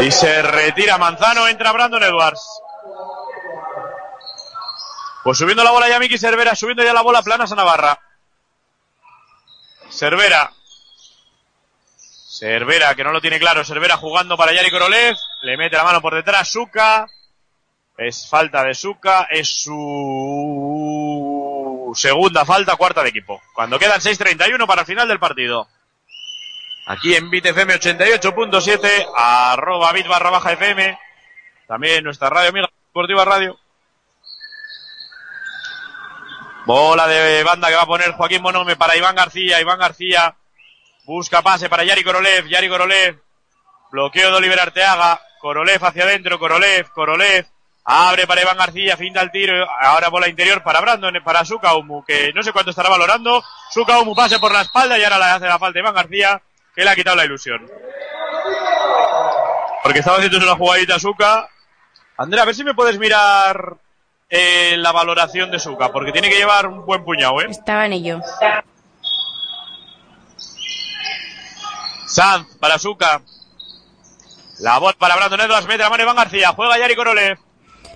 [0.00, 2.62] Y se retira Manzano, entra Brandon Edwards.
[5.22, 8.00] Pues subiendo la bola ya Miki Cervera, subiendo ya la bola plana a Navarra.
[9.90, 10.52] Cervera,
[12.38, 13.64] Cervera, que no lo tiene claro.
[13.64, 15.16] Cervera jugando para Yari Korolev.
[15.42, 16.48] Le mete la mano por detrás.
[16.48, 17.04] Suka.
[17.96, 19.26] Es falta de Suka.
[19.28, 19.72] Es su
[21.96, 23.42] segunda falta, cuarta de equipo.
[23.52, 25.66] Cuando quedan 6.31 para el final del partido.
[26.86, 30.96] Aquí en BitFM 88.7, arroba bit barra baja FM.
[31.66, 33.58] También nuestra radio amiga Deportiva Radio.
[36.66, 39.60] Bola de banda que va a poner Joaquín Monome para Iván García.
[39.60, 40.36] Iván García
[41.08, 42.46] busca pase para Yari Korolev.
[42.48, 43.18] Yari Korolev.
[43.90, 45.20] Bloqueo de Oliver Arteaga.
[45.40, 46.38] Korolev hacia adentro.
[46.38, 46.90] Korolev.
[46.90, 47.46] Korolev.
[47.84, 48.96] Abre para Iván García.
[48.96, 49.66] Finta el tiro.
[49.80, 51.14] Ahora bola interior para Brandon.
[51.24, 52.04] Para Sukaumu.
[52.04, 53.42] Que no sé cuánto estará valorando.
[53.70, 56.42] Sukaumu pase por la espalda y ahora le hace la falta a Iván García.
[56.74, 57.66] Que le ha quitado la ilusión.
[59.82, 61.48] Porque estaba haciendo una jugadita Suka.
[62.18, 63.76] Andrea, a ver si me puedes mirar
[64.28, 67.46] eh, la valoración de Suka, porque tiene que llevar un buen puñado, ¿eh?
[67.48, 68.20] Estaba en ello.
[72.08, 73.20] Sanz para Suka.
[74.60, 77.38] La voz para Brandon Edwards, mete la mano Iván García, juega Yari Korolev.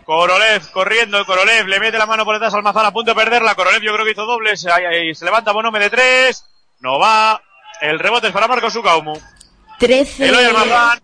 [0.05, 3.55] Korolev corriendo, Korolev le mete la mano por detrás al Almazán a punto de perderla.
[3.55, 6.45] Korolev yo creo que hizo doble, se, ahí- se levanta Bonome de tres.
[6.81, 7.41] No va.
[7.81, 9.15] El rebote es para Marco Sukaumu.
[9.79, 10.29] 13.
[10.29, 11.01] Eloy Almazán.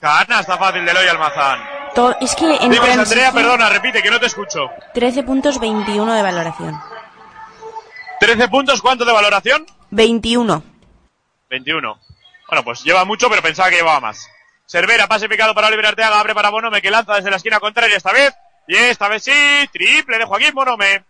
[0.00, 1.60] Canasta fácil de Eloy Almazán.
[1.94, 4.68] To- Es que en Andrea, perdona, repite, que no te escucho.
[4.94, 6.78] 13 puntos 21 de valoración.
[8.20, 9.66] 13 puntos, ¿cuánto de valoración?
[9.90, 10.62] 21.
[11.50, 11.98] 21.
[12.48, 14.28] Bueno, pues lleva mucho, pero pensaba que llevaba más.
[14.66, 17.96] Cervera, pase picado para Oliver Arteaga, abre para Bonome, que lanza desde la esquina contraria
[17.96, 18.34] esta vez.
[18.68, 21.04] Y esta vez sí, triple de Joaquín Bonome.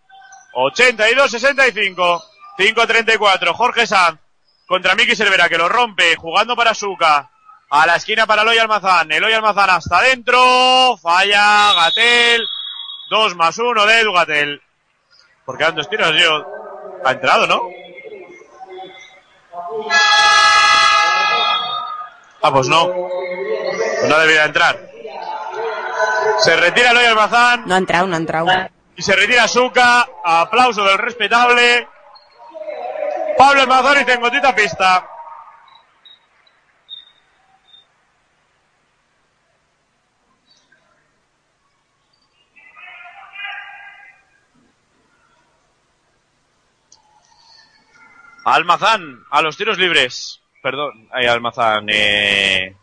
[0.54, 2.22] 82-65.
[2.58, 3.52] 5-34.
[3.52, 4.18] Jorge Sanz
[4.66, 7.30] contra Miki Cervera, que lo rompe, jugando para Suca.
[7.68, 9.10] A la esquina para Eloy Almazán.
[9.10, 10.96] Eloy Almazán hasta adentro.
[10.98, 12.46] Falla Gatel.
[13.10, 14.62] 2 más 1 de Edu Gatel.
[15.44, 16.44] Porque dan dos tiros, yo.
[17.04, 17.62] Ha entrado, ¿no?
[22.42, 22.86] Ah, pues no.
[22.92, 24.78] Pues no debería entrar.
[26.38, 28.46] Se retira Eloy Almazán No ha entrado, no ha entrado.
[28.96, 30.06] y se retira Suca.
[30.24, 31.88] Aplauso del respetable.
[33.38, 35.06] Pablo Almazán y Tengotita pista.
[48.44, 50.40] Almazán a los tiros libres.
[50.66, 51.86] Perdón, ahí Almazán.
[51.88, 52.74] Eh...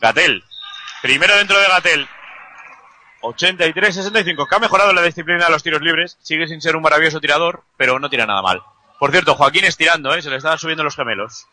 [0.00, 0.44] Gatel.
[1.02, 2.08] Primero dentro de Gatel.
[3.22, 6.18] 83-65, que ha mejorado la disciplina de los tiros libres.
[6.22, 8.62] Sigue sin ser un maravilloso tirador, pero no tira nada mal.
[9.00, 10.22] Por cierto, Joaquín es tirando, ¿eh?
[10.22, 11.48] Se le están subiendo los gemelos.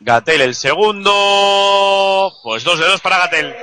[0.00, 2.30] Gatel el segundo.
[2.42, 3.56] Pues dos de dos para Gatel.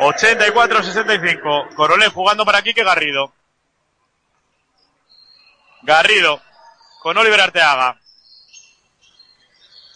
[0.00, 1.76] 84-65.
[1.76, 3.32] Corolev jugando para Quique Garrido.
[5.82, 6.42] Garrido.
[7.02, 7.98] Con Oliver Arteaga.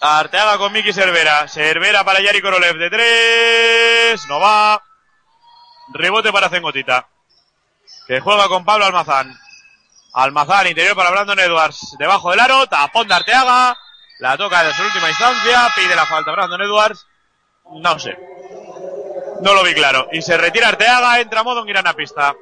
[0.01, 1.47] Arteaga con Miki Cervera.
[1.47, 4.27] Cervera para Yari Korolev de tres.
[4.27, 4.83] No va.
[5.95, 7.07] Rebote para Zengotita.
[8.09, 9.33] Que juega con Pablo Almazán.
[10.15, 11.95] Almazán interior para Brandon Edwards.
[11.97, 12.67] Debajo del aro.
[12.67, 13.79] Tapón de Arteaga.
[14.19, 15.69] La toca de su última instancia.
[15.77, 17.07] Pide la falta Brandon Edwards.
[17.71, 18.19] No sé.
[19.43, 20.09] No lo vi claro.
[20.11, 21.21] Y se retira Arteaga.
[21.21, 22.35] Entra modo en a pista.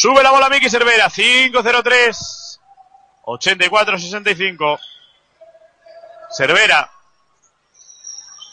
[0.00, 1.10] Sube la bola Miki Cervera.
[1.10, 2.58] 5-0-3.
[3.26, 4.80] 84-65.
[6.30, 6.90] Cervera.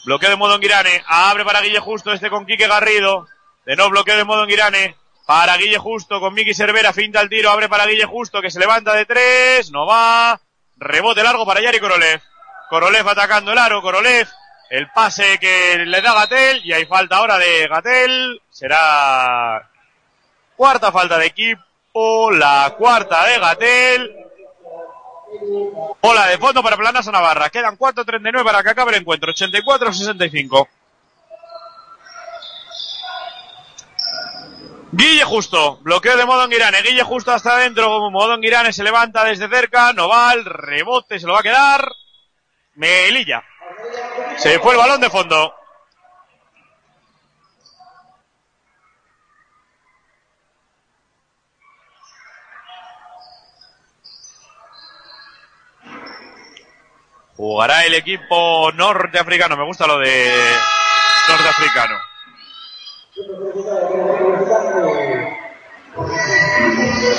[0.04, 1.02] Bloqueo de modo en Girane.
[1.06, 2.12] Abre para Guille Justo.
[2.12, 3.26] Este con Quique Garrido.
[3.64, 4.96] De nuevo bloqueo de modo en Girane.
[5.26, 6.92] Para Guille Justo con Miki Cervera.
[6.92, 7.50] Finta el tiro.
[7.50, 9.70] Abre para Guille Justo que se levanta de tres.
[9.70, 10.38] No va.
[10.76, 12.20] Rebote largo para Yari Korolev.
[12.68, 13.80] Korolev atacando el aro.
[13.80, 14.28] Korolev.
[14.68, 16.60] El pase que le da Gatel.
[16.62, 18.42] Y hay falta ahora de Gatel.
[18.50, 19.66] Será
[20.58, 21.62] cuarta falta de equipo.
[22.32, 24.16] La cuarta de Gatel.
[26.02, 27.48] Bola de fondo para Planas a Navarra.
[27.48, 29.32] Quedan 4.39 para que acabe el encuentro.
[29.32, 30.68] 84-65.
[34.92, 35.78] Guille Justo.
[35.82, 36.82] Bloqueo de modo en Girane.
[36.82, 38.10] Guille Justo hasta adentro.
[38.10, 39.92] Modo en Girane se levanta desde cerca.
[39.92, 40.32] No va.
[40.32, 41.92] El rebote se lo va a quedar.
[42.74, 43.42] Melilla.
[44.36, 45.54] Se fue el balón de fondo.
[57.38, 59.56] Jugará el equipo norteafricano.
[59.56, 60.28] Me gusta lo de
[61.28, 61.96] norteafricano.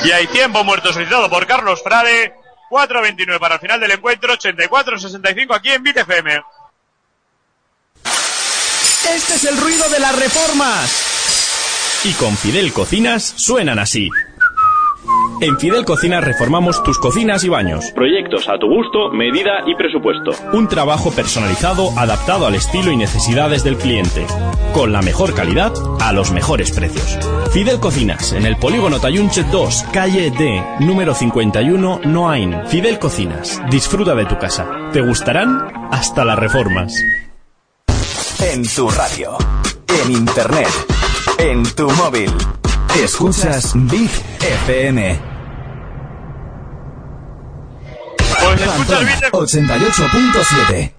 [0.03, 2.33] Y hay tiempo muerto solicitado por Carlos Frade.
[2.69, 4.33] 4.29 para el final del encuentro.
[4.33, 6.41] 84-65 aquí en BitFM.
[8.03, 12.01] Este es el ruido de las reformas.
[12.03, 14.09] Y con Fidel Cocinas suenan así.
[15.41, 17.91] En Fidel Cocinas reformamos tus cocinas y baños.
[17.95, 20.31] Proyectos a tu gusto, medida y presupuesto.
[20.51, 24.25] Un trabajo personalizado adaptado al estilo y necesidades del cliente.
[24.73, 25.71] Con la mejor calidad
[26.01, 27.17] a los mejores precios.
[27.53, 32.67] Fidel Cocinas, en el Polígono Tayunche 2, calle D, número 51, Noain.
[32.67, 34.89] Fidel Cocinas, disfruta de tu casa.
[34.91, 36.93] Te gustarán hasta las reformas.
[38.41, 39.37] En tu radio,
[40.03, 40.67] en internet,
[41.37, 42.29] en tu móvil.
[42.95, 44.09] Escuchas Big
[44.41, 45.19] FM.
[48.17, 50.93] Pues escucha el beat de- 88.7.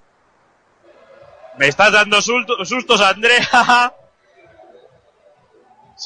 [1.58, 3.92] Me estás dando sustos, Andrea.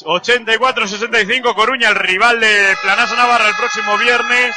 [0.03, 4.53] 84-65 Coruña, el rival de Planasa Navarra el próximo viernes.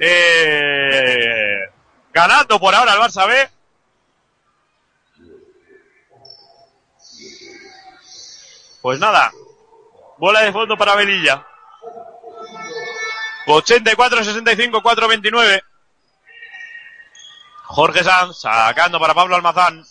[0.00, 1.58] Eh,
[2.14, 3.48] ganando por ahora el Barça B.
[8.80, 9.32] Pues nada,
[10.18, 11.46] bola de fondo para Velilla.
[13.46, 15.62] 84-65, 4-29.
[17.64, 19.84] Jorge Sanz sacando para Pablo Almazán.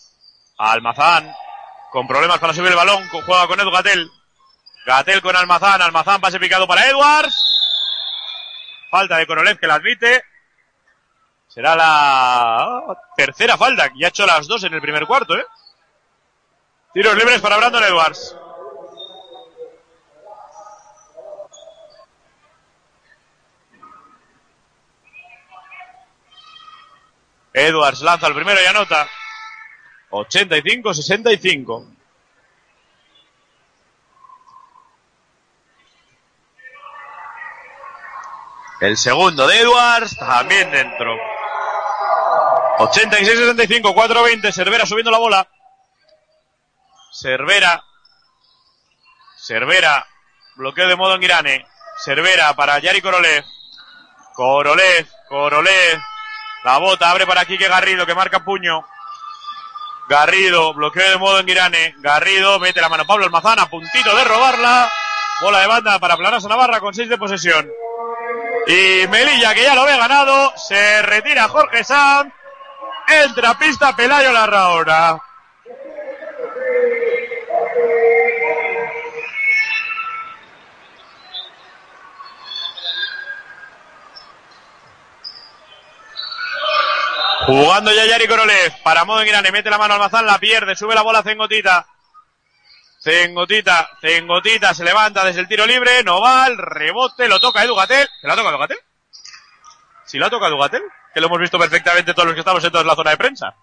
[0.57, 1.33] Almazán
[1.91, 3.07] con problemas para subir el balón.
[3.09, 4.11] Juega con Edu Gatel.
[4.85, 5.81] Gatel con Almazán.
[5.81, 7.35] Almazán pase picado para Edwards.
[8.91, 10.23] Falta de Korolev que la admite.
[11.47, 13.89] Será la tercera falta.
[13.95, 15.45] Y ha hecho las dos en el primer cuarto, ¿eh?
[16.93, 18.35] Tiros libres para Brandon Edwards.
[27.57, 29.07] Edwards lanza el primero y anota.
[30.11, 31.87] 85-65.
[38.79, 41.15] El segundo de Edwards también dentro.
[42.77, 44.51] 86-65, 4-20.
[44.53, 45.49] Cervera subiendo la bola.
[47.11, 47.83] Cervera.
[49.35, 50.05] Cervera.
[50.55, 51.65] Bloqueo de modo en Irane.
[51.97, 53.43] Cervera para Yari Korolev.
[54.35, 55.07] Korolev.
[55.27, 55.99] Korolev.
[56.63, 58.85] La bota abre para Quique Garrido que marca puño.
[60.09, 61.95] Garrido, bloqueo de modo en Irane.
[61.99, 64.89] Garrido mete la mano Pablo Almazán a puntito de robarla.
[65.41, 67.69] Bola de banda para Planasa Navarra con 6 de posesión.
[68.67, 72.33] Y Melilla, que ya lo ve ganado, se retira Jorge Sanz.
[73.07, 75.21] Entra a Pelayo Larraona.
[87.47, 90.75] Jugando ya Yari Korolev para modo en Irane, mete la mano al Almazán, la pierde,
[90.75, 91.87] sube la bola Cengotita.
[93.01, 97.73] Cengotita, Cengotita se levanta desde el tiro libre, no va, el rebote, lo toca Edu
[97.73, 98.05] Gatel.
[98.19, 98.77] ¿Se la toca Edu Gatel?
[100.03, 100.81] ¿Sí la toca Edu Gatel?
[101.13, 103.55] Que lo hemos visto perfectamente todos los que estamos en toda la zona de prensa.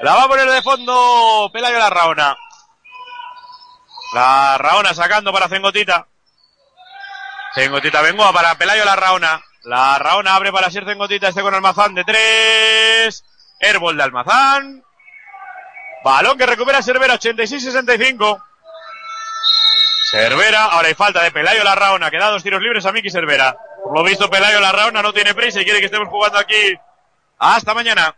[0.00, 2.36] La va a poner de fondo Pelayo la Raona.
[4.14, 6.08] La Raona sacando para Cengotita.
[7.54, 9.40] Cengotita Bengoa para Pelayo la Raona.
[9.64, 13.24] La Raona abre para ser Cengotita, este con Almazán de tres.
[13.60, 14.82] Airball de Almazán.
[16.04, 18.42] Balón que recupera Cervera, 86-65.
[20.10, 23.56] Cervera, ahora hay falta de Pelayo Larraona, que da dos tiros libres a Miki Cervera.
[23.84, 26.76] Por lo visto, Pelayo Larraona no tiene prisa y quiere que estemos jugando aquí.
[27.38, 28.16] Hasta mañana.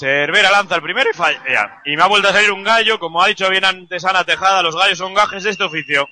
[0.00, 1.82] Cervera lanza el primero y falla.
[1.84, 4.62] Y me ha vuelto a salir un gallo, como ha dicho bien antes Ana Tejada,
[4.62, 6.08] los gallos son gajes de este oficio.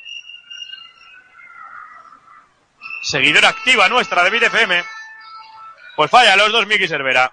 [3.02, 4.85] Seguidora activa nuestra de BitFM.
[5.97, 7.32] Pues falla los dos Miki Cervera.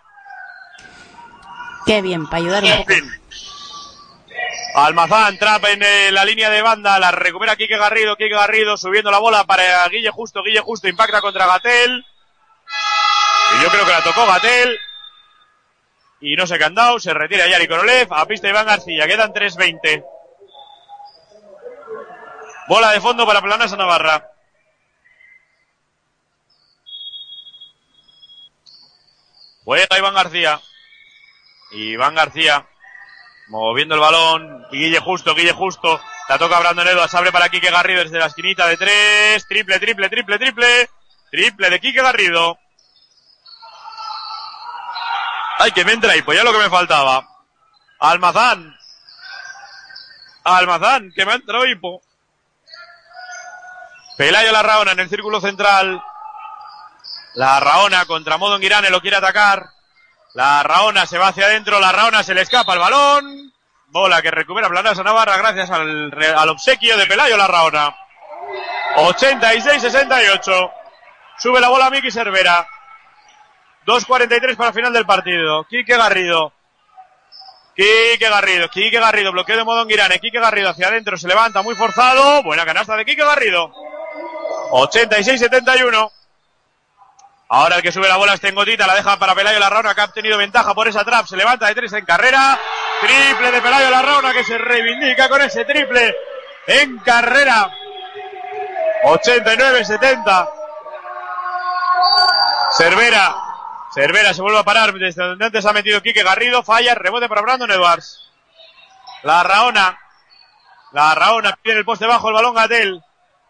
[1.86, 2.94] Qué bien, para ayudar un poco.
[4.76, 9.12] Almazán trapa en eh, la línea de banda, la recupera Quique Garrido, Quique Garrido subiendo
[9.12, 12.06] la bola para Guille Justo, Guille Justo impacta contra Gatel.
[13.58, 14.80] Y yo creo que la tocó Gatel.
[16.22, 20.04] Y no se ha dado, se retira Yari Korolev, a pista Iván García, quedan 3.20.
[22.68, 24.32] Bola de fondo para Planasa Navarra.
[29.64, 30.62] Juega Iván García.
[31.72, 32.68] Iván García.
[33.48, 34.66] Moviendo el balón.
[34.72, 36.00] Guille Justo, Guille Justo.
[36.30, 37.14] La toca Brandon Edwards.
[37.14, 39.46] Abre para Quique Garrido desde la esquinita de tres.
[39.48, 40.90] Triple, triple, triple, triple.
[41.32, 42.58] Triple de Quique Garrido.
[45.66, 46.22] Ay, que me entra ahí.
[46.22, 47.28] Pues ya lo que me faltaba.
[48.00, 48.78] Almazán.
[50.44, 52.04] Almazán, que me ha hipo.
[54.16, 56.00] Pelayo la Raona en el círculo central.
[57.34, 59.66] La Raona contra Modo Girane lo quiere atacar.
[60.36, 63.52] La Raona se va hacia adentro, la Raona se le escapa el balón.
[63.88, 67.96] Bola que recupera Planasa Navarra gracias al obsequio de Pelayo la Raona.
[68.98, 70.72] 86-68.
[71.40, 72.68] Sube la bola Miki Cervera.
[73.86, 75.64] 2.43 para final del partido.
[75.66, 76.54] Quique Garrido.
[77.76, 80.20] Quique Garrido, Quique Garrido, bloqueo de Modón Guirane.
[80.20, 82.42] Quique Garrido hacia adentro, se levanta muy forzado.
[82.44, 83.72] Buena canasta de Quique Garrido.
[84.72, 86.12] 86-71.
[87.48, 90.06] Ahora el que sube la bola es Tengotita, la deja para Pelayo Larrauna, que ha
[90.06, 91.28] obtenido ventaja por esa trap.
[91.28, 92.58] Se levanta de tres en carrera.
[93.02, 96.16] Triple de Pelayo Larrauna, que se reivindica con ese triple
[96.68, 97.70] en carrera.
[99.04, 100.50] 89-70.
[102.72, 103.45] Cervera.
[103.96, 106.64] Cervera se vuelve a parar desde donde antes ha metido Quique Garrido.
[106.64, 108.30] Falla, rebote para Brandon Edwards.
[109.24, 109.98] La Raona.
[110.92, 113.02] La Raona pide el poste bajo el balón Gatel.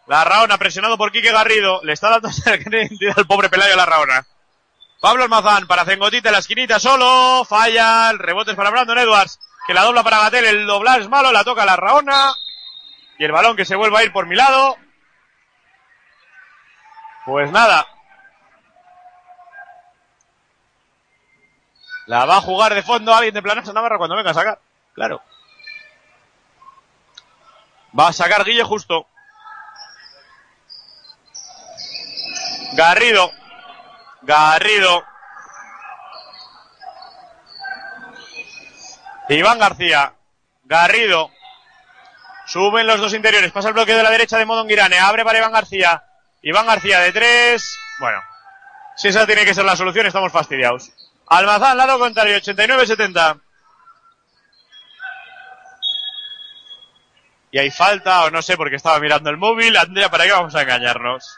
[0.06, 1.82] La Raona presionado por Quique Garrido.
[1.84, 2.30] Le está dando
[2.70, 4.24] identidad al pobre Pelayo La Raona.
[5.02, 7.44] Pablo Almazán para Cengotita en la esquinita solo.
[7.44, 8.12] Falla.
[8.12, 9.40] El rebote es para Brandon Edwards.
[9.66, 10.46] Que la dobla para Gatel.
[10.46, 11.32] El doblar es malo.
[11.32, 12.32] La toca la Raona.
[13.18, 14.78] Y el balón que se vuelve a ir por mi lado.
[17.26, 17.88] Pues nada.
[22.08, 24.60] La va a jugar de fondo alguien de Planas Navarra cuando venga a sacar.
[24.94, 25.22] Claro.
[27.98, 29.08] Va a sacar Guille justo.
[32.74, 33.32] Garrido.
[34.22, 35.04] Garrido.
[39.30, 40.14] Iván García.
[40.64, 41.32] Garrido.
[42.46, 43.52] Suben los dos interiores.
[43.52, 45.00] Pasa el bloqueo de la derecha de Modon Guirane.
[45.00, 46.04] Abre para Iván García.
[46.42, 47.78] Iván García de tres.
[48.00, 48.20] Bueno.
[48.96, 50.92] Si esa tiene que ser la solución, estamos fastidiados.
[51.28, 53.42] Almazán, lado contrario, 89-70.
[57.52, 59.78] Y hay falta, o no sé, porque estaba mirando el móvil.
[59.78, 61.38] Andrea, ¿para qué vamos a engañarnos?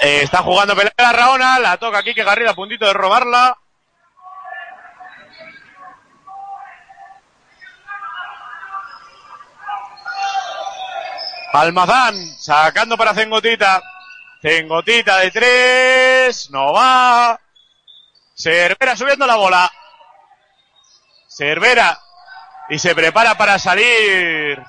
[0.00, 3.58] Eh, está jugando pelea Raona, la toca aquí que Garrido a puntito de robarla.
[11.52, 13.82] Almazán sacando para Cengotita.
[14.40, 16.50] Cengotita de tres.
[16.50, 17.38] No va.
[18.34, 19.72] Cervera subiendo la bola.
[21.28, 21.98] Cervera.
[22.70, 24.62] Y se prepara para salir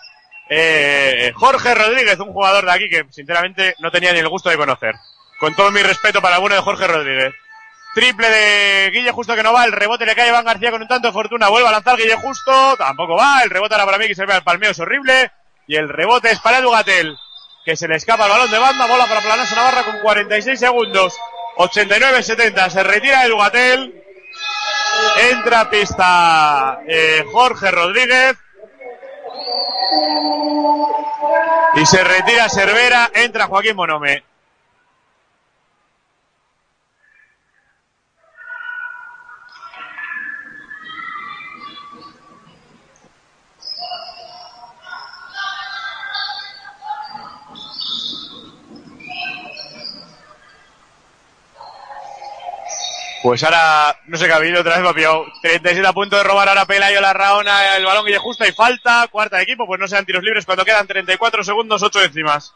[0.49, 4.57] eh, Jorge Rodríguez, un jugador de aquí que sinceramente no tenía ni el gusto de
[4.57, 4.95] conocer.
[5.39, 7.33] Con todo mi respeto para el bueno de Jorge Rodríguez.
[7.93, 10.81] Triple de Guille Justo que no va, el rebote le cae a Iván García con
[10.81, 13.97] un tanto de fortuna, vuelve a lanzar Guille Justo, tampoco va, el rebote ahora para
[13.97, 15.31] mí que se ve al palmeo, es horrible,
[15.69, 17.15] y el rebote es para Edu Gatel,
[17.63, 21.15] que se le escapa el balón de banda, bola para Planaso Navarra con 46 segundos,
[21.57, 24.03] 89-70, se retira Edu Gatel,
[25.29, 28.35] entra a pista eh, Jorge Rodríguez,
[31.75, 34.23] y se retira Cervera, entra Joaquín Monome.
[53.21, 55.25] Pues ahora, no sé qué ha habido, otra vez me ha pillado.
[55.41, 58.53] 37 a punto de robar ahora Pelayo la Raona, el balón que le justa y
[58.53, 59.07] falta.
[59.11, 62.53] Cuarta de equipo, pues no sean tiros libres cuando quedan 34 segundos, 8 décimas.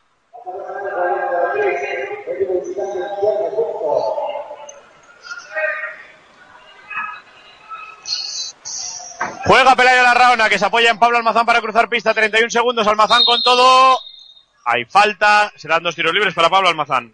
[9.46, 12.14] Juega Pelayo la Raona, que se apoya en Pablo Almazán para cruzar pista.
[12.14, 14.00] 31 segundos, Almazán con todo.
[14.64, 17.14] Hay falta, serán dos tiros libres para Pablo Almazán.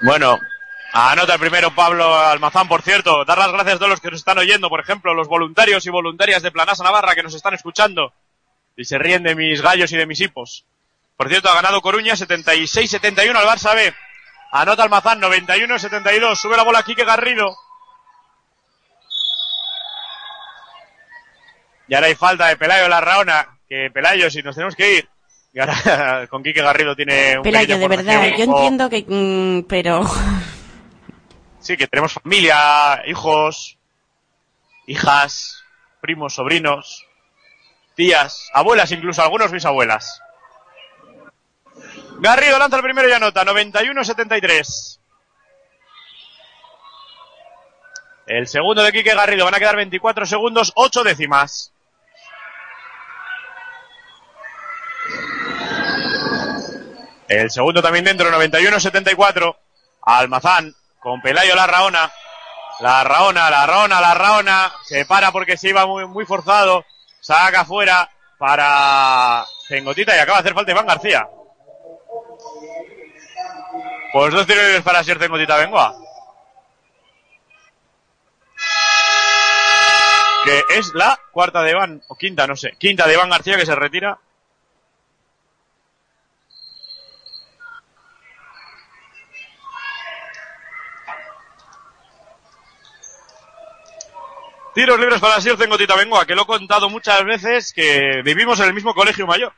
[0.00, 0.38] Bueno,
[0.92, 3.24] anota primero Pablo Almazán, por cierto.
[3.24, 5.90] Dar las gracias a todos los que nos están oyendo, por ejemplo, los voluntarios y
[5.90, 8.12] voluntarias de Planasa Navarra que nos están escuchando
[8.76, 10.64] y se ríen de mis gallos y de mis hipos.
[11.16, 13.92] Por cierto, ha ganado Coruña 76-71 al Barça B.
[14.52, 16.36] Anota Almazán 91-72.
[16.36, 17.56] Sube la bola Quique Garrido.
[21.88, 23.58] Y ahora hay falta de Pelayo Larraona.
[23.68, 25.08] Que Pelayo, si nos tenemos que ir.
[25.50, 29.04] Y ahora con Quique Garrido tiene un Pelayo, de verdad, yo O- entiendo que...
[29.08, 30.02] mm, pero...
[31.58, 33.78] Sí, que tenemos familia, hijos,
[34.86, 35.64] hijas,
[36.02, 37.04] primos, sobrinos,
[37.96, 40.20] tías, abuelas, incluso algunos bisabuelas.
[42.20, 44.98] Garrido lanza el primero y anota, 91-73.
[48.26, 51.72] El segundo de Quique Garrido, van a quedar 24 segundos, 8 décimas.
[57.28, 59.56] El segundo también dentro, 91-74.
[60.02, 62.10] Almazán con Pelayo Larraona.
[62.80, 64.72] La Raona, la Raona, la Raona.
[64.84, 66.84] Se para porque se iba muy, forzado.
[67.20, 71.28] Saca afuera para Cengotita y acaba de hacer falta Iván García.
[74.12, 75.94] Pues dos tiros para Sier Cengotita Bengoa.
[80.44, 82.72] Que es la cuarta de Iván, o quinta, no sé.
[82.78, 84.18] Quinta de Iván García que se retira.
[94.78, 98.66] Tiros libres para Sier Cengotita Bengoa, que lo he contado muchas veces que vivimos en
[98.66, 99.52] el mismo colegio mayor.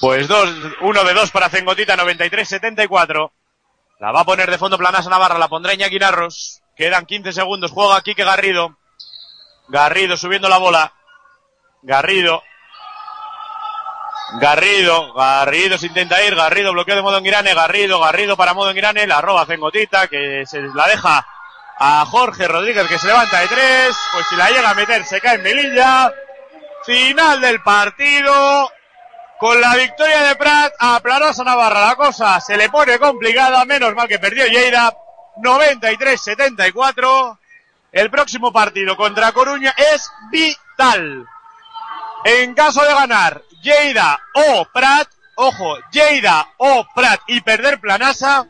[0.00, 0.48] Pues dos,
[0.82, 3.32] uno de dos para Cengotita, 93-74.
[3.98, 6.62] La va a poner de fondo Planasa Navarra, la pondrá Iñaki Narros.
[6.76, 8.78] Quedan 15 segundos, juega Quique Garrido.
[9.66, 10.94] Garrido subiendo la bola.
[11.82, 12.44] Garrido.
[14.40, 18.70] Garrido, Garrido se intenta ir, Garrido bloqueo de modo en Irane, Garrido, Garrido para modo
[18.70, 21.26] en Irane, la roba Cengotita que se la deja
[21.78, 25.20] a Jorge Rodríguez que se levanta de tres, pues si la llega a meter se
[25.20, 26.10] cae en Melilla.
[26.84, 28.68] Final del partido,
[29.38, 33.94] con la victoria de Prat a Planosa Navarra la cosa se le pone complicada, menos
[33.94, 34.92] mal que perdió Lleida,
[35.36, 37.38] 93-74.
[37.92, 41.26] El próximo partido contra Coruña es vital.
[42.24, 48.46] En caso de ganar Lleida o Prat, ojo, Lleida o Prat y perder Planasa,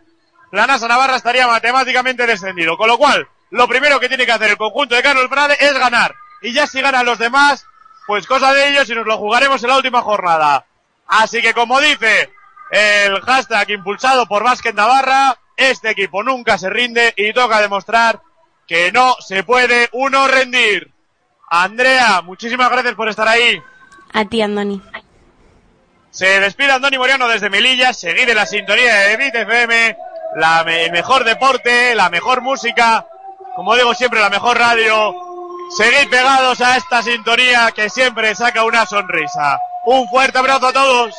[0.51, 2.77] Planasa Navarra estaría matemáticamente descendido.
[2.77, 5.75] Con lo cual, lo primero que tiene que hacer el conjunto de Carlos Prade es
[5.75, 6.15] ganar.
[6.41, 7.67] Y ya si ganan los demás,
[8.07, 10.65] pues cosa de ellos y nos lo jugaremos en la última jornada.
[11.07, 12.33] Así que como dice
[12.71, 18.21] el hashtag impulsado por Vázquez Navarra, este equipo nunca se rinde y toca demostrar
[18.67, 20.91] que no se puede uno rendir.
[21.51, 23.63] Andrea, muchísimas gracias por estar ahí.
[24.15, 24.81] A ti, Andoni.
[26.13, 29.97] Se despide Andoni Moriano desde Melilla, seguid en la sintonía de Beat FM,
[30.37, 33.07] la el mejor deporte, la mejor música,
[33.57, 35.15] como digo siempre, la mejor radio.
[35.75, 39.59] Seguid pegados a esta sintonía que siempre saca una sonrisa.
[39.87, 41.15] Un fuerte abrazo a todos.